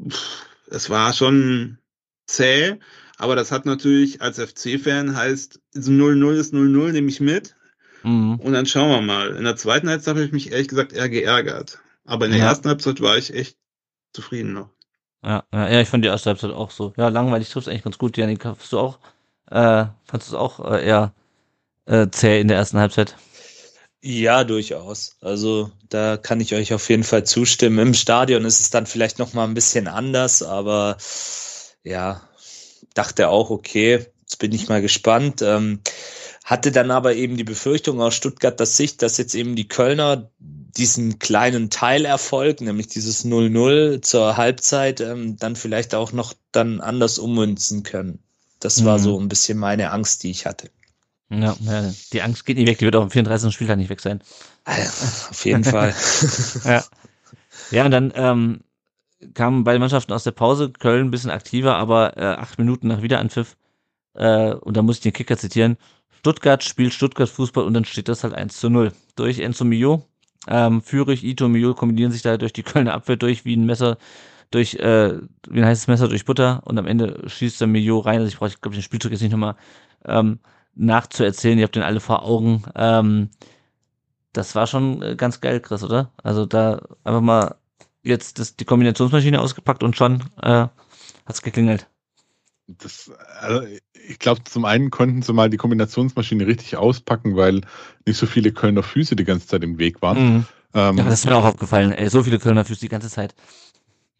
[0.09, 1.79] pff, es war schon
[2.27, 2.77] zäh.
[3.17, 7.57] Aber das hat natürlich als FC-Fan heißt, 0-0 ist 0-0, nehme ich mit.
[8.03, 8.37] Mhm.
[8.37, 9.35] Und dann schauen wir mal.
[9.37, 11.81] In der zweiten Halbzeit habe ich mich ehrlich gesagt eher geärgert.
[12.05, 12.49] Aber in der ja.
[12.49, 13.57] ersten Halbzeit war ich echt
[14.13, 14.71] zufrieden noch.
[15.25, 16.93] Ja, ja, ja ich fand die erste Halbzeit auch so.
[16.97, 18.17] Ja, langweilig trifft eigentlich ganz gut.
[18.17, 18.99] Janik, hast du auch,
[19.51, 21.13] äh, fandest du es auch äh, eher
[21.87, 23.17] äh, zäh in der ersten Halbzeit?
[24.03, 25.17] Ja, durchaus.
[25.21, 27.79] Also da kann ich euch auf jeden Fall zustimmen.
[27.79, 30.97] Im Stadion ist es dann vielleicht noch mal ein bisschen anders, aber
[31.83, 32.26] ja,
[32.97, 35.43] dachte auch, okay, jetzt bin ich mal gespannt.
[35.43, 35.81] Ähm,
[36.45, 41.19] hatte dann aber eben die Befürchtung aus Stuttgarter Sicht, dass jetzt eben die Kölner diesen
[41.19, 47.83] kleinen Teilerfolg, nämlich dieses 0-0 zur Halbzeit, ähm, dann vielleicht auch noch dann anders ummünzen
[47.83, 48.21] können.
[48.61, 49.03] Das war mhm.
[49.03, 50.71] so ein bisschen meine Angst, die ich hatte.
[51.29, 53.53] Ja, ja, die Angst geht nicht weg, die wird auch im 34.
[53.53, 54.23] Spieltag nicht weg sein.
[54.65, 55.95] Also, auf jeden Fall.
[56.65, 56.85] ja.
[57.73, 58.61] ja, und dann ähm,
[59.35, 63.03] kamen beide Mannschaften aus der Pause, Köln ein bisschen aktiver, aber äh, acht Minuten nach
[63.03, 63.57] Wiederanpfiff,
[64.15, 65.77] äh, und da muss ich den Kicker zitieren,
[66.19, 68.93] Stuttgart spielt Stuttgart Fußball und dann steht das halt 1 zu 0.
[69.15, 70.05] Durch Enzo Mio,
[70.49, 73.99] ähm, Führig, Ito, Mio kombinieren sich da durch die Kölner Abwehr durch wie ein Messer
[74.51, 78.21] durch, äh, wie ein heißes Messer durch Butter und am Ende schießt der Mio rein.
[78.21, 79.57] Also ich brauche, ich glaube, den Spielzug jetzt nicht nochmal
[80.05, 80.39] ähm,
[80.75, 81.59] nachzuerzählen.
[81.59, 82.63] Ihr habt den alle vor Augen.
[82.75, 83.31] Ähm,
[84.33, 86.13] das war schon äh, ganz geil, Chris, oder?
[86.23, 87.57] Also da einfach mal
[88.07, 90.69] jetzt das, die Kombinationsmaschine ausgepackt und schon äh,
[91.27, 91.89] hat's geklingelt.
[92.69, 93.63] Das, also
[94.09, 97.61] ich glaube, zum einen konnten sie mal die Kombinationsmaschine richtig auspacken, weil
[98.07, 100.19] nicht so viele Kölner Füße die ganze Zeit im Weg waren.
[100.19, 100.47] Mhm.
[100.75, 101.93] Ähm, ja, das ist mir auch aufgefallen.
[101.93, 103.35] Ey, so viele Kölner Füße die ganze Zeit.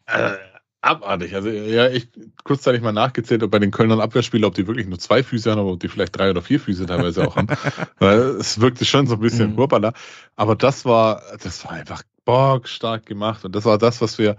[0.05, 0.35] Äh,
[0.81, 1.35] abartig.
[1.35, 2.09] Also ja, ich
[2.43, 5.59] kurzzeitig mal nachgezählt, ob bei den Kölnern Abwehrspielern, ob die wirklich nur zwei Füße haben,
[5.59, 7.47] oder ob die vielleicht drei oder vier Füße teilweise auch haben.
[7.99, 9.57] Weil es wirkte schon so ein bisschen mhm.
[9.57, 9.93] Hurbala.
[10.37, 13.45] Aber das war, das war einfach bockstark gemacht.
[13.45, 14.35] Und das war das, was wir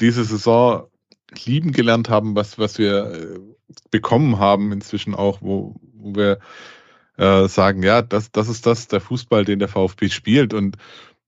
[0.00, 0.88] diese Saison
[1.44, 3.38] lieben gelernt haben, was, was wir äh,
[3.90, 6.40] bekommen haben inzwischen auch, wo, wo wir
[7.16, 10.52] äh, sagen, ja, das, das ist das, der Fußball, den der VfB spielt.
[10.52, 10.78] Und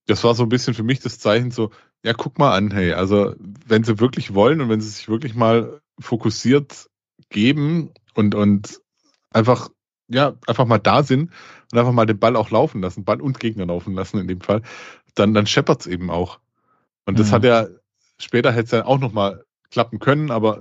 [0.06, 1.70] das war so ein bisschen für mich das Zeichen so,
[2.02, 5.34] ja, guck mal an, hey, also wenn sie wirklich wollen und wenn sie sich wirklich
[5.34, 6.88] mal fokussiert
[7.28, 8.80] geben und, und
[9.30, 9.68] einfach,
[10.08, 11.30] ja, einfach mal da sind
[11.70, 14.40] und einfach mal den Ball auch laufen lassen, Ball und Gegner laufen lassen in dem
[14.40, 14.62] Fall,
[15.14, 16.38] dann, dann scheppert's eben auch.
[17.06, 17.32] Und das mhm.
[17.32, 17.66] hat ja,
[18.18, 20.60] später hätte es ja auch nochmal klappen können, aber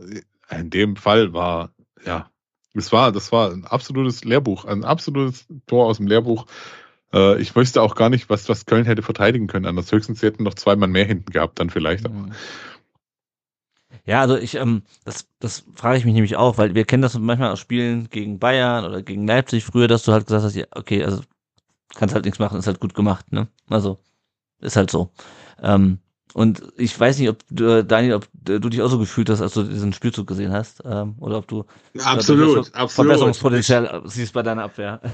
[0.50, 1.72] in dem Fall war,
[2.06, 2.30] ja,
[2.74, 6.46] es war, das war ein absolutes Lehrbuch, ein absolutes Tor aus dem Lehrbuch.
[7.14, 9.66] Äh, ich wüsste auch gar nicht, was, was Köln hätte verteidigen können.
[9.66, 12.08] Anders höchstens, sie hätten noch zwei Mann mehr hinten gehabt, dann vielleicht.
[12.08, 12.32] Mhm.
[14.06, 17.18] Ja, also ich, ähm, das, das frage ich mich nämlich auch, weil wir kennen das
[17.18, 20.66] manchmal aus Spielen gegen Bayern oder gegen Leipzig früher, dass du halt gesagt hast, ja,
[20.72, 21.22] okay, also
[21.96, 23.48] kannst halt nichts machen, ist halt gut gemacht, ne?
[23.68, 24.00] Also,
[24.62, 25.12] ist halt so.
[25.62, 26.00] Ähm,
[26.34, 29.54] und ich weiß nicht, ob du, Daniel, ob du dich auch so gefühlt hast, als
[29.54, 31.66] du diesen Spielzug gesehen hast, ähm, oder ob du
[32.04, 32.92] absolut, absolut.
[32.92, 35.02] Verbesserungspotenzial siehst bei deiner Abwehr.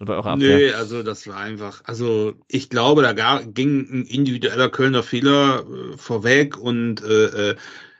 [0.00, 0.56] Oder bei eurer Abwehr.
[0.56, 5.62] Nee, also das war einfach, also ich glaube, da gar, ging ein individueller Kölner Fehler
[5.66, 7.56] äh, vorweg und äh, äh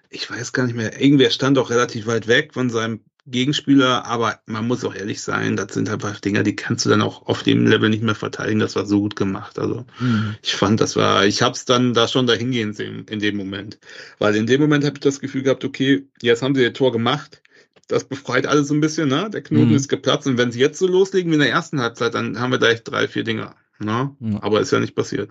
[0.09, 3.00] ich weiß gar nicht mehr, irgendwer stand auch relativ weit weg von seinem
[3.31, 7.03] Gegenspieler, aber man muss auch ehrlich sein, das sind einfach Dinger, die kannst du dann
[7.03, 8.61] auch auf dem Level nicht mehr verteidigen.
[8.61, 9.59] Das war so gut gemacht.
[9.59, 10.37] Also mhm.
[10.43, 13.79] ich fand, das war, ich hab's dann da schon dahingehend sehen in dem Moment.
[14.19, 16.93] Weil in dem Moment habe ich das Gefühl gehabt, okay, jetzt haben sie ihr Tor
[16.93, 17.43] gemacht.
[17.89, 19.29] Das befreit alles so ein bisschen, ne?
[19.31, 19.77] Der Knoten mhm.
[19.77, 20.27] ist geplatzt.
[20.27, 22.69] Und wenn sie jetzt so loslegen wie in der ersten Halbzeit, dann haben wir da
[22.69, 23.57] echt drei, vier Dinger.
[23.81, 24.15] Ne?
[24.21, 24.37] Mhm.
[24.37, 25.31] Aber ist ja nicht passiert.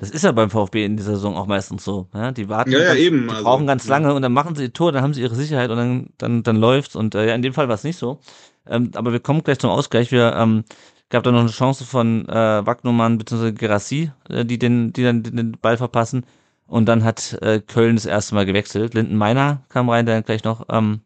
[0.00, 2.08] Das ist ja beim VfB in dieser Saison auch meistens so.
[2.14, 2.32] Ja?
[2.32, 3.24] Die warten, ja, ja, ganz, eben.
[3.24, 5.34] die also, brauchen ganz lange und dann machen sie ihr Tor, dann haben sie ihre
[5.34, 6.96] Sicherheit und dann, dann, dann läuft's.
[6.96, 8.18] Und äh, ja, in dem Fall war es nicht so.
[8.66, 10.10] Ähm, aber wir kommen gleich zum Ausgleich.
[10.10, 10.64] Wir ähm,
[11.10, 13.52] gab da noch eine Chance von äh, Wagnumann bzw.
[13.52, 16.24] Gerassi, äh, die den, die dann den Ball verpassen.
[16.66, 18.94] Und dann hat äh, Köln das erste Mal gewechselt.
[18.94, 21.00] Linden Meiner kam rein, der gleich noch ähm,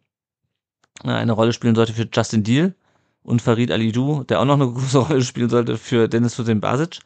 [1.02, 2.74] eine Rolle spielen sollte für Justin Deal
[3.24, 7.00] und Farid Alidou, der auch noch eine große Rolle spielen sollte für Dennis Hussein Basic.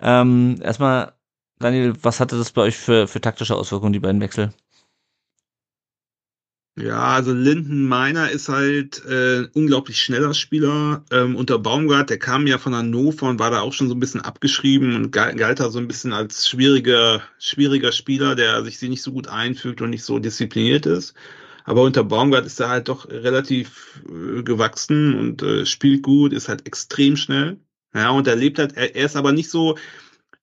[0.00, 1.14] Ähm, erstmal
[1.58, 4.52] Daniel, was hatte das bei euch für, für taktische Auswirkungen, die beiden Wechsel?
[6.76, 11.04] Ja, also Linden Meiner ist halt äh, unglaublich schneller Spieler.
[11.12, 14.00] Ähm, unter Baumgart, der kam ja von Hannover und war da auch schon so ein
[14.00, 18.88] bisschen abgeschrieben und galt da so ein bisschen als schwieriger, schwieriger Spieler, der sich sie
[18.88, 21.14] nicht so gut einfügt und nicht so diszipliniert ist.
[21.64, 26.48] Aber unter Baumgart ist er halt doch relativ äh, gewachsen und äh, spielt gut, ist
[26.48, 27.58] halt extrem schnell.
[27.94, 29.78] Ja, und er lebt halt, er, er ist aber nicht so,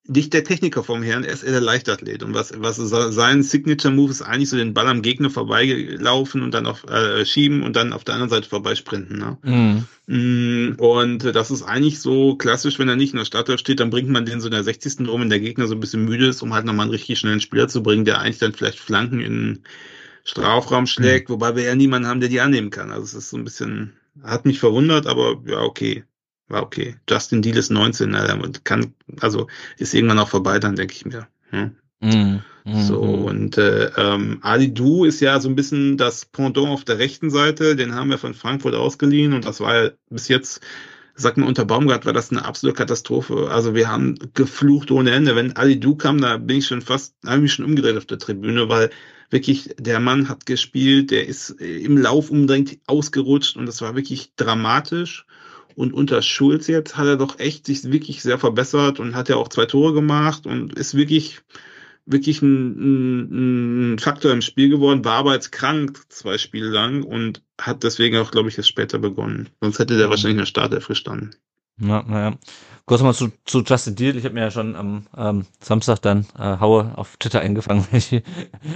[0.08, 2.24] nicht der Techniker vom Herrn, er ist eher der Leichtathlet.
[2.24, 6.66] Und was, was sein Signature-Move ist eigentlich so den Ball am Gegner vorbeigelaufen und dann
[6.66, 9.20] auf äh, schieben und dann auf der anderen Seite vorbeisprinten.
[9.20, 9.38] Ne?
[9.44, 9.86] Mhm.
[10.08, 13.92] Mm, und das ist eigentlich so klassisch, wenn er nicht in der Startelf steht, dann
[13.92, 15.08] bringt man den so in der 60.
[15.08, 17.40] um, wenn der Gegner so ein bisschen müde ist, um halt nochmal einen richtig schnellen
[17.40, 19.60] Spieler zu bringen, der eigentlich dann vielleicht Flanken in
[20.24, 21.34] Strafraum schlägt, mhm.
[21.34, 22.92] wobei wir ja niemanden haben, der die annehmen kann.
[22.92, 26.04] Also es ist so ein bisschen, hat mich verwundert, aber ja, okay
[26.52, 26.96] war okay.
[27.10, 29.48] Justin Deal ist 19, und kann, also
[29.78, 31.28] ist irgendwann auch vorbei, dann denke ich mir.
[31.50, 31.76] Hm?
[32.02, 33.26] Mm, mm, so, mm.
[33.26, 37.30] und äh, ähm, Ali Du ist ja so ein bisschen das Pendant auf der rechten
[37.30, 40.62] Seite, den haben wir von Frankfurt ausgeliehen und das war ja bis jetzt,
[41.14, 43.50] sag mal, unter Baumgart war das eine absolute Katastrophe.
[43.52, 45.36] Also wir haben geflucht ohne Ende.
[45.36, 48.08] Wenn Ali Du kam, da bin ich schon fast, habe ich mich schon umgedreht auf
[48.08, 48.90] der Tribüne, weil
[49.30, 54.34] wirklich der Mann hat gespielt, der ist im Lauf umdrängt ausgerutscht und das war wirklich
[54.36, 55.26] dramatisch.
[55.82, 59.38] Und unter Schulz jetzt hat er doch echt sich wirklich sehr verbessert und hat ja
[59.38, 61.42] auch zwei Tore gemacht und ist wirklich,
[62.06, 67.42] wirklich ein, ein, Faktor im Spiel geworden, war aber jetzt krank zwei Spiele lang und
[67.60, 69.50] hat deswegen auch, glaube ich, jetzt später begonnen.
[69.60, 71.36] Sonst hätte der wahrscheinlich in der Startelf gestanden.
[71.80, 72.38] Ja, naja.
[72.86, 74.18] Kurz mal zu, zu Justin Deal.
[74.18, 77.98] Ich habe mir ja schon am ähm, Samstag dann äh, Haue auf Twitter eingefangen, wenn
[78.00, 78.24] ich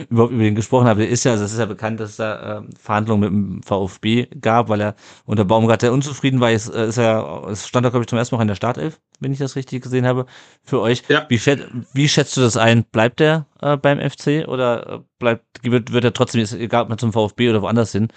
[0.09, 1.01] überhaupt über ihn gesprochen habe.
[1.01, 3.63] Der ist ja, also es ist ja bekannt, dass es da äh, Verhandlungen mit dem
[3.63, 4.95] VfB gab, weil er
[5.25, 6.51] unter Baumgart sehr unzufrieden war.
[6.51, 8.99] Jetzt äh, ist er, es stand da, glaube ich, zum ersten Mal in der Startelf,
[9.19, 10.25] wenn ich das richtig gesehen habe,
[10.63, 11.03] für euch.
[11.09, 11.25] Ja.
[11.29, 12.83] Wie, schätzt, wie schätzt du das ein?
[12.85, 16.97] Bleibt er äh, beim FC oder äh, bleibt, wird, wird er trotzdem, egal ob man
[16.97, 18.09] zum VfB oder woanders hin,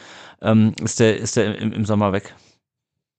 [0.42, 2.34] ähm, ist der, ist der im, im Sommer weg?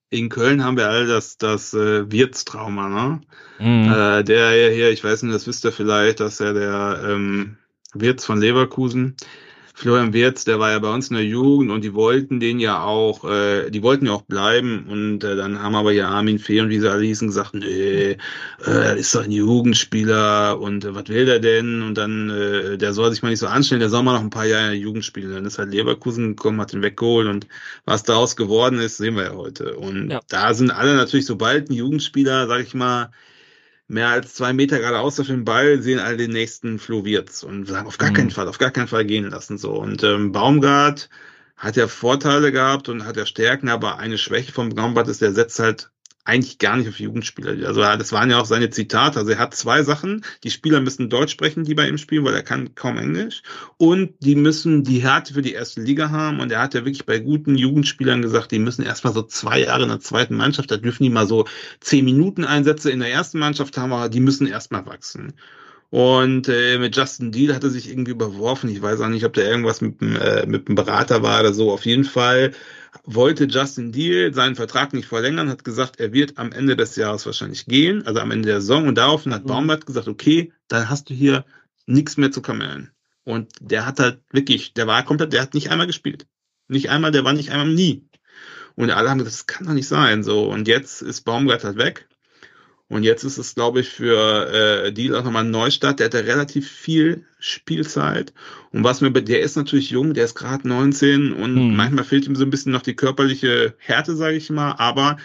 [0.09, 3.21] In Köln haben wir all das, das äh, Wirtstrauma, ne?
[3.59, 3.91] Mhm.
[3.91, 7.57] Äh, der hier, ich weiß nicht, das wisst ihr vielleicht, dass er der ähm,
[7.93, 9.15] Wirtz von Leverkusen,
[9.79, 12.83] Florian Wirtz, der war ja bei uns in der Jugend und die wollten den ja
[12.83, 16.59] auch, äh, die wollten ja auch bleiben und äh, dann haben aber ja Armin Fee
[16.59, 18.17] und wie sie alle hießen gesagt, nee, äh,
[18.65, 21.81] er ist doch ein Jugendspieler und äh, was will der denn?
[21.81, 24.29] Und dann, äh, der soll sich mal nicht so anstellen, der soll mal noch ein
[24.29, 25.31] paar Jahre Jugend spielen.
[25.31, 27.47] Dann ist halt Leverkusen gekommen, hat den weggeholt und
[27.85, 29.77] was daraus geworden ist, sehen wir ja heute.
[29.77, 30.19] Und ja.
[30.27, 33.11] da sind alle natürlich, sobald ein Jugendspieler, sag ich mal,
[33.89, 37.67] mehr als zwei Meter geradeaus auf den Ball, sehen alle den nächsten Flo Wirtz und
[37.67, 38.13] sagen, auf gar mhm.
[38.13, 39.57] keinen Fall, auf gar keinen Fall gehen lassen.
[39.57, 39.73] So.
[39.73, 41.09] Und ähm, Baumgart
[41.57, 45.33] hat ja Vorteile gehabt und hat ja Stärken, aber eine Schwäche von Baumgart ist, der
[45.33, 45.91] setzt halt
[46.25, 47.67] eigentlich gar nicht auf Jugendspieler.
[47.67, 49.19] Also das waren ja auch seine Zitate.
[49.19, 50.23] Also er hat zwei Sachen.
[50.43, 53.41] Die Spieler müssen Deutsch sprechen, die bei ihm spielen, weil er kann kaum Englisch.
[53.77, 56.39] Und die müssen die Härte für die erste Liga haben.
[56.39, 59.83] Und er hat ja wirklich bei guten Jugendspielern gesagt, die müssen erstmal so zwei Jahre
[59.83, 61.45] in der zweiten Mannschaft, da dürfen die mal so
[61.79, 65.33] zehn Minuten Einsätze in der ersten Mannschaft haben, aber die müssen erstmal wachsen.
[65.89, 68.69] Und äh, mit Justin Deal hat er sich irgendwie überworfen.
[68.69, 71.71] Ich weiß auch nicht, ob da irgendwas mit, äh, mit dem Berater war oder so.
[71.71, 72.51] Auf jeden Fall
[73.03, 77.25] wollte Justin Deal seinen Vertrag nicht verlängern, hat gesagt, er wird am Ende des Jahres
[77.25, 78.87] wahrscheinlich gehen, also am Ende der Saison.
[78.87, 79.47] Und daraufhin hat mhm.
[79.47, 81.45] Baumgart gesagt, okay, dann hast du hier
[81.85, 82.91] nichts mehr zu kamellen.
[83.23, 86.25] Und der hat halt wirklich, der war komplett, der hat nicht einmal gespielt.
[86.67, 88.07] Nicht einmal, der war nicht einmal nie.
[88.75, 90.23] Und alle haben gesagt, das kann doch nicht sein.
[90.23, 92.08] So, und jetzt ist Baumgart halt weg.
[92.89, 95.99] Und jetzt ist es, glaube ich, für äh, Deal auch nochmal ein Neustart.
[95.99, 98.33] Der hatte relativ viel Spielzeit.
[98.71, 101.75] Und was mir, der ist natürlich jung, der ist gerade 19 und hm.
[101.75, 104.73] manchmal fehlt ihm so ein bisschen noch die körperliche Härte, sage ich mal.
[104.73, 105.17] Aber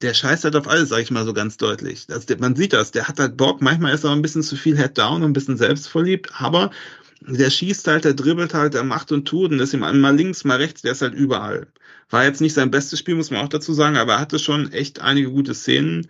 [0.00, 2.06] der scheißt halt auf alles, sage ich mal so ganz deutlich.
[2.06, 3.60] Das, man sieht das, der hat halt Bock.
[3.60, 6.70] Manchmal ist er ein bisschen zu viel Head down und ein bisschen selbstverliebt, aber
[7.20, 10.44] der schießt halt, der dribbelt halt, der macht und tut und ist ihm mal links,
[10.44, 11.66] mal rechts, der ist halt überall.
[12.08, 14.72] War jetzt nicht sein bestes Spiel, muss man auch dazu sagen, aber er hatte schon
[14.72, 16.08] echt einige gute Szenen.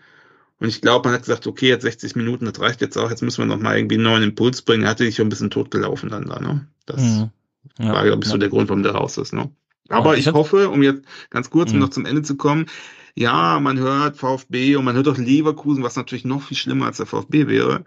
[0.60, 3.22] Und ich glaube, man hat gesagt, okay, jetzt 60 Minuten, das reicht jetzt auch, jetzt
[3.22, 4.84] müssen wir noch mal irgendwie einen neuen Impuls bringen.
[4.84, 6.66] Er hatte sich schon ein bisschen totgelaufen dann da, ne?
[6.84, 7.30] Das mhm.
[7.78, 9.50] ja, war, glaube ich, so der Grund, warum der raus ist, ne?
[9.88, 11.82] Aber ich hoffe, um jetzt ganz kurz, um mhm.
[11.82, 12.66] noch zum Ende zu kommen,
[13.14, 16.98] ja, man hört VfB und man hört auch Leverkusen, was natürlich noch viel schlimmer als
[16.98, 17.84] der VfB wäre.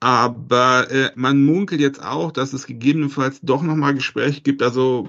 [0.00, 4.62] Aber äh, man munkelt jetzt auch, dass es gegebenenfalls doch nochmal Gespräche gibt.
[4.62, 5.08] Also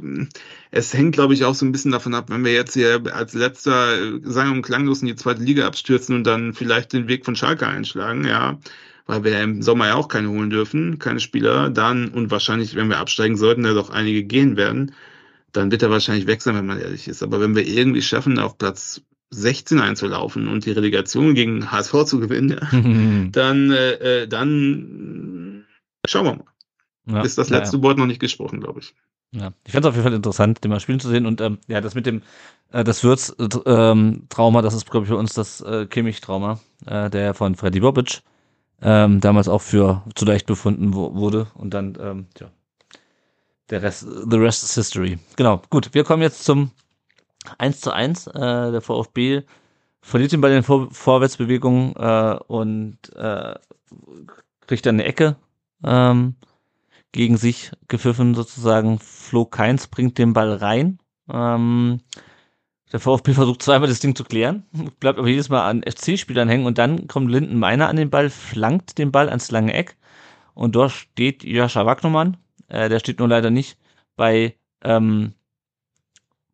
[0.71, 3.33] es hängt, glaube ich, auch so ein bisschen davon ab, wenn wir jetzt hier als
[3.33, 7.25] letzter äh, sagen und klanglos in die zweite Liga abstürzen und dann vielleicht den Weg
[7.25, 8.57] von Schalke einschlagen, ja
[9.07, 12.87] weil wir im Sommer ja auch keine holen dürfen, keine Spieler, dann und wahrscheinlich, wenn
[12.87, 14.93] wir absteigen sollten, da doch einige gehen werden,
[15.51, 17.23] dann wird er wahrscheinlich weg sein, wenn man ehrlich ist.
[17.23, 19.01] Aber wenn wir irgendwie schaffen, auf Platz
[19.31, 25.65] 16 einzulaufen und die Relegation gegen HSV zu gewinnen, dann, äh, äh, dann
[26.05, 27.17] schauen wir mal.
[27.17, 27.21] ja.
[27.23, 28.93] ist das letzte ja, Wort noch nicht gesprochen, glaube ich.
[29.33, 31.25] Ja, ich fände es auf jeden Fall interessant, den mal spielen zu sehen.
[31.25, 32.21] Und ähm, ja, das mit dem
[32.71, 37.33] äh, das Würz-Trauma, ähm, das ist, glaube ich, für uns das äh, Kimmich-Trauma, äh, der
[37.33, 38.21] von Freddy Bobic
[38.81, 41.47] ähm, damals auch für zu leicht befunden wo, wurde.
[41.53, 42.49] Und dann, ähm, ja,
[43.69, 45.17] der Rest, the rest is history.
[45.37, 46.71] Genau, gut, wir kommen jetzt zum
[47.57, 48.27] 1 zu 1.
[48.27, 49.43] Äh, der VfB
[50.01, 53.55] verliert ihn bei den Vor Vorwärtsbewegungen äh, und äh,
[54.67, 55.35] kriegt dann eine Ecke
[55.83, 56.35] ähm,
[57.11, 58.99] gegen sich gepfiffen sozusagen.
[58.99, 60.99] Flo Keins bringt den Ball rein.
[61.31, 61.99] Ähm,
[62.91, 64.65] der VfB versucht zweimal das Ding zu klären,
[64.99, 68.29] bleibt aber jedes Mal an FC-Spielern hängen und dann kommt Linden Meiner an den Ball,
[68.29, 69.97] flankt den Ball ans lange Eck
[70.53, 72.37] und dort steht Joscha Wagnermann.
[72.67, 73.77] Äh, der steht nur leider nicht
[74.15, 75.33] bei ähm,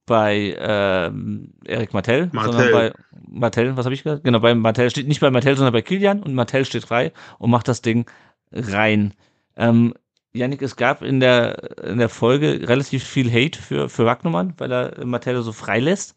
[0.07, 2.93] bei ähm, Erik Martell, Martell, sondern bei
[3.29, 4.23] Martell, was habe ich gesagt?
[4.23, 7.51] Genau, bei Martell steht nicht bei Martell, sondern bei Kilian und Martell steht frei und
[7.51, 8.09] macht das Ding
[8.51, 9.13] rein.
[9.55, 9.93] Ähm,
[10.33, 14.71] Janik, es gab in der, in der Folge relativ viel Hate für, für Wagnermann, weil
[14.71, 16.15] er Martell so frei lässt.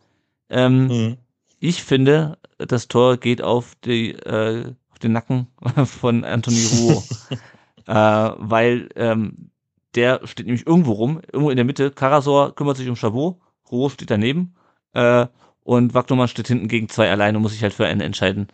[0.48, 1.16] Ähm, mhm.
[1.58, 5.48] Ich finde, das Tor geht auf, die, äh, auf den Nacken
[5.84, 7.02] von Anthony Ruo.
[7.86, 9.50] äh, weil ähm,
[9.96, 11.90] der steht nämlich irgendwo rum, irgendwo in der Mitte.
[11.90, 13.36] Karasor kümmert sich um Chabot,
[13.70, 14.54] Ruo steht daneben
[14.94, 15.26] äh,
[15.62, 18.48] und Wagnermann steht hinten gegen zwei alleine und muss sich halt für einen entscheiden.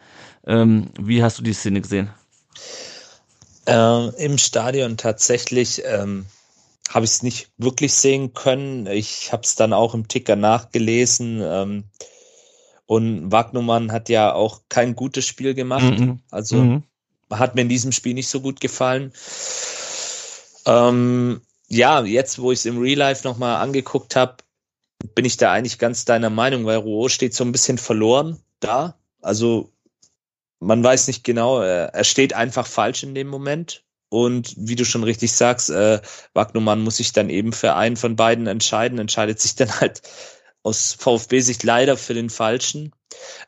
[0.46, 2.10] Ähm, wie hast du die Szene gesehen?
[3.66, 6.26] Äh, Im Stadion tatsächlich ähm,
[6.88, 8.86] habe ich es nicht wirklich sehen können.
[8.86, 11.40] Ich habe es dann auch im Ticker nachgelesen.
[11.42, 11.84] Ähm,
[12.86, 15.98] und Wagnumann hat ja auch kein gutes Spiel gemacht.
[15.98, 16.20] Mhm.
[16.30, 16.82] Also mhm.
[17.30, 19.12] hat mir in diesem Spiel nicht so gut gefallen.
[20.64, 24.36] Ähm, ja, jetzt, wo ich es im Real Life nochmal angeguckt habe,
[25.14, 28.98] bin ich da eigentlich ganz deiner Meinung, weil Rouault steht so ein bisschen verloren da.
[29.20, 29.72] Also
[30.60, 33.84] man weiß nicht genau, er steht einfach falsch in dem Moment.
[34.08, 36.00] Und wie du schon richtig sagst, äh,
[36.32, 40.02] Wagnumann muss sich dann eben für einen von beiden entscheiden, entscheidet sich dann halt
[40.62, 42.92] aus VfB-Sicht leider für den Falschen.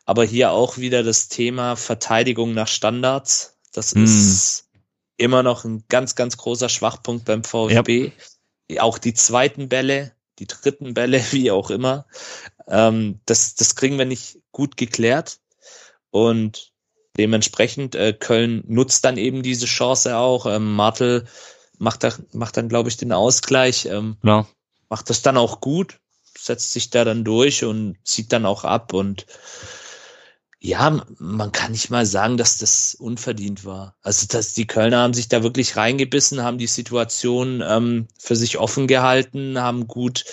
[0.04, 3.58] Aber hier auch wieder das Thema Verteidigung nach Standards.
[3.72, 4.04] Das hm.
[4.04, 4.68] ist
[5.16, 8.12] immer noch ein ganz, ganz großer Schwachpunkt beim VfB.
[8.70, 8.82] Ja.
[8.82, 12.06] Auch die zweiten Bälle, die dritten Bälle, wie auch immer.
[12.66, 15.38] Ähm, das, das kriegen wir nicht gut geklärt.
[16.10, 16.72] Und
[17.18, 20.46] Dementsprechend, äh, Köln nutzt dann eben diese Chance auch.
[20.46, 21.26] Ähm, Martel
[21.76, 23.86] macht, da, macht dann, glaube ich, den Ausgleich.
[23.86, 24.46] Ähm, ja.
[24.88, 25.98] Macht das dann auch gut,
[26.38, 28.92] setzt sich da dann durch und zieht dann auch ab.
[28.92, 29.26] Und
[30.60, 33.94] ja, man kann nicht mal sagen, dass das unverdient war.
[34.02, 38.58] Also, dass die Kölner haben sich da wirklich reingebissen, haben die Situation ähm, für sich
[38.58, 40.24] offen gehalten, haben gut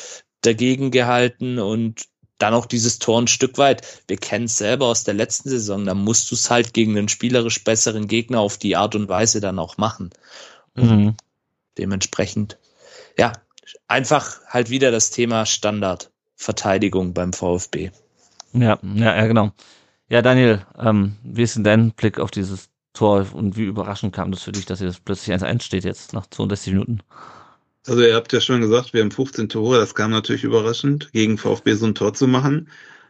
[0.41, 2.07] dagegen gehalten und
[2.39, 4.03] dann auch dieses Tor ein Stück weit.
[4.07, 7.07] Wir kennen es selber aus der letzten Saison, da musst du es halt gegen einen
[7.07, 10.09] spielerisch besseren Gegner auf die Art und Weise dann auch machen.
[10.73, 11.15] Mhm.
[11.77, 12.57] Dementsprechend,
[13.17, 13.31] ja,
[13.87, 17.91] einfach halt wieder das Thema Standardverteidigung beim VfB.
[18.53, 19.51] Ja, ja, ja, genau.
[20.09, 24.31] Ja, Daniel, ähm, wie ist denn dein Blick auf dieses Tor und wie überraschend kam
[24.31, 26.99] das für dich, dass jetzt plötzlich 1-1 steht jetzt nach 62 Minuten?
[27.87, 31.37] Also ihr habt ja schon gesagt, wir haben 15 Tore, das kam natürlich überraschend, gegen
[31.37, 32.69] VfB so ein Tor zu machen.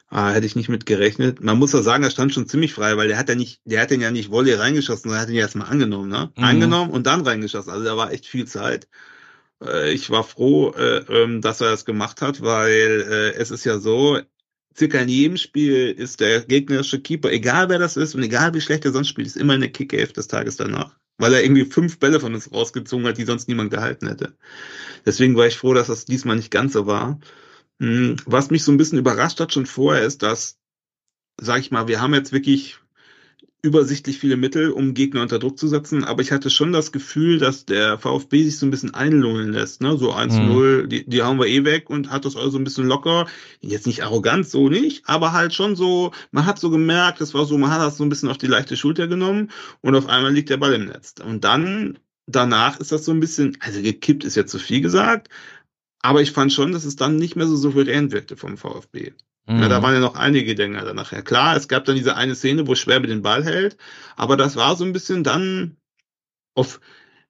[0.09, 1.41] Ah, hätte ich nicht mit gerechnet.
[1.41, 3.81] Man muss ja sagen, er stand schon ziemlich frei, weil der hat ja nicht, der
[3.81, 6.31] hat den ja nicht Volley reingeschossen, sondern hat ihn ja erstmal angenommen, ne?
[6.35, 6.43] Mhm.
[6.43, 7.71] Angenommen und dann reingeschossen.
[7.71, 8.87] Also da war echt viel Zeit.
[9.63, 13.65] Äh, ich war froh, äh, ähm, dass er das gemacht hat, weil äh, es ist
[13.65, 14.19] ja so,
[14.77, 18.61] circa in jedem Spiel ist der gegnerische Keeper, egal wer das ist und egal wie
[18.61, 21.99] schlecht er sonst spielt, ist immer eine Kick-Elf des Tages danach weil er irgendwie fünf
[21.99, 24.35] Bälle von uns rausgezogen hat, die sonst niemand gehalten hätte.
[25.05, 27.19] Deswegen war ich froh, dass das diesmal nicht ganz so war.
[27.79, 30.57] Hm, was mich so ein bisschen überrascht hat schon vorher ist, dass,
[31.39, 32.79] sag ich mal, wir haben jetzt wirklich
[33.65, 37.39] übersichtlich viele Mittel, um Gegner unter Druck zu setzen, aber ich hatte schon das Gefühl,
[37.39, 39.97] dass der VfB sich so ein bisschen einlullen lässt, ne?
[39.97, 40.89] So 1-0, mhm.
[40.89, 43.27] die, die hauen wir eh weg und hat das also ein bisschen locker.
[43.61, 47.45] Jetzt nicht arrogant, so nicht, aber halt schon so, man hat so gemerkt, das war
[47.45, 49.49] so, man hat das so ein bisschen auf die leichte Schulter genommen
[49.81, 51.15] und auf einmal liegt der Ball im Netz.
[51.25, 51.97] Und dann,
[52.27, 55.29] danach ist das so ein bisschen, also gekippt ist jetzt zu viel gesagt,
[56.01, 59.13] aber ich fand schon, dass es dann nicht mehr so souverän wirkte vom VfB.
[59.47, 59.59] Mhm.
[59.61, 61.21] Ja, da waren ja noch einige Dinger dann nachher.
[61.21, 63.77] Klar, es gab dann diese eine Szene, wo Schwerbe den Ball hält,
[64.15, 65.77] aber das war so ein bisschen dann
[66.55, 66.79] auf,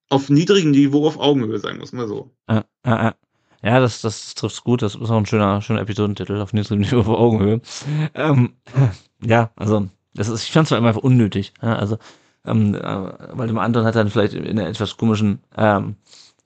[0.09, 2.31] auf niedrigem Niveau auf Augenhöhe, sagen wir es mal so.
[2.49, 3.15] Ja, ja,
[3.61, 3.79] ja.
[3.79, 4.81] das, das trifft's gut.
[4.81, 7.61] Das ist auch ein schöner, schöner Episodentitel auf niedrigem Niveau auf Augenhöhe.
[8.13, 8.53] Ähm,
[9.21, 11.53] ja, also, das ist, ich fand es einfach unnötig.
[11.61, 11.97] Ja, also,
[12.45, 12.79] ähm, äh,
[13.33, 15.95] weil dem anderen hat dann vielleicht in einer etwas komischen ähm,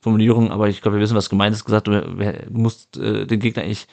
[0.02, 3.40] Formulierung, aber ich glaube, wir wissen, was gemeint ist, gesagt, du, du musst äh, den
[3.40, 3.88] Gegner eigentlich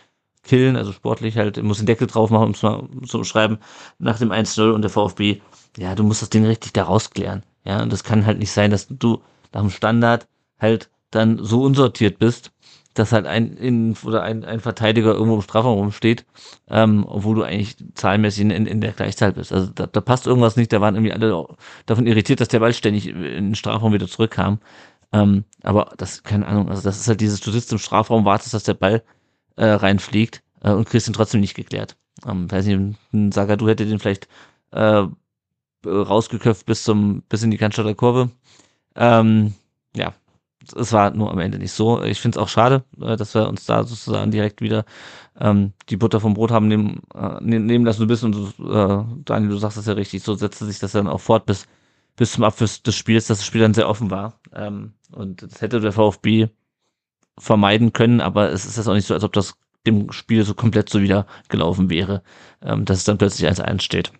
[0.47, 3.59] killen, also sportlich halt, muss den Deckel drauf machen, um es mal zu schreiben,
[3.99, 5.41] nach dem 1-0 und der VfB,
[5.77, 7.43] ja, du musst das Ding richtig da rausklären.
[7.65, 9.21] Ja, und das kann halt nicht sein, dass du
[9.53, 10.29] nach dem Standard
[10.59, 12.53] halt dann so unsortiert bist,
[12.95, 16.25] dass halt ein in, oder ein, ein Verteidiger irgendwo im Strafraum rumsteht,
[16.69, 19.53] ähm, obwohl du eigentlich zahlenmäßig in, in, in der Gleichzahl bist.
[19.53, 21.47] Also da, da passt irgendwas nicht, da waren irgendwie alle
[21.85, 24.61] davon irritiert, dass der Ball ständig in den Strafraum wieder zurückkam.
[25.13, 28.55] Ähm, aber das, keine Ahnung, also das ist halt dieses, du sitzt im Strafraum, wartest,
[28.55, 29.03] dass der Ball
[29.57, 31.97] äh, reinfliegt äh, und kriegst ihn trotzdem nicht geklärt.
[32.27, 34.29] Ähm, weiß nicht, Saga, du hätte den vielleicht
[34.73, 35.07] äh,
[35.85, 38.31] rausgeköpft bis zum, bis in die Cannstatter Kurve.
[38.95, 39.55] Ähm,
[39.95, 40.15] ja,
[40.75, 42.03] es war nur am Ende nicht so.
[42.03, 44.85] Ich finde es auch schade, äh, dass wir uns da sozusagen direkt wieder
[45.39, 48.73] ähm, die Butter vom Brot haben nehmen, äh, ne-, nehmen lassen du bist und du,
[48.73, 51.67] äh, Daniel, du sagst das ja richtig, so setzte sich das dann auch fort bis,
[52.17, 54.41] bis zum Abschluss des Spiels, dass das Spiel dann sehr offen war.
[54.55, 56.49] Ähm, und das hätte der VfB
[57.39, 59.55] vermeiden können, aber es ist jetzt auch nicht so, als ob das
[59.87, 62.23] dem Spiel so komplett so wieder gelaufen wäre,
[62.63, 64.13] ähm, dass es dann plötzlich 1-1 steht.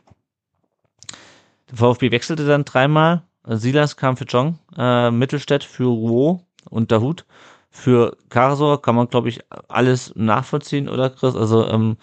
[1.71, 6.41] Der VfB wechselte dann dreimal, Silas kam für Jong, äh, Mittelstädt für Ruo
[6.71, 7.25] und Dahut.
[7.71, 11.35] Für Karsor kann man, glaube ich, alles nachvollziehen, oder Chris?
[11.35, 11.97] Also ähm,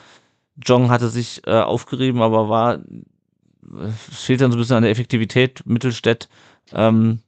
[0.64, 2.80] Jong hatte sich äh, aufgerieben, aber war
[4.10, 5.65] es fehlt dann so ein bisschen an der Effektivität.
[5.65, 6.30] Mittelstädt,
[6.73, 7.19] ähm,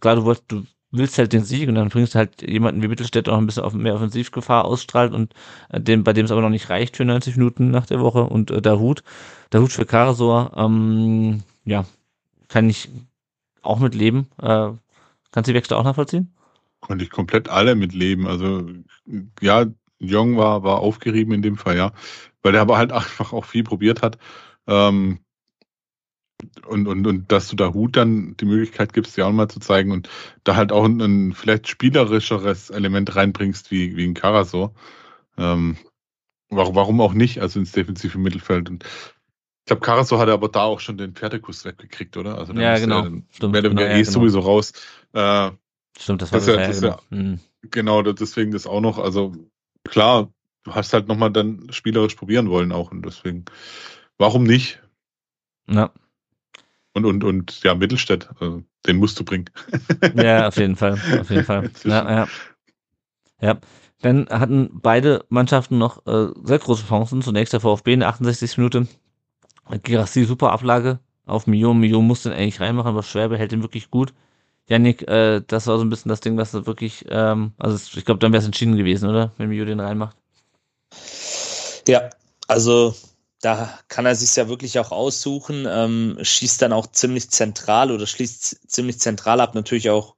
[0.00, 2.88] klar, du, wolltest, du willst halt den Sieg und dann bringst du halt jemanden wie
[2.88, 5.34] Mittelstädt auch ein bisschen auf mehr Offensivgefahr ausstrahlt und
[5.70, 8.24] äh, dem, bei dem es aber noch nicht reicht für 90 Minuten nach der Woche
[8.24, 9.02] und äh, Dahut,
[9.50, 11.84] Dahut für Karasor, ähm, ja,
[12.48, 12.90] kann ich
[13.62, 14.28] auch mit leben.
[14.40, 14.70] Äh,
[15.30, 16.32] kannst du die Wechsel auch nachvollziehen?
[16.80, 18.26] Konnte ich komplett alle mitleben.
[18.26, 18.66] Also
[19.40, 19.66] ja,
[19.98, 21.92] Jong war, war aufgerieben in dem Fall, ja.
[22.42, 24.18] Weil der aber halt einfach auch viel probiert hat.
[24.66, 25.20] Ähm,
[26.66, 29.60] und, und, und dass du da Hut dann die Möglichkeit gibst, dir auch mal zu
[29.60, 30.08] zeigen und
[30.44, 34.74] da halt auch ein, ein vielleicht spielerischeres Element reinbringst wie, wie ein Karasor.
[35.38, 35.76] Ähm,
[36.50, 38.68] warum, warum auch nicht, also ins defensive Mittelfeld.
[38.68, 42.38] Und ich glaube, Carasso hatte aber da auch schon den Pferdekuss weggekriegt, oder?
[42.38, 43.04] Also ja, genau.
[43.04, 44.10] Ja, Stimmt, wäre genau, eh genau.
[44.10, 44.72] sowieso raus.
[45.12, 45.50] Äh,
[45.98, 47.00] Stimmt, das war das, ja, das genau.
[47.10, 47.40] Ja, mhm.
[47.62, 48.98] genau, deswegen das auch noch.
[48.98, 49.32] Also
[49.84, 50.32] klar,
[50.64, 53.44] du hast halt nochmal dann spielerisch probieren wollen auch und deswegen,
[54.18, 54.82] warum nicht?
[55.68, 55.92] Ja.
[56.94, 59.48] Und, und, und ja, Mittelstädt, also, den musst du bringen.
[60.14, 61.00] ja, auf jeden Fall.
[61.20, 61.70] Auf jeden Fall.
[61.84, 62.28] Ja, ja.
[63.40, 63.58] ja.
[64.02, 67.22] Dann hatten beide Mannschaften noch äh, sehr große Chancen.
[67.22, 68.58] Zunächst der VfB in der 68.
[68.58, 68.88] Minute
[69.82, 71.72] Girassi super Ablage auf Mio.
[71.72, 74.12] Mio muss den eigentlich reinmachen, aber Schwerbe hält den wirklich gut.
[74.68, 78.20] Yannick, äh, das war so ein bisschen das Ding, was wirklich, ähm, also ich glaube,
[78.20, 79.32] dann wäre es entschieden gewesen, oder?
[79.36, 80.16] Wenn Mio den reinmacht.
[81.88, 82.10] Ja,
[82.48, 82.94] also
[83.42, 88.06] da kann er sich ja wirklich auch aussuchen, ähm, schießt dann auch ziemlich zentral oder
[88.06, 89.54] schließt ziemlich zentral ab.
[89.54, 90.14] Natürlich auch,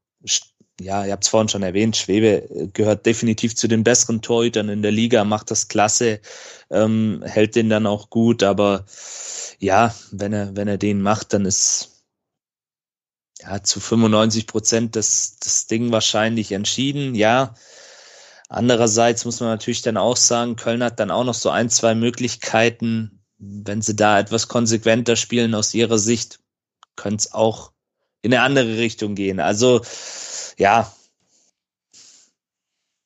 [0.78, 4.82] ja, ihr habt es vorhin schon erwähnt, Schwebe gehört definitiv zu den besseren Torhütern in
[4.82, 6.20] der Liga, macht das klasse,
[6.70, 8.84] ähm, hält den dann auch gut, aber
[9.58, 12.04] ja, wenn er, wenn er den macht, dann ist
[13.40, 17.14] ja zu 95 Prozent das, das Ding wahrscheinlich entschieden.
[17.14, 17.54] Ja.
[18.48, 21.94] Andererseits muss man natürlich dann auch sagen, Köln hat dann auch noch so ein, zwei
[21.94, 23.13] Möglichkeiten.
[23.38, 26.40] Wenn sie da etwas konsequenter spielen aus ihrer Sicht,
[26.96, 27.72] könnte es auch
[28.22, 29.40] in eine andere Richtung gehen.
[29.40, 29.82] Also,
[30.56, 30.92] ja,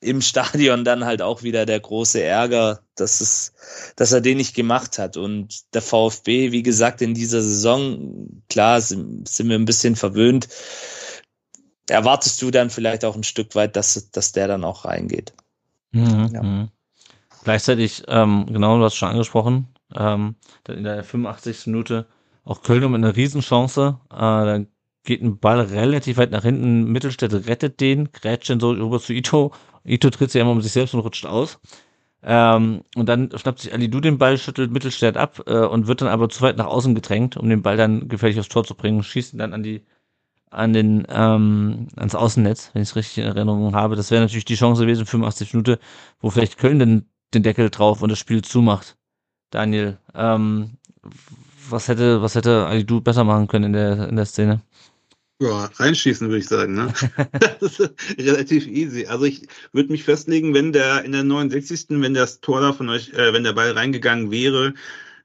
[0.00, 3.52] im Stadion dann halt auch wieder der große Ärger, dass es,
[3.96, 5.16] dass er den nicht gemacht hat.
[5.16, 10.48] Und der VfB, wie gesagt, in dieser Saison, klar, sind, sind wir ein bisschen verwöhnt.
[11.88, 15.32] Erwartest du dann vielleicht auch ein Stück weit, dass, dass der dann auch reingeht?
[15.90, 16.42] Mhm, ja.
[16.42, 16.68] Mhm.
[17.42, 20.36] Gleichzeitig, ähm, genau, du hast schon angesprochen, ähm,
[20.69, 21.66] in der 85.
[21.66, 22.06] Minute
[22.44, 23.98] auch Köln um eine Riesenchance.
[24.10, 24.69] Äh, dann
[25.05, 26.85] geht ein Ball relativ weit nach hinten.
[26.85, 29.52] Mittelstädt rettet den, grätscht den so rüber zu Ito
[29.89, 31.59] Ito tritt sich einmal um sich selbst und rutscht aus.
[32.23, 36.01] Ähm, und dann schnappt sich Ali Du den Ball, schüttelt Mittelstädt ab äh, und wird
[36.02, 38.74] dann aber zu weit nach außen gedrängt, um den Ball dann gefährlich aufs Tor zu
[38.74, 39.86] bringen, schießt ihn dann an die
[40.51, 43.97] an den ähm, ans Außennetz, wenn ich es richtig in Erinnerung habe.
[43.97, 45.77] Das wäre natürlich die Chance gewesen, 85 Minuten,
[46.20, 48.97] wo vielleicht Köln den, den Deckel drauf und das Spiel zumacht.
[49.51, 50.79] Daniel, ähm,
[51.70, 54.62] was hätte was hätte Ali Du besser machen können in der in der Szene?
[55.41, 56.75] Ja, reinschießen würde ich sagen.
[56.75, 56.93] Ne?
[57.61, 59.07] das ist relativ easy.
[59.07, 61.87] Also ich würde mich festlegen, wenn der in der 69.
[61.91, 64.75] wenn das Tor da von euch, äh, wenn der Ball reingegangen wäre,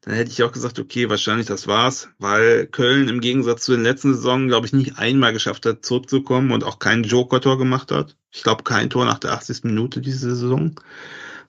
[0.02, 3.84] dann hätte ich auch gesagt, okay, wahrscheinlich das war's, weil Köln im Gegensatz zu den
[3.84, 8.16] letzten Saisonen, glaube ich, nicht einmal geschafft hat, zurückzukommen und auch kein Joker-Tor gemacht hat.
[8.32, 9.64] Ich glaube, kein Tor nach der 80.
[9.64, 10.76] Minute diese Saison.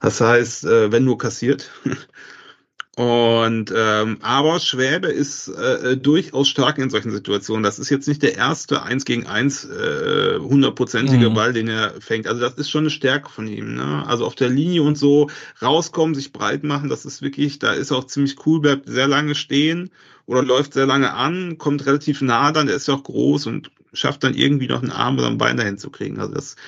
[0.01, 1.71] Das heißt, äh, wenn nur kassiert.
[2.97, 7.65] Und ähm, aber Schwäbe ist äh, äh, durchaus stark in solchen Situationen.
[7.65, 11.35] Das ist jetzt nicht der erste eins gegen eins äh, hundertprozentige mhm.
[11.35, 12.29] Ball, den er fängt.
[12.29, 13.75] Also das ist schon eine Stärke von ihm.
[13.75, 14.05] Ne?
[14.07, 15.29] Also auf der Linie und so
[15.61, 19.35] rauskommen, sich breit machen, das ist wirklich, da ist auch ziemlich cool, bleibt sehr lange
[19.35, 19.91] stehen
[20.27, 23.73] oder läuft sehr lange an, kommt relativ nah dann, der ist ja auch groß und
[23.93, 26.21] schafft dann irgendwie noch einen Arm oder ein Bein dahin zu kriegen.
[26.21, 26.59] Also das äh,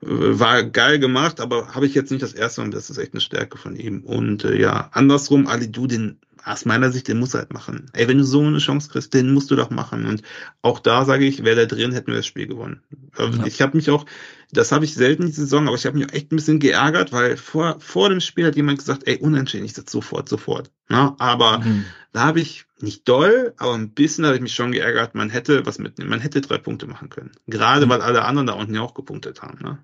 [0.00, 2.70] war geil gemacht, aber habe ich jetzt nicht das erste Mal.
[2.70, 4.02] Das ist echt eine Stärke von ihm.
[4.02, 7.90] Und äh, ja, andersrum, Ali Du, den aus meiner Sicht, den muss er halt machen.
[7.92, 10.06] Ey, wenn du so eine Chance kriegst, den musst du doch machen.
[10.06, 10.22] Und
[10.62, 12.82] auch da sage ich, wäre der drin, hätten wir das Spiel gewonnen.
[13.18, 13.44] Ja.
[13.44, 14.06] Ich habe mich auch,
[14.52, 17.12] das habe ich selten die Saison, aber ich habe mich auch echt ein bisschen geärgert,
[17.12, 20.70] weil vor, vor dem Spiel hat jemand gesagt, ey, unentschieden, ich sag sofort, sofort.
[20.88, 21.84] Na, aber mhm.
[22.12, 25.66] da habe ich nicht doll, aber ein bisschen habe ich mich schon geärgert, man hätte
[25.66, 27.32] was mitnehmen, man hätte drei Punkte machen können.
[27.48, 27.90] Gerade mhm.
[27.90, 29.58] weil alle anderen da unten ja auch gepunktet haben.
[29.64, 29.78] Ne?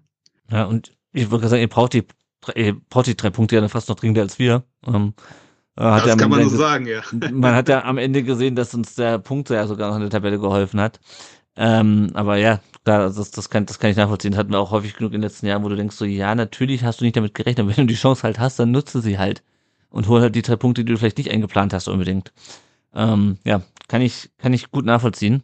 [0.48, 2.04] Ja, und ich würde sagen, ihr braucht die,
[2.54, 4.62] ihr braucht die drei Punkte ja fast noch dringender als wir.
[4.86, 5.22] Ähm, äh,
[5.76, 7.02] hat das kann man so sagen, ja.
[7.32, 10.10] Man hat ja am Ende gesehen, dass uns der Punkt ja sogar noch in der
[10.10, 11.00] Tabelle geholfen hat.
[11.56, 14.32] Ähm, aber ja, klar, das, das, kann, das kann ich nachvollziehen.
[14.32, 16.34] Das hatten wir auch häufig genug in den letzten Jahren, wo du denkst so, ja,
[16.34, 19.00] natürlich hast du nicht damit gerechnet, aber wenn du die Chance halt hast, dann nutze
[19.00, 19.42] sie halt.
[19.90, 22.32] Und hol halt die drei Punkte, die du vielleicht nicht eingeplant hast unbedingt.
[22.94, 25.42] Ähm, ja, kann ich, kann ich gut nachvollziehen.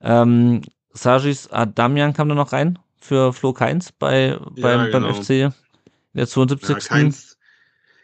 [0.00, 5.08] Ähm, Sajis Adamian kam da noch rein für Flo Keins bei, beim, ja, genau.
[5.08, 5.52] beim FC in
[6.14, 6.68] der 72.
[6.68, 7.27] Ja, Keins,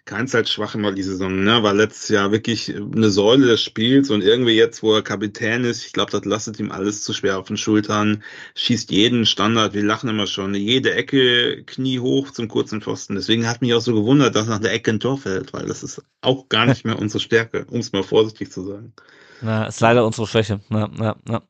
[0.07, 1.63] Keins halt schwach immer die Saison, ne?
[1.63, 5.87] War letztes Jahr wirklich eine Säule des Spiels und irgendwie jetzt, wo er Kapitän ist,
[5.87, 8.23] ich glaube, das lastet ihm alles zu schwer auf den Schultern,
[8.55, 13.15] schießt jeden Standard, wir lachen immer schon, jede Ecke Knie hoch zum kurzen Pfosten.
[13.15, 15.83] Deswegen hat mich auch so gewundert, dass nach der Ecke ein Tor fällt, weil das
[15.83, 18.93] ist auch gar nicht mehr unsere Stärke, um es mal vorsichtig zu sagen.
[19.41, 20.61] Na, ist leider unsere Schwäche.
[20.69, 21.43] Na, na, na.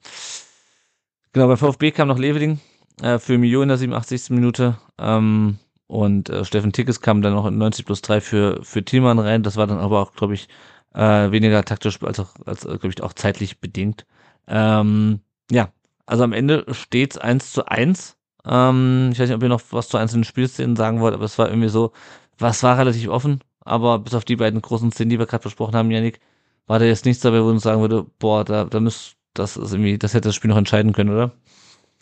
[1.33, 2.61] Genau, beim VfB kam noch Leveling
[3.03, 4.31] äh, für Mio in der 87.
[4.31, 4.79] Minute.
[4.99, 9.19] Ähm, und äh, Steffen Tickes kam dann noch in 90 plus 3 für, für Thielmann
[9.19, 9.43] rein.
[9.43, 10.49] Das war dann aber auch, glaube ich,
[10.95, 14.07] äh, weniger taktisch als auch, als, äh, glaube ich, auch zeitlich bedingt.
[14.47, 15.21] Ähm,
[15.51, 15.73] ja,
[16.07, 18.17] also am Ende steht's eins zu eins.
[18.45, 21.39] Ähm, ich weiß nicht, ob ihr noch was zu einzelnen Spielszenen sagen wollt, aber es
[21.39, 21.93] war irgendwie so,
[22.39, 25.75] was war relativ offen, aber bis auf die beiden großen Szenen, die wir gerade besprochen
[25.75, 26.21] haben, Janik,
[26.67, 29.73] war da jetzt nichts dabei, wo man sagen würde, boah, da, da müsst, das ist
[29.73, 31.33] irgendwie, das hätte das Spiel noch entscheiden können, oder?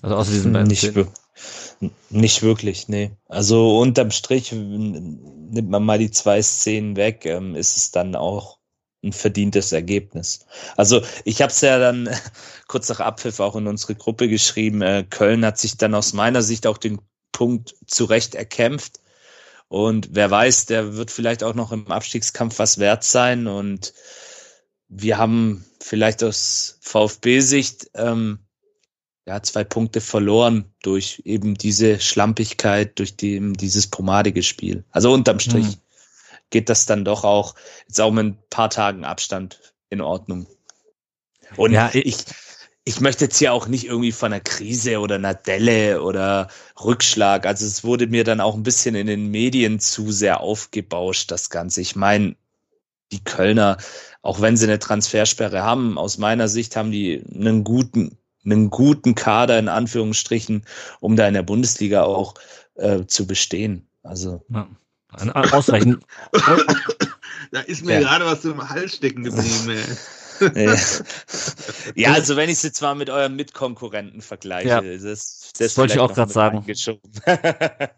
[0.02, 1.08] Also außer diesen beiden nicht, Szenen.
[2.10, 3.12] Nicht wirklich, nee.
[3.28, 8.58] Also unterm Strich nimmt man mal die zwei Szenen weg, ähm, ist es dann auch
[9.02, 10.46] ein verdientes Ergebnis.
[10.76, 12.08] Also ich habe es ja dann
[12.68, 14.82] kurz nach Abpfiff auch in unsere Gruppe geschrieben.
[14.82, 17.00] Äh, Köln hat sich dann aus meiner Sicht auch den
[17.32, 19.00] Punkt zurecht erkämpft.
[19.68, 23.46] Und wer weiß, der wird vielleicht auch noch im Abstiegskampf was wert sein.
[23.46, 23.94] Und
[24.88, 28.40] wir haben vielleicht aus VfB-Sicht ähm,
[29.26, 34.84] ja, zwei Punkte verloren durch eben diese Schlampigkeit, durch die, dieses pomadige Spiel.
[34.90, 35.80] Also unterm Strich mhm.
[36.50, 37.54] geht das dann doch auch
[37.86, 40.46] jetzt auch mit ein paar Tagen Abstand in Ordnung.
[41.56, 42.24] Und ja, ich,
[42.84, 46.48] ich möchte jetzt hier auch nicht irgendwie von einer Krise oder einer Delle oder
[46.82, 47.46] Rückschlag.
[47.46, 51.50] Also es wurde mir dann auch ein bisschen in den Medien zu sehr aufgebauscht, das
[51.50, 51.80] Ganze.
[51.80, 52.34] Ich meine,
[53.12, 53.76] die Kölner,
[54.22, 59.14] auch wenn sie eine Transfersperre haben, aus meiner Sicht haben die einen guten, einen guten
[59.14, 60.64] Kader in Anführungsstrichen,
[61.00, 62.34] um da in der Bundesliga auch
[62.74, 63.86] äh, zu bestehen.
[64.02, 64.68] Also ja.
[65.34, 66.04] ausreichend.
[67.52, 68.00] da ist mir ja.
[68.00, 69.78] gerade was im Hals stecken geblieben.
[70.54, 70.76] Ey.
[71.94, 74.80] ja, also wenn ich es jetzt mal mit eurem Mitkonkurrenten vergleiche, ja.
[74.80, 76.64] das, das, das wollte ich auch gerade sagen.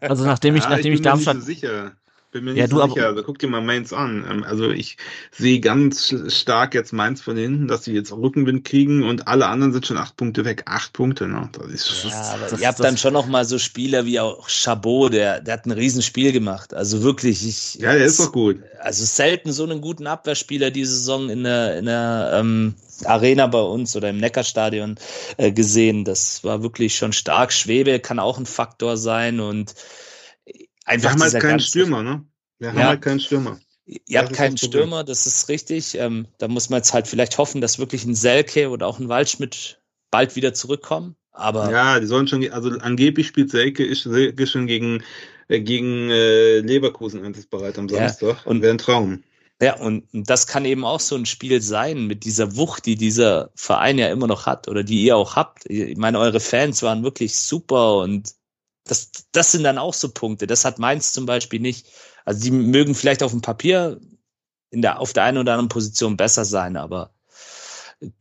[0.01, 1.93] also nachdem ich, ja, nachdem ich, ich Darmstadt, so sicher.
[2.35, 3.07] Bin mir nicht ja, du sicher.
[3.07, 4.25] Also guck dir mal Mainz an.
[4.29, 4.97] Ähm, also ich
[5.31, 9.71] sehe ganz stark jetzt Mainz von hinten, dass sie jetzt Rückenwind kriegen und alle anderen
[9.71, 10.63] sind schon acht Punkte weg.
[10.65, 11.47] Acht Punkte, ne?
[11.53, 14.19] Das ist, ja, aber das, ihr habt das, dann schon noch mal so Spieler wie
[14.19, 16.73] auch Chabot, der, der hat ein Riesenspiel gemacht.
[16.73, 17.75] Also wirklich, ich.
[17.75, 18.59] Ja, der ist doch gut.
[18.81, 22.75] Also selten so einen guten Abwehrspieler diese Saison in der, in der ähm,
[23.05, 24.97] Arena bei uns oder im Neckarstadion
[25.37, 26.03] äh, gesehen.
[26.03, 27.53] Das war wirklich schon stark.
[27.53, 29.73] Schwebe kann auch ein Faktor sein und
[30.85, 32.25] Einfach wir haben halt keinen Stürmer, ne?
[32.59, 32.87] Wir haben ja.
[32.87, 33.59] halt keinen Stürmer.
[33.85, 35.95] Ihr habt keinen Stürmer, das ist richtig.
[35.95, 39.09] Ähm, da muss man jetzt halt vielleicht hoffen, dass wirklich ein Selke oder auch ein
[39.09, 39.79] Waldschmidt
[40.09, 41.15] bald wieder zurückkommen.
[41.31, 45.03] Aber ja, die sollen schon, also angeblich spielt Selke, ist Selke schon gegen,
[45.49, 48.37] äh, gegen äh, Leverkusen einsatzbereit am Samstag.
[48.37, 49.23] Ja, und wäre ein Traum.
[49.61, 53.51] Ja, und das kann eben auch so ein Spiel sein mit dieser Wucht, die dieser
[53.55, 55.69] Verein ja immer noch hat oder die ihr auch habt.
[55.69, 58.33] Ich meine, eure Fans waren wirklich super und
[58.85, 60.47] das, das sind dann auch so Punkte.
[60.47, 61.87] Das hat Mainz zum Beispiel nicht.
[62.23, 63.99] Also die mögen vielleicht auf dem Papier
[64.69, 67.13] in der, auf der einen oder anderen Position besser sein, aber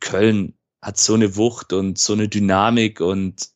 [0.01, 3.51] Köln hat so eine Wucht und so eine Dynamik und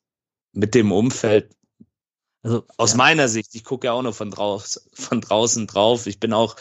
[0.53, 1.55] mit dem Umfeld.
[2.43, 2.97] Also aus ja.
[2.99, 6.07] meiner Sicht, ich gucke ja auch nur von, draus, von draußen drauf.
[6.07, 6.57] Ich bin auch,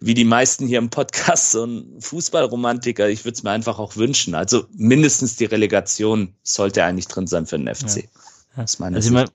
[0.00, 3.08] wie die meisten hier im Podcast, so ein Fußballromantiker.
[3.08, 4.34] Ich würde es mir einfach auch wünschen.
[4.34, 8.08] Also mindestens die Relegation sollte eigentlich drin sein für den FC.
[8.56, 8.62] Ja.
[8.62, 9.32] Aus meiner also Sicht.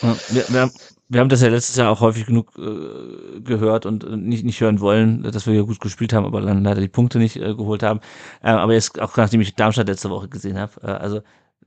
[0.00, 0.70] Wir, wir,
[1.08, 4.60] wir haben das ja letztes Jahr auch häufig genug äh, gehört und äh, nicht, nicht
[4.60, 7.54] hören wollen, dass wir ja gut gespielt haben, aber dann leider die Punkte nicht äh,
[7.54, 8.00] geholt haben.
[8.42, 11.20] Äh, aber jetzt auch nachdem ich Darmstadt letzte Woche gesehen habe, äh, also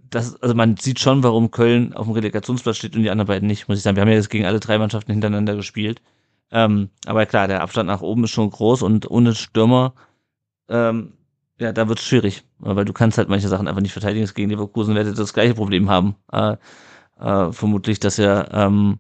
[0.10, 3.48] das, also man sieht schon, warum Köln auf dem Relegationsplatz steht und die anderen beiden
[3.48, 3.98] nicht, muss ich sagen.
[3.98, 6.02] Wir haben ja jetzt gegen alle drei Mannschaften hintereinander gespielt.
[6.52, 9.94] Ähm, aber klar, der Abstand nach oben ist schon groß und ohne Stürmer,
[10.70, 11.14] ähm,
[11.60, 14.30] ja, da wird es schwierig, weil du kannst halt manche Sachen einfach nicht verteidigen.
[14.34, 16.16] Gegen Leverkusen werdet ihr das gleiche Problem haben.
[16.32, 16.58] Äh,
[17.24, 19.00] äh, vermutlich, dass ihr, ähm,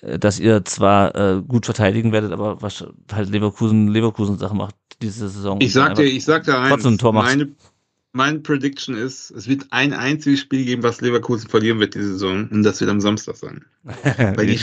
[0.00, 5.28] dass ihr zwar äh, gut verteidigen werdet, aber was halt Leverkusen Leverkusen Sachen macht diese
[5.28, 5.60] Saison.
[5.60, 7.26] Ich sag dir, ich sag dir eins, trotzdem ein Tor macht.
[7.26, 7.48] meine,
[8.16, 12.48] meine Prediction ist, es wird ein einziges Spiel geben, was Leverkusen verlieren wird diese Saison
[12.50, 13.64] und das wird am Samstag sein.
[14.34, 14.58] Weil die,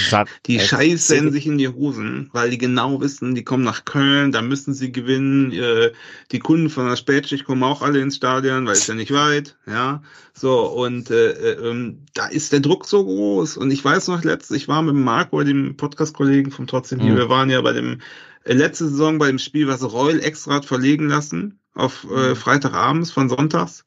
[0.48, 4.42] die scheißen sich in die Hosen, weil die genau wissen, die kommen nach Köln, da
[4.42, 5.52] müssen sie gewinnen.
[5.54, 5.92] Äh,
[6.32, 9.56] Die Kunden von der Spätschicht kommen auch alle ins Stadion, weil es ja nicht weit,
[9.66, 10.02] ja.
[10.34, 13.56] So, und äh, äh, ähm, da ist der Druck so groß.
[13.56, 17.18] Und ich weiß noch, letztes, ich war mit Marco, dem Podcast-Kollegen vom Trotzdem hier, Mhm.
[17.18, 18.00] wir waren ja bei dem
[18.46, 23.30] letzte Saison bei dem Spiel, was Reul extra hat verlegen lassen auf äh, Freitagabends von
[23.30, 23.84] Sonntags.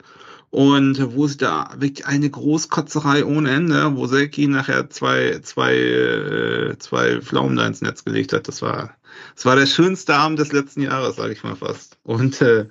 [0.50, 6.78] Und wo es da wirklich eine Großkotzerei ohne Ende, wo Selki nachher zwei, zwei, äh,
[6.78, 8.48] zwei Pflaumen da ins Netz gelegt hat.
[8.48, 8.96] Das war,
[9.34, 11.98] das war der schönste Abend des letzten Jahres, sage ich mal fast.
[12.04, 12.66] Und äh,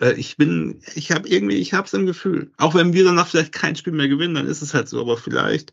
[0.00, 2.50] äh, ich bin, ich habe irgendwie, ich habe es im Gefühl.
[2.58, 5.00] Auch wenn wir danach vielleicht kein Spiel mehr gewinnen, dann ist es halt so.
[5.00, 5.72] Aber vielleicht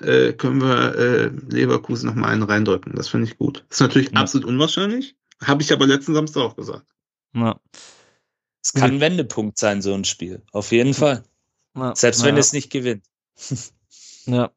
[0.00, 2.94] äh, können wir äh, Leverkusen noch mal einen reindrücken.
[2.94, 3.64] Das finde ich gut.
[3.68, 4.20] Das ist natürlich Ja.
[4.20, 5.16] absolut unwahrscheinlich.
[5.44, 6.86] Habe ich aber letzten Samstag auch gesagt.
[7.34, 7.60] Ja,
[8.62, 10.42] Es kann ein Wendepunkt sein, so ein Spiel.
[10.52, 11.22] Auf jeden Fall.
[11.76, 12.40] ja, Selbst wenn ja.
[12.40, 13.04] es nicht gewinnt.
[14.26, 14.50] Ja.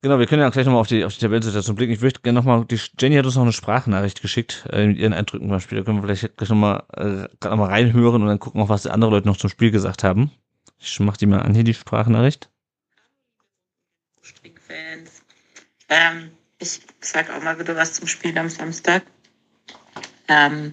[0.00, 1.92] Genau, wir können ja gleich nochmal auf die, auf die Tabellensituation blicken.
[1.92, 5.12] Ich möchte gerne nochmal, die Jenny hat uns noch eine Sprachnachricht geschickt, äh, mit ihren
[5.12, 5.78] Eindrücken beim Spiel.
[5.78, 8.82] Da können wir vielleicht gleich nochmal äh, noch mal reinhören und dann gucken, auch was
[8.84, 10.30] die andere Leute noch zum Spiel gesagt haben.
[10.78, 12.48] Ich mach die mal an hier, die Sprachnachricht.
[15.92, 19.02] Ähm, ich sag auch mal wieder was zum Spiel am Samstag.
[20.26, 20.72] Ähm,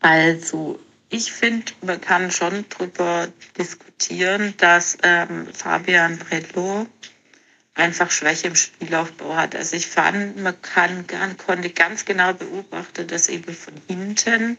[0.00, 6.88] also, ich finde, man kann schon drüber diskutieren, dass ähm, Fabian Bredlow
[7.74, 9.54] einfach Schwäche im Spielaufbau hat.
[9.54, 11.06] Also ich fand, man kann,
[11.38, 14.58] konnte ganz genau beobachten, dass eben von hinten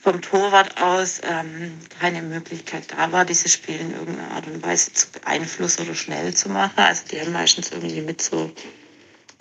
[0.00, 4.92] vom Torwart aus ähm, keine Möglichkeit da war, dieses Spiel in irgendeiner Art und Weise
[4.92, 6.78] zu beeinflussen oder schnell zu machen.
[6.78, 8.52] Also die haben meistens irgendwie mit so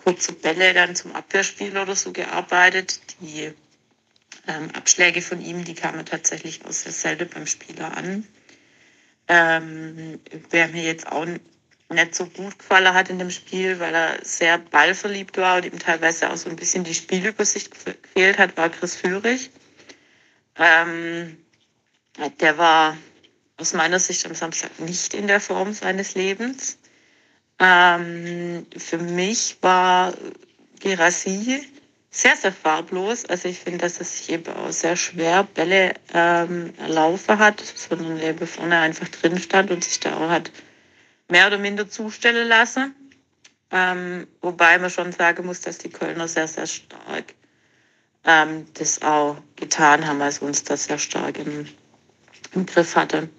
[0.04, 3.00] kurze Bälle dann zum Abwehrspiel oder so gearbeitet.
[3.20, 3.54] Die
[4.48, 8.28] ähm, Abschläge von ihm, die kamen tatsächlich auch sehr selten beim Spieler an.
[9.28, 10.20] Ähm,
[10.50, 14.58] wer mir jetzt auch nicht so gut gefallen hat in dem Spiel, weil er sehr
[14.58, 18.96] ballverliebt war und ihm teilweise auch so ein bisschen die Spielübersicht gefehlt hat, war Chris
[18.96, 19.52] Führig.
[20.58, 21.38] Ähm,
[22.40, 22.98] der war
[23.58, 26.78] aus meiner Sicht am Samstag nicht in der Form seines Lebens.
[27.64, 30.14] Ähm, für mich war
[30.80, 31.64] Gerassi
[32.10, 33.24] sehr, sehr farblos.
[33.26, 38.20] Also ich finde, dass er sich eben auch sehr schwer Bälle ähm, erlaufen hat, sondern
[38.20, 40.52] eben vorne einfach drin stand und sich da auch hat
[41.30, 42.96] mehr oder minder zustellen lassen.
[43.70, 47.36] Ähm, wobei man schon sagen muss, dass die Kölner sehr, sehr stark
[48.26, 51.68] ähm, das auch getan haben, also uns das sehr stark im,
[52.54, 53.30] im Griff hatte.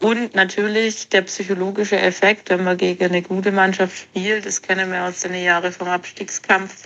[0.00, 5.04] Und natürlich der psychologische Effekt, wenn man gegen eine gute Mannschaft spielt, das kennen wir
[5.04, 6.84] aus den Jahren vom Abstiegskampf,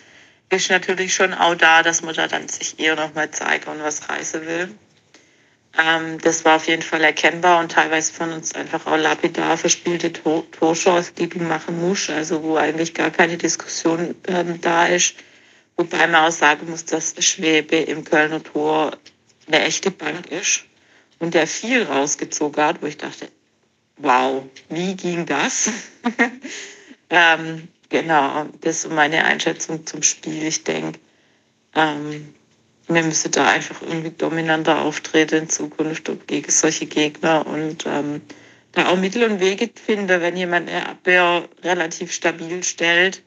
[0.49, 4.09] ist natürlich schon auch da, dass man da dann sich eher nochmal zeigt und was
[4.09, 4.75] reißen will.
[5.79, 10.13] Ähm, das war auf jeden Fall erkennbar und teilweise von uns einfach auch lapidar verspielte
[10.13, 15.15] Tor Torchance, die du machen musst, also wo eigentlich gar keine Diskussion ähm, da ist.
[15.77, 18.97] Wobei man auch sagen muss, dass Schwebe im Kölner Tor
[19.47, 20.65] eine echte Bank ist
[21.23, 23.29] und der viel rausgezogen hat, wo ich dachte,
[23.99, 25.71] wow, wie ging das?
[27.11, 30.43] ähm, genau, das ist meine Einschätzung zum Spiel.
[30.43, 30.99] Ich denke,
[31.77, 32.35] ähm,
[32.89, 38.21] wir müssen da einfach irgendwie dominanter auftreten in Zukunft gegen solche Gegner und ähm,
[38.73, 43.23] da auch Mittel und Wege finden, wenn jemand eine Abwehr relativ stabil stellt.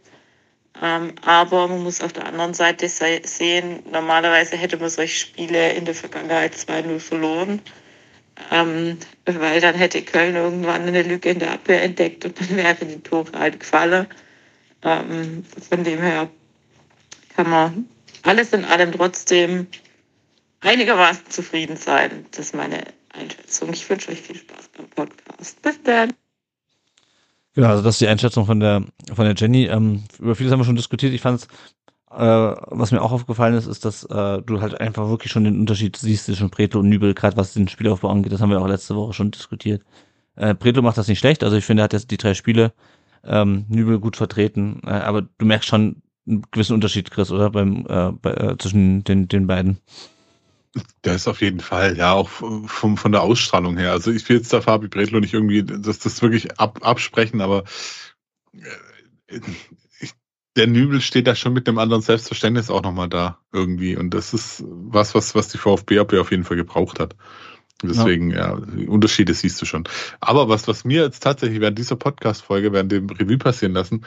[0.83, 5.71] Ähm, aber man muss auf der anderen Seite se sehen, normalerweise hätte man solche Spiele
[5.71, 7.61] in der Vergangenheit 2-0 verloren,
[8.51, 12.89] ähm, weil dann hätte Köln irgendwann eine Lücke in der Abwehr entdeckt und dann wären
[12.89, 14.07] die Tore halt gefallen.
[14.83, 16.29] Ähm, von dem her
[17.35, 17.89] kann man
[18.23, 19.67] alles in allem trotzdem
[20.61, 22.25] einigermaßen zufrieden sein.
[22.31, 22.83] Das ist meine
[23.13, 23.71] Einschätzung.
[23.73, 25.61] Ich wünsche euch viel Spaß beim Podcast.
[25.61, 26.13] Bis dann.
[27.53, 28.83] Genau, also das ist die Einschätzung von der
[29.13, 29.65] von der Jenny.
[29.65, 31.13] Ähm, über vieles haben wir schon diskutiert.
[31.13, 31.47] Ich fand es,
[32.15, 35.59] äh, was mir auch aufgefallen ist, ist, dass äh, du halt einfach wirklich schon den
[35.59, 38.31] Unterschied siehst zwischen Preto und Nübel, gerade was den Spielaufbau angeht.
[38.31, 39.83] Das haben wir auch letzte Woche schon diskutiert.
[40.35, 41.43] Äh, Preto macht das nicht schlecht.
[41.43, 42.73] Also ich finde, er hat jetzt die drei Spiele
[43.23, 44.81] ähm, Nübel gut vertreten.
[44.85, 49.03] Äh, aber du merkst schon einen gewissen Unterschied, Chris, oder beim äh, bei, äh, zwischen
[49.03, 49.79] den den beiden.
[51.03, 53.91] Der ist auf jeden Fall, ja, auch vom, von der Ausstrahlung her.
[53.91, 57.63] Also ich will jetzt da Fabi Bredlo nicht irgendwie das, das wirklich ab, absprechen, aber
[59.27, 59.39] äh,
[60.55, 63.95] der Nübel steht da schon mit einem anderen Selbstverständnis auch nochmal da irgendwie.
[63.97, 67.15] Und das ist was, was, was die VfB auf jeden Fall gebraucht hat.
[67.83, 68.57] Deswegen, ja.
[68.57, 69.83] ja, Unterschiede siehst du schon.
[70.21, 74.05] Aber was, was mir jetzt tatsächlich während dieser Podcast-Folge, während dem Revue passieren lassen,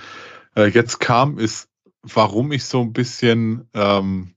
[0.56, 1.68] äh, jetzt kam, ist,
[2.02, 4.34] warum ich so ein bisschen ähm,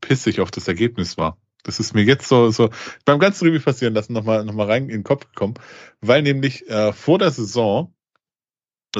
[0.00, 1.38] pissig auf das Ergebnis war.
[1.62, 2.70] Das ist mir jetzt so, so
[3.04, 5.54] beim ganzen Revue passieren lassen nochmal noch mal rein in den Kopf gekommen,
[6.00, 7.94] weil nämlich äh, vor der Saison,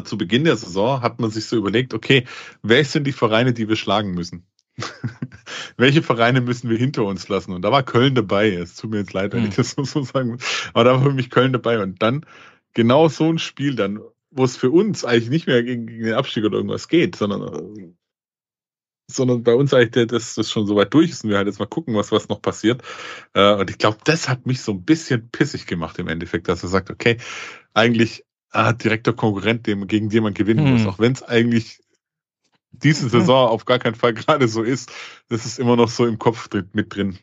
[0.04, 2.24] zu Beginn der Saison, hat man sich so überlegt, okay,
[2.62, 4.46] wer sind die Vereine, die wir schlagen müssen?
[5.76, 7.52] Welche Vereine müssen wir hinter uns lassen?
[7.52, 8.52] Und da war Köln dabei.
[8.52, 9.48] Es tut mir jetzt leid, wenn hm.
[9.50, 10.70] ich das so sagen muss.
[10.72, 11.82] Aber da war für mich Köln dabei.
[11.82, 12.24] Und dann
[12.72, 14.00] genau so ein Spiel dann,
[14.30, 17.94] wo es für uns eigentlich nicht mehr gegen, gegen den Abstieg oder irgendwas geht, sondern
[19.08, 21.58] sondern bei uns eigentlich, dass das schon so weit durch ist und wir halt jetzt
[21.58, 22.82] mal gucken, was, was noch passiert.
[23.34, 26.62] Äh, und ich glaube, das hat mich so ein bisschen pissig gemacht im Endeffekt, dass
[26.62, 27.18] er sagt, okay,
[27.74, 30.72] eigentlich ah, direkter Konkurrent, dem, gegen den man gewinnen hm.
[30.72, 31.80] muss, auch wenn es eigentlich
[32.70, 34.90] diese Saison auf gar keinen Fall gerade so ist,
[35.28, 37.18] das ist immer noch so im Kopf mit drin.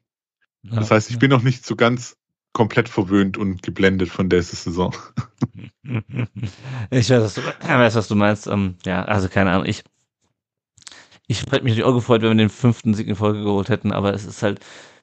[0.64, 2.18] Das heißt, ich bin noch nicht so ganz
[2.52, 4.94] komplett verwöhnt und geblendet von der Saison.
[6.92, 8.48] Ich weiß, was du, weiß, was du meinst.
[8.48, 9.66] Ähm, ja, also keine Ahnung.
[9.66, 9.84] Ich,
[11.28, 13.92] ich hätte mich natürlich auch gefreut, wenn wir den fünften Sieg in Folge geholt hätten,
[13.92, 14.60] aber es ist halt,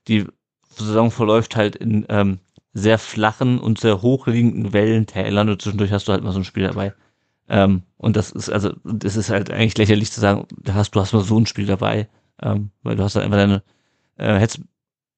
[0.09, 0.27] die
[0.69, 2.41] Saison verläuft halt in ähm,
[2.77, 6.65] sehr flachen und sehr hochliegenden Wellentälern und zwischendurch hast du halt mal so ein Spiel
[6.65, 6.93] dabei.
[7.49, 11.01] Ähm, und das ist, also, das ist halt eigentlich lächerlich zu sagen, da hast, du
[11.01, 12.09] hast mal so ein Spiel dabei,
[12.43, 13.63] ähm, weil du hast halt einfach deine,
[14.19, 14.67] äh, hättest ein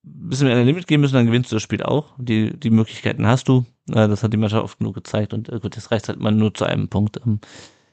[0.05, 2.14] bisschen mehr ein Limit geben müssen, dann gewinnst du das Spiel auch.
[2.18, 3.64] Die, die Möglichkeiten hast du.
[3.89, 6.30] Äh, das hat die Mannschaft oft genug gezeigt und äh, gut, das reicht halt mal
[6.30, 7.20] nur zu einem Punkt.
[7.26, 7.40] Ähm,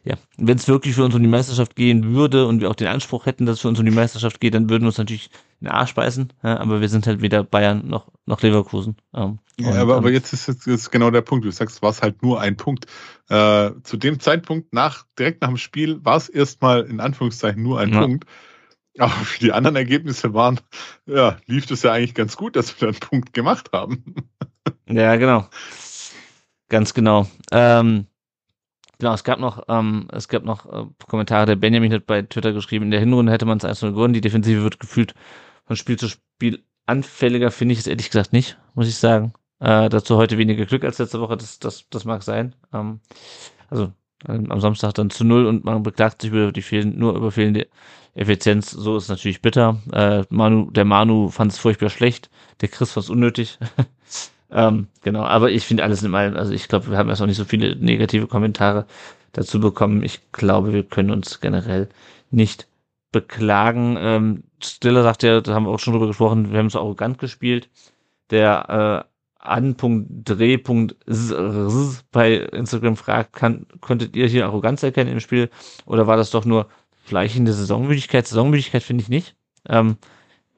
[0.06, 2.88] ja, wenn es wirklich für uns um die Meisterschaft gehen würde und wir auch den
[2.88, 5.32] Anspruch hätten, dass es für uns um die Meisterschaft geht, dann würden wir uns natürlich
[5.60, 6.32] in den Arsch beißen.
[6.44, 8.98] Ja, aber wir sind halt weder Bayern noch, noch Leverkusen.
[9.16, 11.44] Ähm, ja, aber, aber ähm, jetzt ist, jetzt ist genau der Punkt.
[11.44, 12.86] Du sagst, war es halt nur ein Punkt.
[13.30, 17.80] Äh, zu dem Zeitpunkt nach, direkt nach dem Spiel, war es erstmal in Anführungszeichen nur
[17.80, 18.02] ein ja.
[18.02, 18.26] Punkt.
[19.00, 20.60] Aber für die anderen Ergebnisse waren,
[21.08, 24.06] ja, lief das ja eigentlich ganz gut, dass wir einen Punkt gemacht haben.
[24.88, 25.48] Ja, genau.
[26.70, 27.28] Ganz genau.
[27.52, 28.06] Ähm,
[29.00, 32.54] Genau, es gab noch, ähm, es gab noch äh, Kommentare, der Benjamin hat bei Twitter
[32.54, 35.14] geschrieben, in der Hinrunde hätte man es 1 gewonnen, die Defensive wird gefühlt
[35.66, 39.34] von Spiel zu Spiel anfälliger, finde ich es ehrlich gesagt nicht, muss ich sagen.
[39.60, 42.56] Äh, dazu heute weniger Glück als letzte Woche, das, das, das mag sein.
[42.74, 43.00] Ähm,
[43.70, 43.92] also
[44.28, 47.32] ähm, am Samstag dann zu null und man beklagt sich über die fehlen, nur über
[47.32, 47.68] fehlende
[48.14, 48.72] Effizienz.
[48.72, 49.82] So ist natürlich bitter.
[49.92, 52.30] Äh, Manu, der Manu fand es furchtbar schlecht,
[52.62, 53.60] der Chris fand es unnötig.
[54.56, 57.26] Ähm, genau, aber ich finde alles in allem, also ich glaube, wir haben erst auch
[57.26, 58.86] nicht so viele negative Kommentare
[59.34, 60.02] dazu bekommen.
[60.02, 61.90] Ich glaube, wir können uns generell
[62.32, 62.66] nicht
[63.12, 63.98] beklagen.
[64.00, 67.18] Ähm, Stiller sagt ja, da haben wir auch schon drüber gesprochen, wir haben so arrogant
[67.18, 67.70] gespielt.
[68.30, 70.96] Der äh, an.dreh.z
[72.12, 75.50] bei Instagram fragt, kann, konntet ihr hier Arroganz erkennen im Spiel
[75.86, 76.68] oder war das doch nur
[77.04, 78.26] fleichende Saisonmüdigkeit?
[78.26, 79.36] Saisonmüdigkeit finde ich nicht.
[79.68, 79.98] Ähm,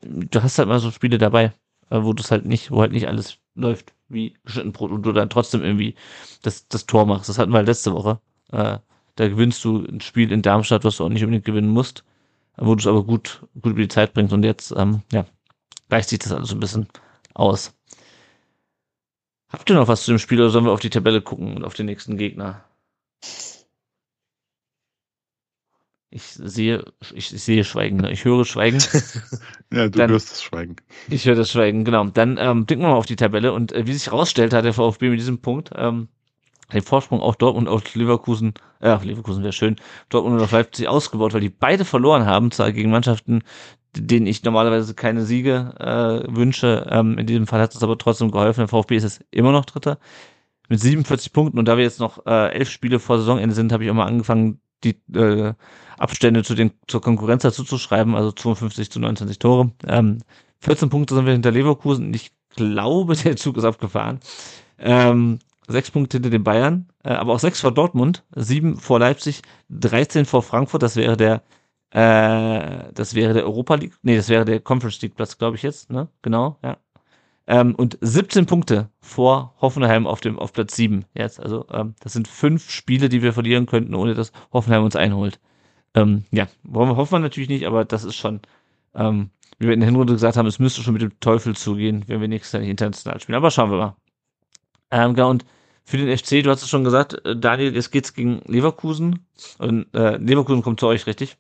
[0.02, 1.52] du hast halt mal so Spiele dabei,
[1.90, 5.04] äh, wo du es halt nicht, wo halt nicht alles läuft wie geschnitten Brot und
[5.04, 5.96] du dann trotzdem irgendwie
[6.44, 7.30] das, das Tor machst.
[7.30, 8.20] Das hatten wir letzte Woche.
[8.52, 8.78] Äh,
[9.16, 12.04] da gewinnst du ein Spiel in Darmstadt, was du auch nicht unbedingt gewinnen musst,
[12.56, 14.34] wo du es aber gut, gut über die Zeit bringst.
[14.34, 15.26] Und jetzt, ähm, ja,
[15.90, 16.88] gleicht sich das alles ein bisschen
[17.34, 17.74] aus.
[19.50, 21.64] Habt ihr noch was zu dem Spiel oder sollen wir auf die Tabelle gucken und
[21.64, 22.64] auf den nächsten Gegner?
[26.18, 26.84] Ich sehe,
[27.14, 28.12] ich, ich sehe Schweigen, ne?
[28.12, 28.80] ich höre Schweigen.
[29.72, 30.78] ja, du Dann, hörst das Schweigen.
[31.12, 32.06] Ich höre das Schweigen, genau.
[32.06, 34.74] Dann ähm, blicken wir mal auf die Tabelle und äh, wie sich herausstellt, hat der
[34.74, 36.08] VfB mit diesem Punkt ähm,
[36.74, 39.76] den Vorsprung auf Dortmund auf Leverkusen, äh, Leverkusen wäre schön,
[40.10, 43.44] Dortmund auf Leipzig ausgebaut, weil die beide verloren haben, zwar gegen Mannschaften,
[43.96, 46.88] denen ich normalerweise keine Siege äh, wünsche.
[46.90, 48.62] Ähm, in diesem Fall hat es aber trotzdem geholfen.
[48.62, 50.00] Der VfB ist jetzt immer noch Dritter
[50.68, 53.84] mit 47 Punkten und da wir jetzt noch äh, elf Spiele vor Saisonende sind, habe
[53.84, 55.54] ich auch mal angefangen, die äh,
[55.98, 59.72] Abstände zu den, zur Konkurrenz dazu zu schreiben, also 52 zu 29 Tore.
[59.86, 60.20] Ähm,
[60.60, 62.14] 14 Punkte sind wir hinter Leverkusen.
[62.14, 64.20] Ich glaube, der Zug ist abgefahren.
[64.80, 69.42] Ähm, sechs Punkte hinter den Bayern, äh, aber auch sechs vor Dortmund, sieben vor Leipzig,
[69.70, 71.44] 13 vor Frankfurt, das wäre der
[71.92, 75.64] äh, das wäre der Europa League, nee, das wäre der Conference League Platz, glaube ich
[75.64, 76.10] jetzt, ne?
[76.22, 76.78] Genau, ja.
[77.48, 81.40] Ähm, und 17 Punkte vor Hoffenheim auf dem auf Platz 7 jetzt.
[81.40, 85.40] Also ähm, das sind fünf Spiele, die wir verlieren könnten, ohne dass Hoffenheim uns einholt.
[86.02, 88.42] Ähm, ja, wollen wir hoffen wir natürlich nicht, aber das ist schon,
[88.96, 89.30] ähm,
[89.60, 92.22] wie wir in der Hinrunde gesagt haben, es müsste schon mit dem Teufel zugehen, wenn
[92.22, 93.36] wir nächstes Jahr nicht international spielen.
[93.38, 93.96] Aber schauen wir mal.
[94.92, 95.46] Ähm, genau, und
[95.84, 99.26] für den FC, du hast es schon gesagt, äh, Daniel, jetzt geht's gegen Leverkusen.
[99.58, 101.38] Und äh, Leverkusen kommt zu euch, richtig?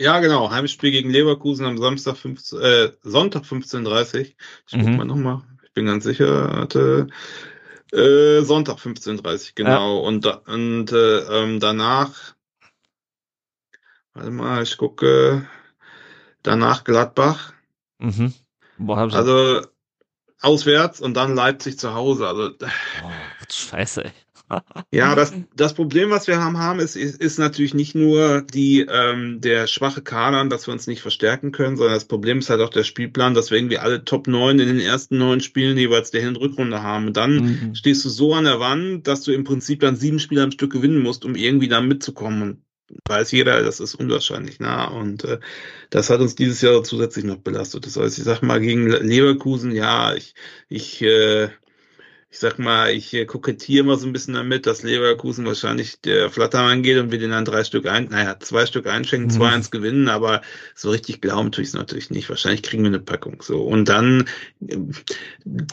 [0.00, 0.50] Ja, genau.
[0.50, 4.34] Heimspiel gegen Leverkusen am Samstag 15, äh, Sonntag 15.30 Ich
[4.70, 4.96] guck Mhm.
[4.96, 5.42] mal nochmal.
[5.64, 6.52] Ich bin ganz sicher.
[6.60, 7.08] Hatte,
[7.92, 9.98] äh, Sonntag 15.30 genau.
[10.00, 12.34] Und, da- und äh, ähm, danach,
[14.18, 15.46] warte mal, ich gucke,
[16.42, 17.52] danach Gladbach.
[18.00, 18.32] Mhm.
[18.76, 19.62] Boah, Also
[20.40, 22.26] auswärts und dann Leipzig zu Hause.
[22.26, 22.50] Also
[23.04, 23.10] oh,
[23.50, 24.12] scheiße, ey.
[24.90, 28.80] Ja, das, das Problem, was wir haben, haben ist, ist, ist natürlich nicht nur die,
[28.80, 32.62] ähm, der schwache Kader, dass wir uns nicht verstärken können, sondern das Problem ist halt
[32.62, 36.10] auch der Spielplan, dass wir irgendwie alle Top 9 in den ersten neun Spielen jeweils
[36.10, 37.08] der Hin- und Rückrunde haben.
[37.08, 37.74] Und dann Mhm.
[37.74, 40.72] stehst du so an der Wand, dass du im Prinzip dann sieben Spiele am Stück
[40.72, 42.64] gewinnen musst, um irgendwie da mitzukommen.
[43.06, 44.60] Weiß jeder, das ist unwahrscheinlich.
[44.60, 44.86] Na?
[44.86, 45.38] Und äh,
[45.90, 47.86] das hat uns dieses Jahr zusätzlich noch belastet.
[47.86, 50.34] Das heißt, ich sag mal, gegen Leverkusen, ja, ich,
[50.68, 51.50] ich, äh,
[52.30, 56.28] ich sag mal, ich äh, kokettiere mal so ein bisschen damit, dass Leverkusen wahrscheinlich der
[56.30, 59.32] Flattermann geht und wir den dann drei Stück ein, naja, zwei Stück einschenken, Mhm.
[59.32, 60.42] zwei eins gewinnen, aber
[60.74, 62.28] so richtig glauben tue ich es natürlich nicht.
[62.28, 63.40] Wahrscheinlich kriegen wir eine Packung.
[63.42, 63.62] So.
[63.62, 64.26] Und dann
[64.60, 64.76] äh,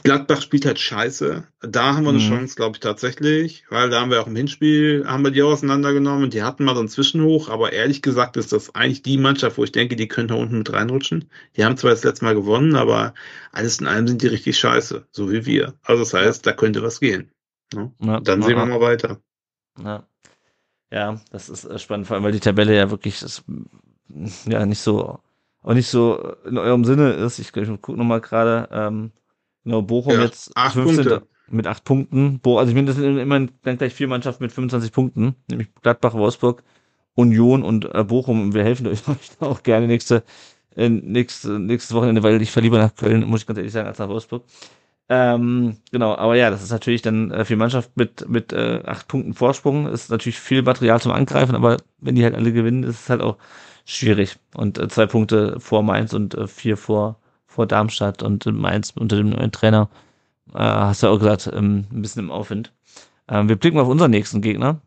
[0.03, 1.45] Gladbach spielt halt scheiße.
[1.61, 2.29] Da haben wir eine Mhm.
[2.29, 6.23] Chance, glaube ich, tatsächlich, weil da haben wir auch im Hinspiel, haben wir die auseinandergenommen
[6.25, 9.57] und die hatten mal so einen Zwischenhoch, aber ehrlich gesagt ist das eigentlich die Mannschaft,
[9.57, 11.29] wo ich denke, die könnte unten mit reinrutschen.
[11.57, 13.13] Die haben zwar das letzte Mal gewonnen, aber
[13.51, 15.73] alles in allem sind die richtig scheiße, so wie wir.
[15.83, 17.31] Also das heißt, da könnte was gehen.
[17.73, 17.91] Ne?
[17.99, 19.19] Ja, Dann sehen wir mal weiter.
[19.83, 20.07] Ja.
[20.91, 24.65] ja, das ist äh, spannend, vor allem weil die Tabelle ja wirklich ist, mm, ja
[24.65, 25.19] nicht so
[25.65, 27.39] auch nicht so in eurem Sinne ist.
[27.39, 29.11] Ich, ich gucke nochmal gerade, ähm,
[29.63, 31.05] genau, Bochum Ja, jetzt acht 15.
[31.05, 31.27] Punkte.
[31.49, 32.39] mit acht Punkten.
[32.39, 35.73] Bo also ich meine, das sind immerhin dann gleich vier Mannschaften mit 25 Punkten, nämlich
[35.81, 36.63] Gladbach, Wolfsburg,
[37.15, 38.41] Union und äh, Bochum.
[38.43, 39.01] Und wir helfen euch
[39.39, 40.23] auch gerne nächste,
[40.75, 43.97] äh, nächste, nächstes Wochenende, weil ich verliebe nach Köln, muss ich ganz ehrlich sagen, als
[43.97, 44.43] nach Wolfsburg.
[45.07, 48.81] Ähm, genau, aber ja, das ist natürlich dann äh, für die Mannschaft mit, mit äh,
[48.85, 49.87] acht Punkten Vorsprung.
[49.87, 53.21] Ist natürlich viel Material zum Angreifen, aber wenn die halt alle gewinnen, ist es halt
[53.21, 53.37] auch
[53.85, 54.37] schwierig.
[54.55, 59.15] Und äh, zwei Punkte vor Mainz und äh, vier vor, vor Darmstadt und Mainz unter
[59.17, 59.89] dem neuen Trainer.
[60.53, 62.73] Äh, hast du ja auch gesagt, ähm, ein bisschen im Aufwind.
[63.27, 64.81] Ähm, wir blicken auf unseren nächsten Gegner.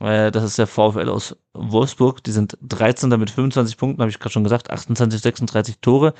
[0.00, 2.22] Äh, das ist der VfL aus Wolfsburg.
[2.24, 3.08] Die sind 13.
[3.18, 6.14] mit 25 Punkten, habe ich gerade schon gesagt, 28, 36 Tore.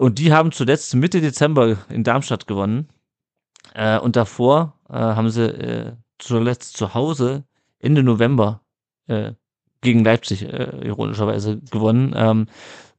[0.00, 2.88] Und die haben zuletzt Mitte Dezember in Darmstadt gewonnen.
[3.74, 7.44] Äh, und davor äh, haben sie äh, zuletzt zu Hause
[7.80, 8.62] Ende November
[9.08, 9.32] äh,
[9.82, 12.14] gegen Leipzig äh, ironischerweise gewonnen.
[12.16, 12.46] Ähm,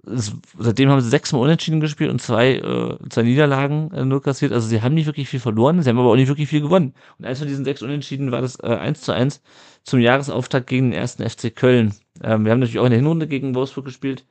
[0.05, 4.51] es, seitdem haben sie sechsmal unentschieden gespielt und zwei, äh, zwei Niederlagen äh, nur kassiert.
[4.51, 6.93] Also sie haben nicht wirklich viel verloren, sie haben aber auch nicht wirklich viel gewonnen.
[7.17, 9.41] Und eins von diesen sechs Unentschieden war das äh, 1 zu 1
[9.83, 11.95] zum Jahresauftakt gegen den ersten FC Köln.
[12.21, 14.23] Ähm, wir haben natürlich auch in der Hinrunde gegen Wolfsburg gespielt.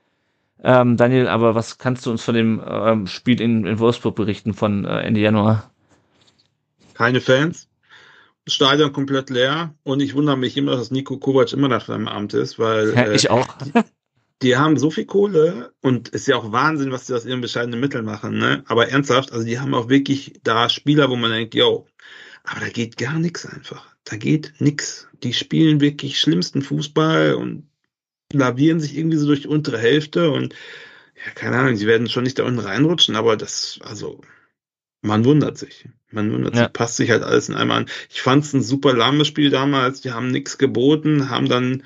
[0.62, 4.54] Ähm, Daniel, aber was kannst du uns von dem ähm, Spiel in, in Wolfsburg berichten
[4.54, 5.70] von äh, Ende Januar?
[6.94, 7.68] Keine Fans.
[8.46, 9.74] Stadion komplett leer.
[9.84, 13.02] Und ich wundere mich immer, dass Nico Kovac immer noch im Amt ist, weil Ja,
[13.02, 13.48] äh, ich auch.
[14.42, 17.80] die haben so viel Kohle und ist ja auch Wahnsinn, was die aus ihren bescheidenen
[17.80, 18.64] Mitteln machen, ne?
[18.66, 21.86] Aber ernsthaft, also die haben auch wirklich da Spieler, wo man denkt, yo,
[22.44, 23.86] aber da geht gar nichts einfach.
[24.04, 25.08] Da geht nix.
[25.22, 27.69] Die spielen wirklich schlimmsten Fußball und
[28.32, 30.54] lavieren sich irgendwie so durch die untere Hälfte und
[31.24, 34.22] ja, keine Ahnung, sie werden schon nicht da unten reinrutschen, aber das, also,
[35.02, 35.86] man wundert sich.
[36.10, 36.64] Man wundert Ja.
[36.64, 37.86] sich, passt sich halt alles in einmal an.
[38.08, 41.82] Ich fand es ein super lahmes Spiel damals, die haben nichts geboten, haben dann,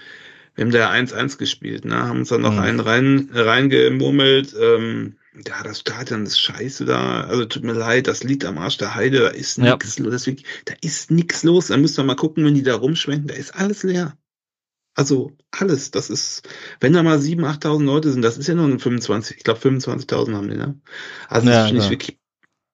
[0.55, 2.59] wir haben da 1-1 gespielt, ne, haben uns dann noch Mhm.
[2.61, 5.17] einen rein, reingemurmelt, ähm,
[5.47, 8.95] ja, das Stadion ist scheiße da, also tut mir leid, das liegt am Arsch der
[8.95, 9.73] Heide, da ist Ja.
[9.73, 12.77] nix los, deswegen, da ist nix los, da müsst ihr mal gucken, wenn die da
[12.77, 14.17] rumschwenken, da ist alles leer.
[14.95, 16.49] Also alles, das ist,
[16.81, 19.61] wenn da mal 7.000, 8.000 Leute sind, das ist ja nur ein 25, ich glaube
[19.61, 20.81] 25.000 haben die, ne?
[21.29, 22.19] Also Ja, das finde ich wirklich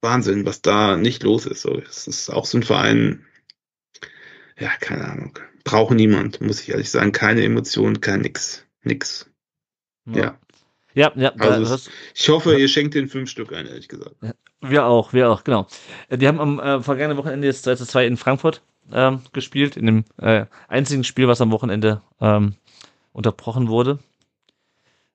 [0.03, 1.63] Wahnsinn, was da nicht los ist.
[1.63, 3.25] So, es ist auch so ein Verein,
[4.59, 9.31] ja, keine Ahnung, braucht niemand, muss ich ehrlich sagen, keine Emotionen, kein nix, nix.
[10.07, 10.39] Ja.
[10.93, 14.17] Ja, ja, da Also es- Ich hoffe, ihr schenkt den fünf Stück ein, ehrlich gesagt.
[14.61, 15.69] wir auch, wir auch, genau.
[16.09, 19.77] Äh, Die haben am äh, vergangenen Wochenende jetzt 2 zu 2 in Frankfurt ähm, gespielt,
[19.77, 22.55] in dem äh, einzigen Spiel, was am Wochenende ähm,
[23.13, 23.99] unterbrochen wurde.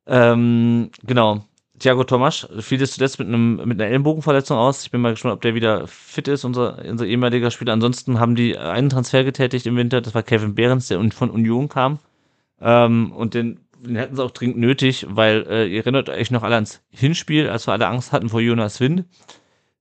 [0.08, 1.46] Ähm, genau.
[1.80, 4.84] Thiago Tomasch fiel jetzt zuletzt mit, einem, mit einer Ellenbogenverletzung aus.
[4.84, 7.74] Ich bin mal gespannt, ob der wieder fit ist, unser, unser ehemaliger Spieler.
[7.74, 11.68] Ansonsten haben die einen Transfer getätigt im Winter, das war Kevin Behrens, der von Union
[11.68, 12.00] kam.
[12.62, 16.44] Ähm, und den, den hätten sie auch dringend nötig, weil äh, ihr erinnert euch noch
[16.44, 19.04] alle ans Hinspiel, als wir alle Angst hatten vor Jonas Wind.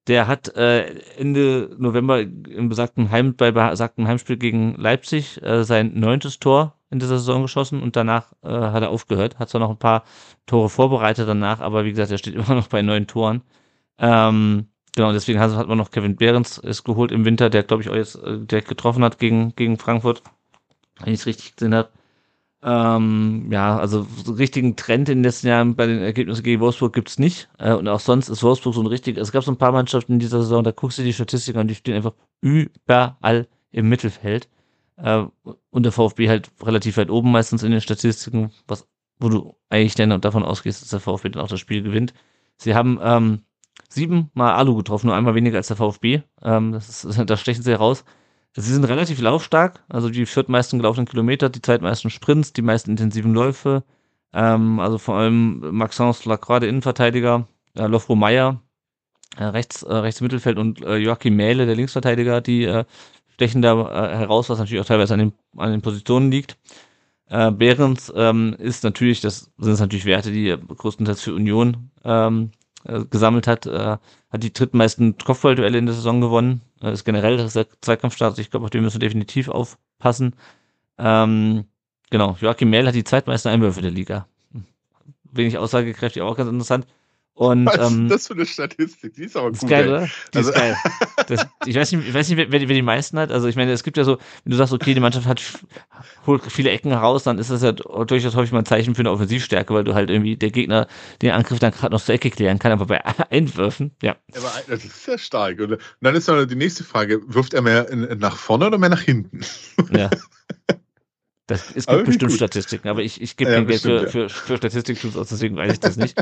[0.06, 5.92] Der hat äh, Ende November im besagten Heim, bei besagten Heimspiel gegen Leipzig äh, sein
[5.94, 9.38] neuntes Tor in dieser Saison geschossen und danach äh, hat er aufgehört.
[9.38, 10.04] Hat zwar noch ein paar
[10.46, 13.42] Tore vorbereitet danach, aber wie gesagt, er steht immer noch bei neun Toren.
[13.98, 17.82] Ähm, genau, deswegen hat, hat man noch Kevin Behrens ist geholt im Winter, der glaube
[17.82, 20.22] ich auch jetzt äh, direkt getroffen hat gegen, gegen Frankfurt.
[21.00, 21.88] Wenn ich es richtig gesehen habe.
[22.66, 26.94] Ähm, ja, also so richtigen Trend in den letzten Jahren bei den Ergebnissen gegen Wolfsburg
[26.94, 27.50] gibt's nicht.
[27.58, 29.18] Äh, und auch sonst ist Wolfsburg so ein richtig.
[29.18, 31.68] Es gab so ein paar Mannschaften in dieser Saison, da guckst du die Statistiken an,
[31.68, 34.48] die stehen einfach überall im Mittelfeld.
[34.96, 35.24] Äh,
[35.70, 38.88] und der VfB halt relativ weit oben meistens in den Statistiken, was,
[39.20, 42.14] wo du eigentlich dann davon ausgehst, dass der VfB dann auch das Spiel gewinnt.
[42.56, 43.42] Sie haben ähm,
[43.90, 46.22] siebenmal Alu getroffen, nur einmal weniger als der VfB.
[46.42, 48.06] Ähm, das ist, da stechen sie heraus.
[48.56, 53.34] Sie sind relativ laufstark, also die viertmeisten gelaufenen Kilometer, die zweitmeisten Sprints, die meisten intensiven
[53.34, 53.82] Läufe.
[54.32, 58.60] Ähm, also vor allem Maxence Lacroix, der Innenverteidiger, äh, Lofro Meyer,
[59.36, 62.84] äh, rechts, äh, rechts Mittelfeld und äh, Joachim Mähle, der Linksverteidiger, die äh,
[63.34, 66.56] stechen da äh, heraus, was natürlich auch teilweise an den, an den Positionen liegt.
[67.28, 72.52] Äh, Behrens ähm, ist natürlich, das sind natürlich Werte, die er größtenteils für Union ähm,
[72.84, 73.96] äh, gesammelt hat, äh,
[74.30, 76.60] hat die drittmeisten Kopfballduelle in der Saison gewonnen.
[76.84, 80.34] Äh, ist generell das Zweikampfstart, ich glaube, auf den müssen wir definitiv aufpassen.
[80.98, 81.64] Ähm,
[82.10, 84.26] genau, Joachim Mehl hat die zweitmeisten Einwürfe der Liga.
[85.32, 86.86] Wenig aussagekräftig, aber auch ganz interessant.
[87.34, 89.14] Und, Was ähm, ist das für eine Statistik?
[89.14, 89.70] Die ist aber ist gut.
[89.70, 90.08] geil, oder?
[90.32, 90.76] Die Also- ist geil.
[91.28, 93.32] Das, ich weiß nicht, ich weiß nicht, wer, wer die- meisten hat.
[93.32, 95.40] Also ich meine, es gibt ja so, wenn du sagst, okay, die Mannschaft hat
[96.26, 99.10] holt viele Ecken heraus, dann ist das ja durchaus häufig mal ein Zeichen für eine
[99.10, 100.86] Offensivstärke, weil du halt irgendwie der Gegner
[101.22, 104.16] den Angriff dann gerade noch zur Ecke klären kann, aber bei Einwürfen, ja.
[104.36, 105.60] Aber das ist sehr stark.
[105.60, 109.02] Und dann ist noch die nächste Frage: Wirft er mehr nach vorne oder mehr nach
[109.02, 109.40] hinten?
[109.90, 110.10] Ja.
[111.46, 112.38] Das, es gibt bestimmt gut.
[112.38, 115.56] Statistiken, aber ich, ich gebe Ja, kein Geld für, bestimmt, für, für Statistiktools aus, deswegen
[115.56, 116.16] weiß ich das nicht.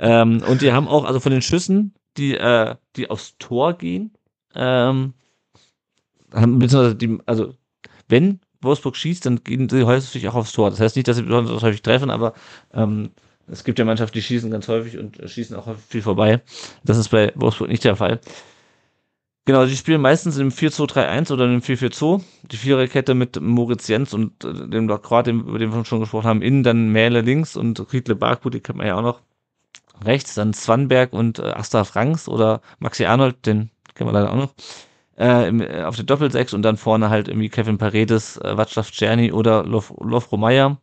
[0.00, 4.12] ähm, und die haben auch, also von den Schüssen, die, äh, die aufs Tor gehen,
[4.56, 5.14] ähm,
[6.30, 7.54] beziehungsweise die, also
[8.08, 10.70] wenn Wolfsburg schießt, dann gehen sie häufig auch aufs Tor.
[10.70, 12.34] Das heißt nicht, dass sie besonders häufig treffen, aber
[12.72, 13.10] ähm,
[13.48, 16.42] es gibt ja Mannschaften, die schießen ganz häufig und äh, schießen auch häufig viel vorbei.
[16.84, 18.20] Das ist bei Wolfsburg nicht der Fall.
[19.44, 22.20] Genau, die spielen meistens im 4-2-3-1 oder im 4-4-2.
[22.50, 26.42] Die Viererkette mit Moritz Jens und äh, dem Lacroix, über den wir schon gesprochen haben,
[26.42, 29.20] innen dann Mähle links und Riedle Barkut, die kennt man ja auch noch
[30.04, 34.36] rechts, dann Swanberg und äh, Asta Franks oder Maxi Arnold, den kennen wir leider auch
[34.36, 34.54] noch,
[35.18, 38.92] äh, im, äh, auf der Doppelsechs und dann vorne halt irgendwie Kevin Paredes, äh, Václav
[38.92, 40.78] Czerny oder Lof, Lofro Meyer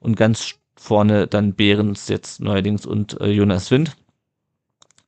[0.00, 3.96] und ganz vorne dann Behrens jetzt neuerdings und äh, Jonas Wind.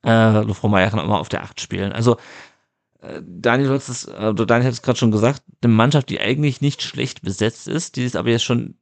[0.04, 1.92] Äh, Lofro Meyer kann auch mal auf der 8 spielen.
[1.92, 2.16] Also
[3.00, 6.60] äh, Daniel hat es, also Daniel hat es gerade schon gesagt, eine Mannschaft, die eigentlich
[6.60, 8.76] nicht schlecht besetzt ist, die es aber jetzt schon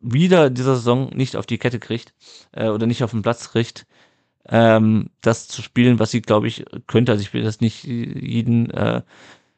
[0.00, 2.14] wieder in dieser Saison nicht auf die Kette kriegt
[2.52, 3.86] äh, oder nicht auf den Platz kriegt,
[4.48, 7.12] ähm, das zu spielen, was sie, glaube ich, könnte.
[7.12, 9.02] Also ich will das nicht jeden, äh,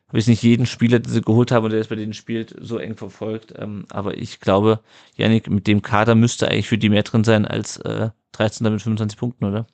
[0.08, 2.54] habe ich nicht jeden Spieler, den sie geholt haben und der jetzt bei denen spielt,
[2.60, 3.54] so eng verfolgt.
[3.56, 4.80] Ähm, aber ich glaube,
[5.16, 8.72] Yannick, mit dem Kader müsste eigentlich für die mehr drin sein als äh, 13.
[8.72, 9.66] mit 25 Punkten, oder?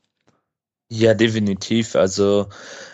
[0.89, 1.97] Ja, definitiv.
[1.97, 2.49] Also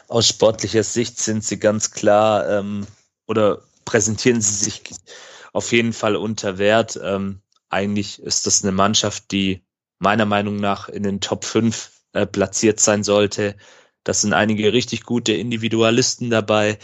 [0.08, 2.86] aus sportlicher Sicht sind sie ganz klar ähm,
[3.26, 4.82] oder präsentieren sie sich
[5.52, 6.98] auf jeden Fall unter Wert.
[7.02, 9.62] Ähm, eigentlich ist das eine Mannschaft, die
[9.98, 13.56] meiner Meinung nach in den Top 5 äh, platziert sein sollte.
[14.04, 16.78] Das sind einige richtig gute Individualisten dabei.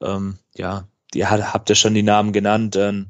[0.00, 2.76] Ähm, ja, die hat, habt ihr schon die Namen genannt.
[2.76, 3.08] Ähm,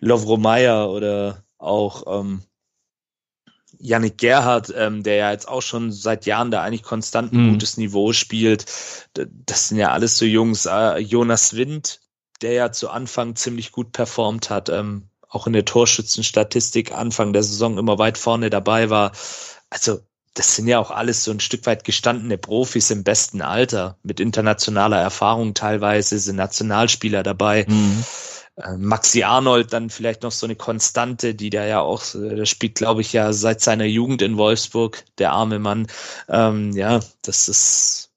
[0.00, 2.42] Lovro Meyer oder auch ähm,
[3.78, 7.50] Yannick Gerhardt, ähm, der ja jetzt auch schon seit Jahren da eigentlich konstant ein Mhm.
[7.52, 8.66] gutes Niveau spielt.
[9.14, 10.66] Das sind ja alles so Jungs.
[10.66, 12.00] Äh, Jonas Wind,
[12.42, 17.42] der ja zu Anfang ziemlich gut performt hat, ähm, auch in der Torschützenstatistik Anfang der
[17.44, 19.12] Saison immer weit vorne dabei war.
[19.70, 20.00] Also
[20.34, 24.20] das sind ja auch alles so ein Stück weit gestandene Profis im besten Alter, mit
[24.20, 27.66] internationaler Erfahrung teilweise, sind Nationalspieler dabei.
[28.56, 32.46] Äh, Maxi Arnold dann vielleicht noch so eine Konstante, die da ja auch, äh, der
[32.46, 35.86] spielt, glaube ich, ja seit seiner Jugend in Wolfsburg, der arme Mann.
[36.28, 38.10] Ähm, ja, das ist,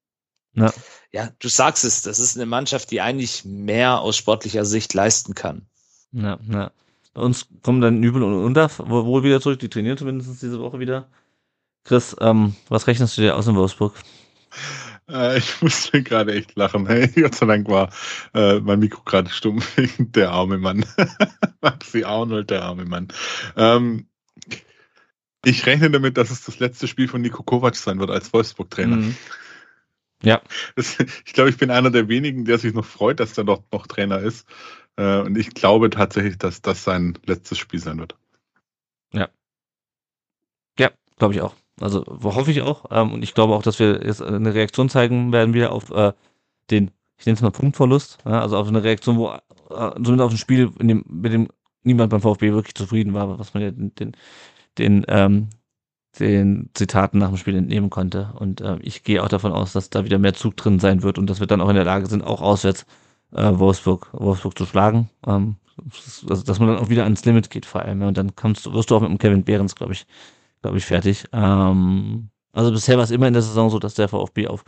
[0.54, 0.72] Ja.
[1.12, 5.34] ja, du sagst es, das ist eine Mannschaft, die eigentlich mehr aus sportlicher Sicht leisten
[5.34, 5.66] kann.
[6.12, 6.72] Ja, ja.
[7.14, 9.60] Bei uns kommen dann Nübel und wo- wohl wieder zurück.
[9.60, 11.08] Die trainieren zumindest diese Woche wieder.
[11.84, 13.94] Chris, ähm, was rechnest du dir aus in Wolfsburg?
[15.10, 16.88] Äh, ich musste gerade echt lachen.
[16.88, 17.90] Hey, Gott sei Dank war
[18.34, 20.86] äh, mein Mikro gerade stumm wegen der arme Mann.
[21.62, 23.10] Maxi Arnold, der arme Mann.
[23.58, 24.08] Ähm,
[25.46, 28.96] ich rechne damit, dass es das letzte Spiel von Nico Kovac sein wird als Wolfsburg-Trainer.
[28.96, 29.18] Mhm.
[30.24, 30.42] Ja.
[30.78, 33.70] Das, ich glaube, ich bin einer der wenigen, der sich noch freut, dass er dort
[33.74, 34.48] noch Trainer ist.
[34.96, 38.16] Äh, und ich glaube tatsächlich, dass das sein letztes Spiel sein wird.
[40.80, 41.56] Ja, glaube ich auch.
[41.80, 42.86] Also hoffe ich auch.
[42.92, 46.14] Ähm, und ich glaube auch, dass wir jetzt eine Reaktion zeigen werden wieder auf äh,
[46.70, 48.20] den, ich nenne es mal Punktverlust.
[48.26, 49.40] Ja, also auf eine Reaktion, wo äh,
[49.96, 51.48] zumindest auf ein Spiel, dem, mit dem
[51.84, 54.12] niemand beim VfB wirklich zufrieden war, was man ja den, den,
[54.78, 55.50] den, ähm,
[56.20, 58.34] den Zitaten nach dem Spiel entnehmen konnte.
[58.38, 61.18] Und äh, ich gehe auch davon aus, dass da wieder mehr Zug drin sein wird
[61.18, 62.86] und dass wir dann auch in der Lage sind, auch auswärts
[63.34, 65.10] äh, Wolfsburg, Wolfsburg zu schlagen.
[65.26, 65.56] Ähm,
[66.30, 68.02] also, dass man dann auch wieder ans Limit geht vor allem.
[68.04, 70.06] Und dann kommst, wirst du auch mit dem Kevin Behrens, glaube ich,
[70.64, 71.26] glaube ich, fertig.
[71.32, 74.64] Ähm, also bisher war es immer in der Saison so, dass der VfB auf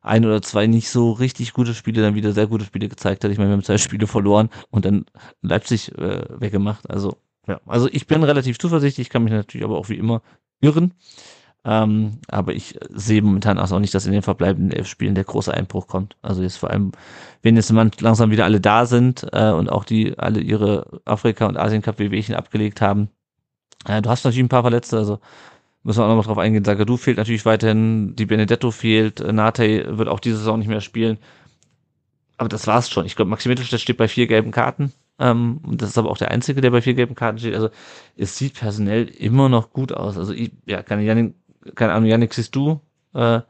[0.00, 3.30] ein oder zwei nicht so richtig gute Spiele dann wieder sehr gute Spiele gezeigt hat.
[3.30, 5.04] Ich meine, wir haben zwei Spiele verloren und dann
[5.42, 6.88] Leipzig äh, weggemacht.
[6.88, 10.22] Also ja, also ich bin relativ zuversichtlich, kann mich natürlich aber auch wie immer
[10.60, 10.94] irren.
[11.62, 15.52] Ähm, aber ich sehe momentan auch nicht, dass in den verbleibenden elf Spielen der große
[15.52, 16.16] Einbruch kommt.
[16.22, 16.92] Also jetzt vor allem,
[17.42, 21.58] wenn jetzt langsam wieder alle da sind äh, und auch die alle ihre Afrika- und
[21.58, 23.10] Asien-Cup-Wehwehchen abgelegt haben.
[23.86, 25.20] Äh, du hast natürlich ein paar Verletzte, also
[25.82, 26.64] müssen wir auch nochmal drauf eingehen.
[26.64, 30.80] Sagadu fehlt natürlich weiterhin, die Benedetto fehlt, äh, Nate wird auch diese Saison nicht mehr
[30.80, 31.18] spielen.
[32.36, 33.06] Aber das war's schon.
[33.06, 34.92] Ich glaube, Maxi Mittelstädt steht bei vier gelben Karten.
[35.18, 37.54] Ähm, das ist aber auch der Einzige, der bei vier gelben Karten steht.
[37.54, 37.68] Also
[38.16, 40.16] es sieht personell immer noch gut aus.
[40.16, 41.34] Also ich, ja, keine, Janik,
[41.74, 42.80] keine Ahnung, Janik, siehst du,
[43.14, 43.40] äh,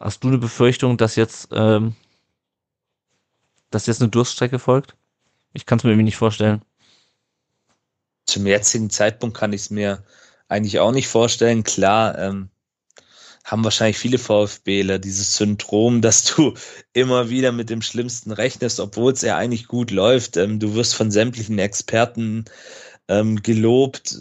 [0.00, 1.94] hast du eine Befürchtung, dass jetzt, ähm,
[3.70, 4.96] dass jetzt eine Durststrecke folgt?
[5.52, 6.62] Ich kann es mir irgendwie nicht vorstellen.
[8.28, 10.04] Zum jetzigen Zeitpunkt kann ich es mir
[10.48, 11.64] eigentlich auch nicht vorstellen.
[11.64, 12.50] Klar, ähm,
[13.42, 16.52] haben wahrscheinlich viele VfBler dieses Syndrom, dass du
[16.92, 20.36] immer wieder mit dem Schlimmsten rechnest, obwohl es ja eigentlich gut läuft.
[20.36, 22.44] Ähm, du wirst von sämtlichen Experten
[23.08, 24.14] ähm, gelobt.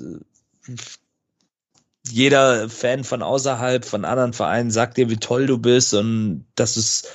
[2.09, 6.77] Jeder Fan von außerhalb, von anderen Vereinen sagt dir, wie toll du bist und das
[6.77, 7.09] ist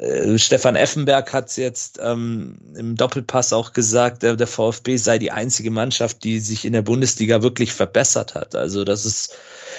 [0.00, 5.18] äh, Stefan Effenberg hat es jetzt ähm, im Doppelpass auch gesagt, der, der VfB sei
[5.18, 8.54] die einzige Mannschaft, die sich in der Bundesliga wirklich verbessert hat.
[8.54, 9.36] Also das ist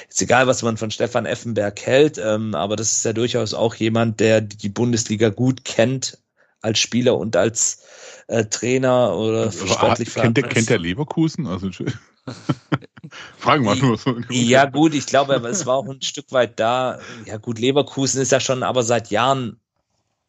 [0.10, 3.76] ist egal, was man von Stefan Effenberg hält, ähm, aber das ist ja durchaus auch
[3.76, 6.18] jemand, der die Bundesliga gut kennt
[6.62, 7.84] als Spieler und als
[8.28, 11.48] äh, Trainer oder also, sportlich kennt der, kennt der Leverkusen?
[11.48, 11.70] Also
[13.38, 14.18] Fragen wir nur so.
[14.30, 17.00] Ja gut, ich glaube, es war auch ein Stück weit da.
[17.26, 19.61] Ja gut, Leverkusen ist ja schon aber seit Jahren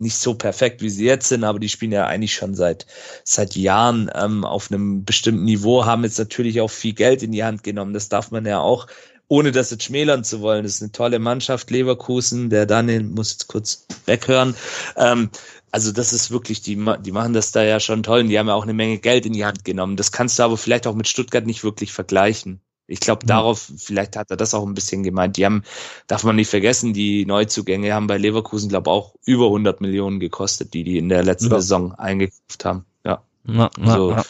[0.03, 2.87] nicht so perfekt, wie sie jetzt sind, aber die spielen ja eigentlich schon seit,
[3.24, 7.45] seit Jahren ähm, auf einem bestimmten Niveau, haben jetzt natürlich auch viel Geld in die
[7.45, 7.95] Hand genommen.
[7.95, 8.87] Das darf man ja auch
[9.29, 10.62] ohne das jetzt schmälern zu wollen.
[10.62, 14.55] Das ist eine tolle Mannschaft, Leverkusen, der Daniel muss jetzt kurz weghören.
[14.97, 15.31] Ähm,
[15.70, 18.49] also das ist wirklich, die, die machen das da ja schon toll und die haben
[18.49, 19.97] ja auch eine Menge Geld in die Hand genommen.
[19.97, 22.61] Das kannst du aber vielleicht auch mit Stuttgart nicht wirklich vergleichen.
[22.93, 23.28] Ich glaube, mhm.
[23.28, 25.39] darauf, vielleicht hat er das auch ein bisschen gemeint.
[25.39, 25.62] Die haben,
[26.06, 30.74] darf man nicht vergessen, die Neuzugänge haben bei Leverkusen, glaube auch über 100 Millionen gekostet,
[30.74, 31.60] die die in der letzten ja.
[31.60, 32.85] Saison eingekauft haben.
[33.05, 33.23] Ja.
[33.44, 34.10] Na, na, so.
[34.12, 34.24] Na.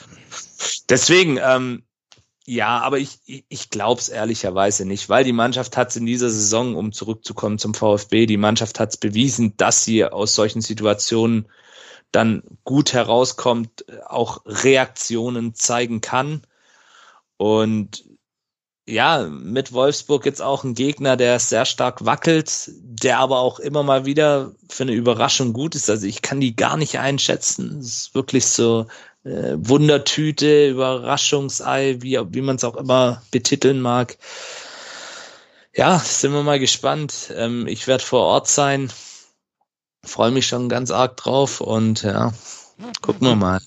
[0.89, 1.83] Deswegen, ähm,
[2.47, 3.19] ja, aber ich,
[3.49, 7.59] ich glaube es ehrlicherweise nicht, weil die Mannschaft hat es in dieser Saison, um zurückzukommen
[7.59, 11.49] zum VfB, die Mannschaft hat es bewiesen, dass sie aus solchen Situationen
[12.13, 16.43] dann gut herauskommt, auch Reaktionen zeigen kann.
[17.39, 18.05] Und
[18.87, 23.83] ja, mit Wolfsburg jetzt auch ein Gegner, der sehr stark wackelt, der aber auch immer
[23.83, 25.89] mal wieder für eine Überraschung gut ist.
[25.89, 27.79] Also ich kann die gar nicht einschätzen.
[27.79, 28.87] Es ist wirklich so
[29.25, 34.19] äh, Wundertüte, Überraschungsei, wie, wie man es auch immer betiteln mag.
[35.75, 37.33] Ja, sind wir mal gespannt.
[37.35, 38.93] Ähm, ich werde vor Ort sein.
[40.05, 42.33] Freue mich schon ganz arg drauf und ja,
[43.01, 43.61] Gucken wir mal.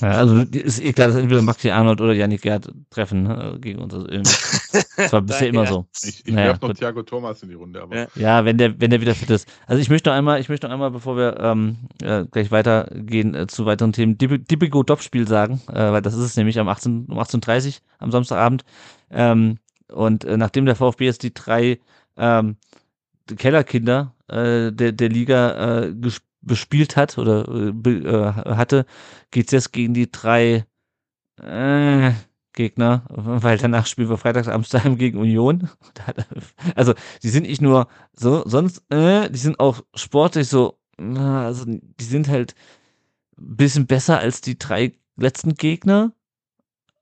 [0.00, 3.80] Ja, also ist eh klar, dass entweder Maxi Arnold oder Janik Gerd treffen ne, gegen
[3.80, 3.92] uns.
[3.92, 5.86] Also das war bisher immer so.
[6.02, 6.78] Ich, ich naja, werfe noch gut.
[6.78, 7.82] Thiago Thomas in die Runde.
[7.82, 8.08] Aber.
[8.14, 9.46] Ja, wenn der, wenn der wieder fit ist.
[9.66, 13.34] Also ich möchte noch einmal, ich möchte noch einmal, bevor wir ähm, äh, gleich weitergehen
[13.34, 17.06] äh, zu weiteren Themen, Dibigo Dop-Spiel sagen, äh, weil das ist es nämlich am 18,
[17.10, 18.64] um 18.30 Uhr am Samstagabend.
[19.10, 19.58] Ähm,
[19.88, 21.78] und äh, nachdem der VfB jetzt die drei
[22.16, 22.56] ähm,
[23.36, 28.86] Kellerkinder äh, der, der Liga äh, gespielt bespielt hat oder äh, äh, hatte,
[29.30, 30.64] geht's jetzt gegen die drei
[31.42, 32.12] äh,
[32.52, 35.68] Gegner, weil danach spielen wir freitags Amsterdam gegen Union.
[36.74, 42.04] Also die sind nicht nur so, sonst, äh, die sind auch sportlich so, also die
[42.04, 42.54] sind halt
[43.38, 46.12] ein bisschen besser als die drei letzten Gegner,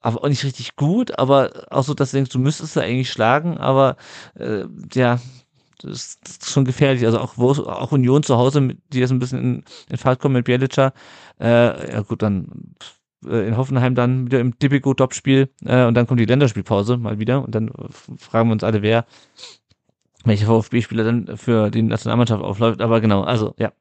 [0.01, 3.11] aber auch nicht richtig gut, aber auch so, dass du denkst, du müsstest da eigentlich
[3.11, 3.97] schlagen, aber
[4.35, 5.21] äh, ja,
[5.81, 7.05] das ist schon gefährlich.
[7.05, 10.45] Also auch, auch Union zu Hause, die jetzt ein bisschen in, in Fahrt kommen mit
[10.45, 10.93] Bielica.
[11.41, 12.75] Äh, ja gut, dann
[13.27, 17.45] äh, in Hoffenheim dann wieder im Tipico-Top-Spiel äh, und dann kommt die Länderspielpause mal wieder
[17.45, 17.71] und dann
[18.17, 19.07] fragen wir uns alle, wer
[20.25, 22.81] welcher VfB-Spieler dann für die Nationalmannschaft aufläuft.
[22.81, 23.73] Aber genau, also ja.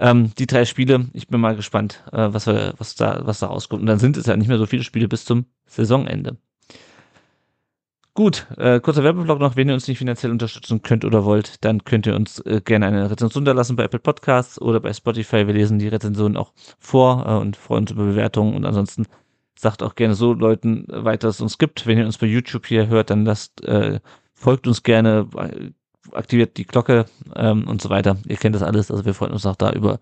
[0.00, 3.48] Ähm, die drei Spiele, ich bin mal gespannt, äh, was, wir, was, da, was da
[3.48, 3.80] rauskommt.
[3.80, 6.36] Und dann sind es ja nicht mehr so viele Spiele bis zum Saisonende.
[8.18, 11.84] Gut, äh, kurzer Werbeblock noch, wenn ihr uns nicht finanziell unterstützen könnt oder wollt, dann
[11.84, 15.46] könnt ihr uns äh, gerne eine Rezension da lassen bei Apple Podcasts oder bei Spotify.
[15.46, 19.06] Wir lesen die Rezensionen auch vor äh, und freuen uns über Bewertungen und ansonsten
[19.56, 21.86] sagt auch gerne so Leuten weiter, dass es uns gibt.
[21.86, 24.00] Wenn ihr uns bei YouTube hier hört, dann lasst, äh,
[24.34, 25.28] folgt uns gerne,
[26.10, 27.04] aktiviert die Glocke
[27.36, 28.16] ähm, und so weiter.
[28.26, 30.00] Ihr kennt das alles, also wir freuen uns auch da über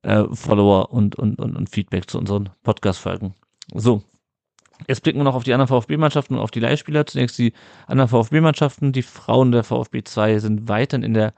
[0.00, 3.34] äh, Follower und, und, und, und Feedback zu unseren Podcast-Folgen.
[3.74, 4.02] So.
[4.86, 7.06] Jetzt blicken wir noch auf die anderen VfB-Mannschaften und auf die Leihspieler.
[7.06, 7.52] Zunächst die
[7.86, 8.92] anderen VfB-Mannschaften.
[8.92, 11.34] Die Frauen der VfB 2 sind weiterhin in der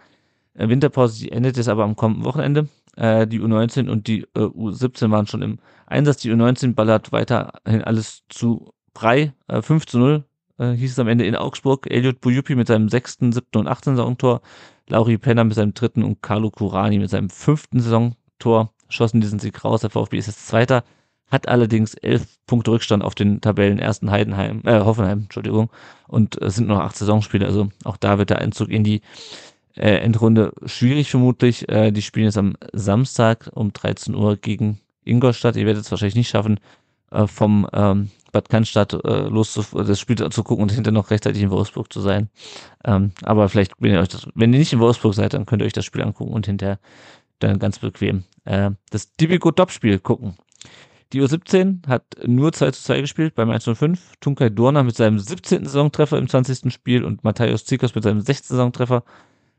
[0.54, 1.20] äh, Winterpause.
[1.20, 2.68] Die endet jetzt aber am kommenden Wochenende.
[2.96, 6.18] Äh, die U19 und die äh, U17 waren schon im Einsatz.
[6.18, 9.32] Die U19 ballert weiterhin alles zu Brei.
[9.48, 10.24] Äh, 5 zu 0
[10.58, 11.90] äh, hieß es am Ende in Augsburg.
[11.90, 14.42] Elliot Bujupi mit seinem sechsten, siebten und achten Saisontor.
[14.88, 19.64] Lauri Penner mit seinem dritten und Carlo Curani mit seinem fünften Saisontor schossen diesen Sieg
[19.64, 19.80] raus.
[19.82, 20.84] Der VfB ist jetzt Zweiter,
[21.30, 25.70] hat allerdings elf Punkte Rückstand auf den Tabellen ersten Heidenheim, äh, Hoffenheim, Entschuldigung,
[26.08, 27.46] und es äh, sind noch acht Saisonspiele.
[27.46, 29.02] Also auch da wird der Einzug in die
[29.76, 31.68] äh, Endrunde schwierig vermutlich.
[31.68, 35.56] Äh, die spielen jetzt am Samstag um 13 Uhr gegen Ingolstadt.
[35.56, 36.58] Ihr werdet es wahrscheinlich nicht schaffen,
[37.10, 41.10] äh, vom ähm, Bad Cannstatt äh, los zu, das Spiel zu gucken und hinterher noch
[41.10, 42.28] rechtzeitig in Wolfsburg zu sein.
[42.84, 45.62] Ähm, aber vielleicht, wenn ihr euch das, wenn ihr nicht in Wolfsburg seid, dann könnt
[45.62, 46.78] ihr euch das Spiel angucken und hinterher
[47.40, 50.36] dann ganz bequem äh, das Dibico Top-Spiel gucken.
[51.12, 54.14] Die U17 hat nur 2 zu 2 gespielt beim 105.
[54.20, 55.64] Tunkai Dorner mit seinem 17.
[55.64, 56.72] Saisontreffer im 20.
[56.72, 58.56] Spiel und Matthäus Zikos mit seinem 16.
[58.56, 59.02] Saisontreffer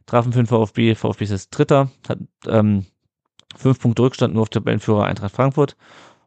[0.06, 0.96] trafen für den VfB.
[0.96, 2.86] VfB ist jetzt Dritter, hat ähm,
[3.80, 5.76] Punkte Rückstand nur auf Tabellenführer Eintracht Frankfurt.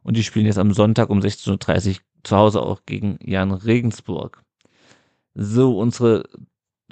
[0.03, 4.43] Und die spielen jetzt am Sonntag um 16.30 Uhr zu Hause auch gegen Jan Regensburg.
[5.33, 6.25] So, unsere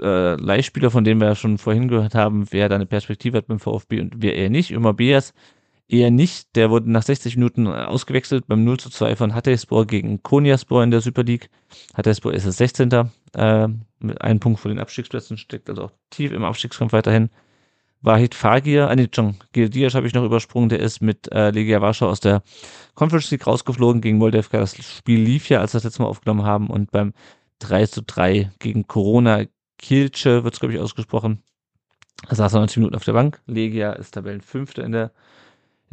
[0.01, 3.47] äh, Leihspieler, von denen wir ja schon vorhin gehört haben, wer da eine Perspektive hat
[3.47, 4.71] beim VfB und wer eher nicht.
[4.71, 5.33] Immer Beas
[5.87, 6.55] eher nicht.
[6.55, 10.91] Der wurde nach 60 Minuten ausgewechselt beim 0 zu 2 von Hatayspor gegen Konyaspor in
[10.91, 11.49] der Super League.
[11.93, 12.91] Hatayspor ist das 16.
[13.35, 13.67] Äh,
[13.99, 17.29] mit einem Punkt vor den Abstiegsplätzen, steckt also auch tief im Abstiegskampf weiterhin.
[18.01, 21.81] Wahid Fagir, ah nee, John Gildias habe ich noch übersprungen, der ist mit äh, Legia
[21.81, 22.43] Warschau aus der
[22.95, 24.59] Conference League rausgeflogen gegen Moldavka.
[24.59, 27.13] Das Spiel lief ja, als wir das letzte Mal aufgenommen haben und beim
[27.59, 29.45] 3 zu 3 gegen Corona
[29.77, 31.43] Kilce wird es, glaube ich, ausgesprochen.
[32.27, 33.41] Er saß 90 Minuten auf der Bank.
[33.47, 35.11] Legia ist Tabellenfünfter in der,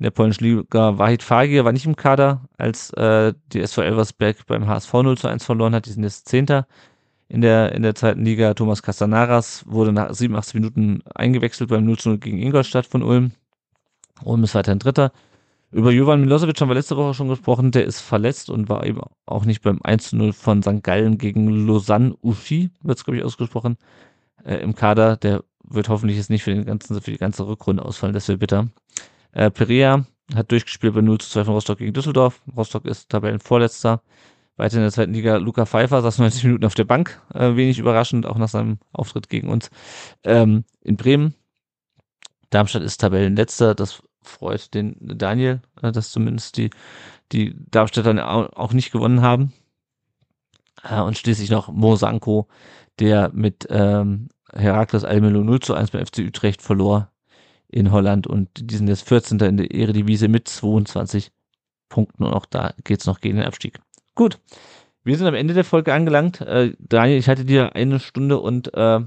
[0.00, 0.96] in der polnischen Liga.
[0.96, 5.28] Wahid Fagir war nicht im Kader, als äh, die SV Elversberg beim HSV 0 zu
[5.28, 5.84] 1 verloren hat.
[5.84, 6.66] Die sind jetzt Zehnter
[7.28, 8.54] in der, in der zweiten Liga.
[8.54, 13.32] Thomas Castanaras wurde nach 87 Minuten eingewechselt beim 0 0 gegen Ingolstadt von Ulm.
[14.24, 15.12] Ulm ist weiterhin Dritter.
[15.70, 17.70] Über Jovan Milosevic haben wir letzte Woche schon gesprochen.
[17.70, 20.82] Der ist verletzt und war eben auch nicht beim 1 0 von St.
[20.82, 23.76] Gallen gegen Lausanne Ufi, wird es, glaube ich, ausgesprochen,
[24.46, 25.18] äh, im Kader.
[25.18, 28.14] Der wird hoffentlich jetzt nicht für, den ganzen, für die ganze Rückrunde ausfallen.
[28.14, 28.68] Das wäre bitter.
[29.32, 30.04] Äh, Perea
[30.34, 32.40] hat durchgespielt bei 0 zu 2 von Rostock gegen Düsseldorf.
[32.56, 34.02] Rostock ist Tabellenvorletzter.
[34.56, 37.78] Weiter in der zweiten Liga Luca Pfeiffer saß 90 Minuten auf der Bank, äh, wenig
[37.78, 39.70] überraschend, auch nach seinem Auftritt gegen uns
[40.22, 41.34] ähm, in Bremen.
[42.50, 46.70] Darmstadt ist Tabellenletzter, das freut den Daniel, äh, dass zumindest die,
[47.32, 49.52] die Darmstädter auch nicht gewonnen haben.
[50.82, 52.46] Äh, und schließlich noch Mosanko,
[52.98, 57.10] der mit ähm, Herakles Almelo 0 zu 1 beim FC Utrecht verlor
[57.72, 59.38] in Holland und die sind jetzt 14.
[59.40, 61.30] in der Eredivisie mit 22
[61.88, 63.80] Punkten und auch da geht's noch gegen den Abstieg.
[64.14, 64.38] Gut.
[65.02, 66.40] Wir sind am Ende der Folge angelangt.
[66.42, 69.00] Äh, Daniel, ich hatte dir eine Stunde und äh,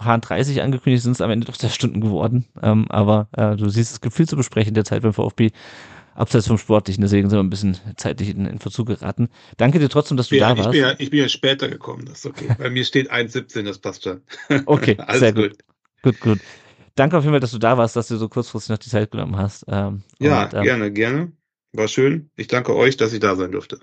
[0.00, 2.46] paar 30 angekündigt, sind es am Ende doch zwei Stunden geworden.
[2.62, 5.50] Ähm, aber äh, du siehst, es gibt viel zu besprechen der Zeit beim VfB.
[6.14, 9.28] Abseits vom Sportlichen, deswegen sind wir ein bisschen zeitlich in, in Verzug geraten.
[9.56, 10.72] Danke dir trotzdem, dass du ja, da ich warst.
[10.72, 12.48] Bin ja, ich bin ja später gekommen, das ist okay.
[12.58, 14.20] Bei mir steht 1,17, das passt schon.
[14.66, 15.50] Okay, Alles sehr gut.
[15.50, 15.58] gut.
[16.02, 16.40] Gut, gut.
[16.94, 19.10] Danke auf jeden Fall, dass du da warst, dass du so kurzfristig noch die Zeit
[19.10, 19.64] genommen hast.
[19.68, 21.32] Ähm, Ja, und, ähm, gerne, gerne.
[21.72, 22.30] War schön.
[22.36, 23.78] Ich danke euch, dass ich da sein durfte.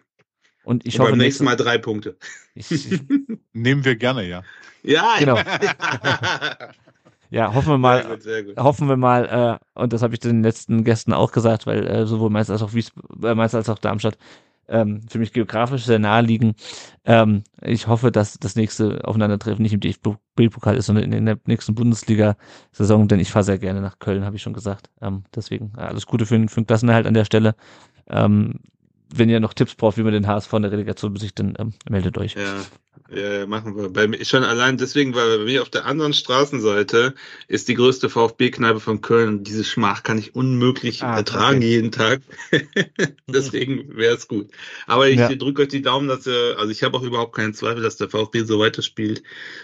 [0.63, 2.17] Und ich Und hoffe, beim nächsten Mal drei Punkte.
[2.53, 3.01] Ich, ich,
[3.53, 4.43] Nehmen wir gerne, ja.
[4.83, 5.37] Ja, Genau.
[5.37, 5.43] ja.
[7.29, 8.57] ja, hoffen wir mal, Sehr gut, sehr gut.
[8.57, 12.05] hoffen wir mal, äh, und das habe ich den letzten Gästen auch gesagt, weil äh,
[12.05, 12.91] sowohl Mainz als auch Wies
[13.23, 14.17] äh, Mainz als auch Darmstadt
[14.67, 16.55] ähm, für mich geografisch sehr nahe liegen.
[17.05, 21.75] Ähm, ich hoffe, dass das nächste Aufeinandertreffen nicht im DFB-Pokal ist, sondern in der nächsten
[21.75, 24.89] Bundesliga-Saison, denn ich fahre sehr gerne nach Köln, habe ich schon gesagt.
[25.01, 27.55] Ähm, deswegen alles Gute für, für den Klassenerhalt an der Stelle.
[28.07, 28.59] Ähm,
[29.13, 31.73] wenn ihr noch Tipps braucht, wie man den HSV in der Relegation besiegt, dann ähm,
[31.89, 32.35] meldet euch.
[32.35, 32.55] Ja,
[33.09, 33.89] ja, machen wir.
[33.89, 37.15] Bei mir schon allein deswegen, weil bei mir auf der anderen Straßenseite
[37.47, 41.67] ist die größte VfB-Kneipe von Köln und diese Schmach kann ich unmöglich Ah, ertragen okay.
[41.69, 42.21] jeden Tag.
[43.27, 44.51] deswegen wäre es gut.
[44.87, 45.29] Aber ich Ja.
[45.29, 48.09] drücke euch die Daumen, dass ihr, also ich habe auch überhaupt keinen Zweifel, dass der
[48.09, 49.23] VfB so weiterspielt,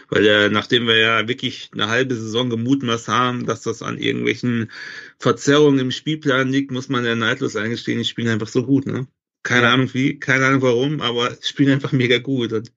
[0.09, 4.71] weil er, nachdem wir ja wirklich eine halbe Saison gemutmaßt haben, dass das an irgendwelchen
[5.19, 9.07] Verzerrungen im Spielplan liegt, muss man ja neidlos eingestehen, die spielen einfach so gut, ne?
[9.43, 9.73] Keine Ja.
[9.73, 12.53] Ahnung wie, keine Ahnung warum, aber spielen einfach mega gut.
[12.53, 12.71] Und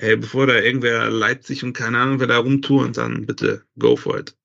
[0.00, 4.18] ey, bevor da irgendwer Leipzig und keine Ahnung, wer da rumtouren, dann bitte go for
[4.18, 4.36] it.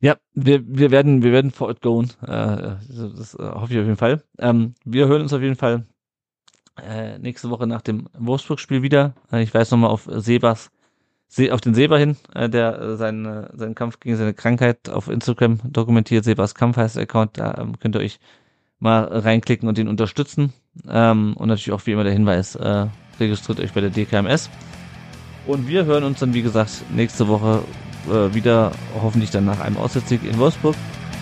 [0.00, 2.10] Ja, wir, wir werden, wir werden for it going.
[2.22, 4.22] Äh, das, äh, hoffe ich auf jeden Fall.
[4.38, 5.86] Ähm, wir hören uns auf jeden Fall
[6.76, 9.14] äh, nächste Woche nach dem Wolfsburg-Spiel wieder.
[9.32, 10.70] Äh, ich weise nochmal auf Sebas
[11.50, 15.58] auf den Seba hin, äh, der äh, seinen, seinen Kampf gegen seine Krankheit auf Instagram
[15.64, 16.24] dokumentiert.
[16.24, 18.20] Sebas Kampf heißt der Account, da ähm, könnt ihr euch
[18.78, 20.52] mal reinklicken und ihn unterstützen.
[20.88, 22.86] Ähm, und natürlich auch wie immer der Hinweis, äh,
[23.20, 24.50] registriert euch bei der DKMS.
[25.46, 27.62] Und wir hören uns dann, wie gesagt, nächste Woche
[28.08, 30.74] äh, wieder, hoffentlich dann nach einem Auswärtssieg in Wolfsburg.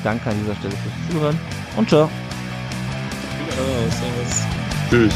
[0.04, 1.38] Danke an dieser Stelle fürs Zuhören
[1.76, 2.08] und ciao.
[4.90, 5.14] Tschüss.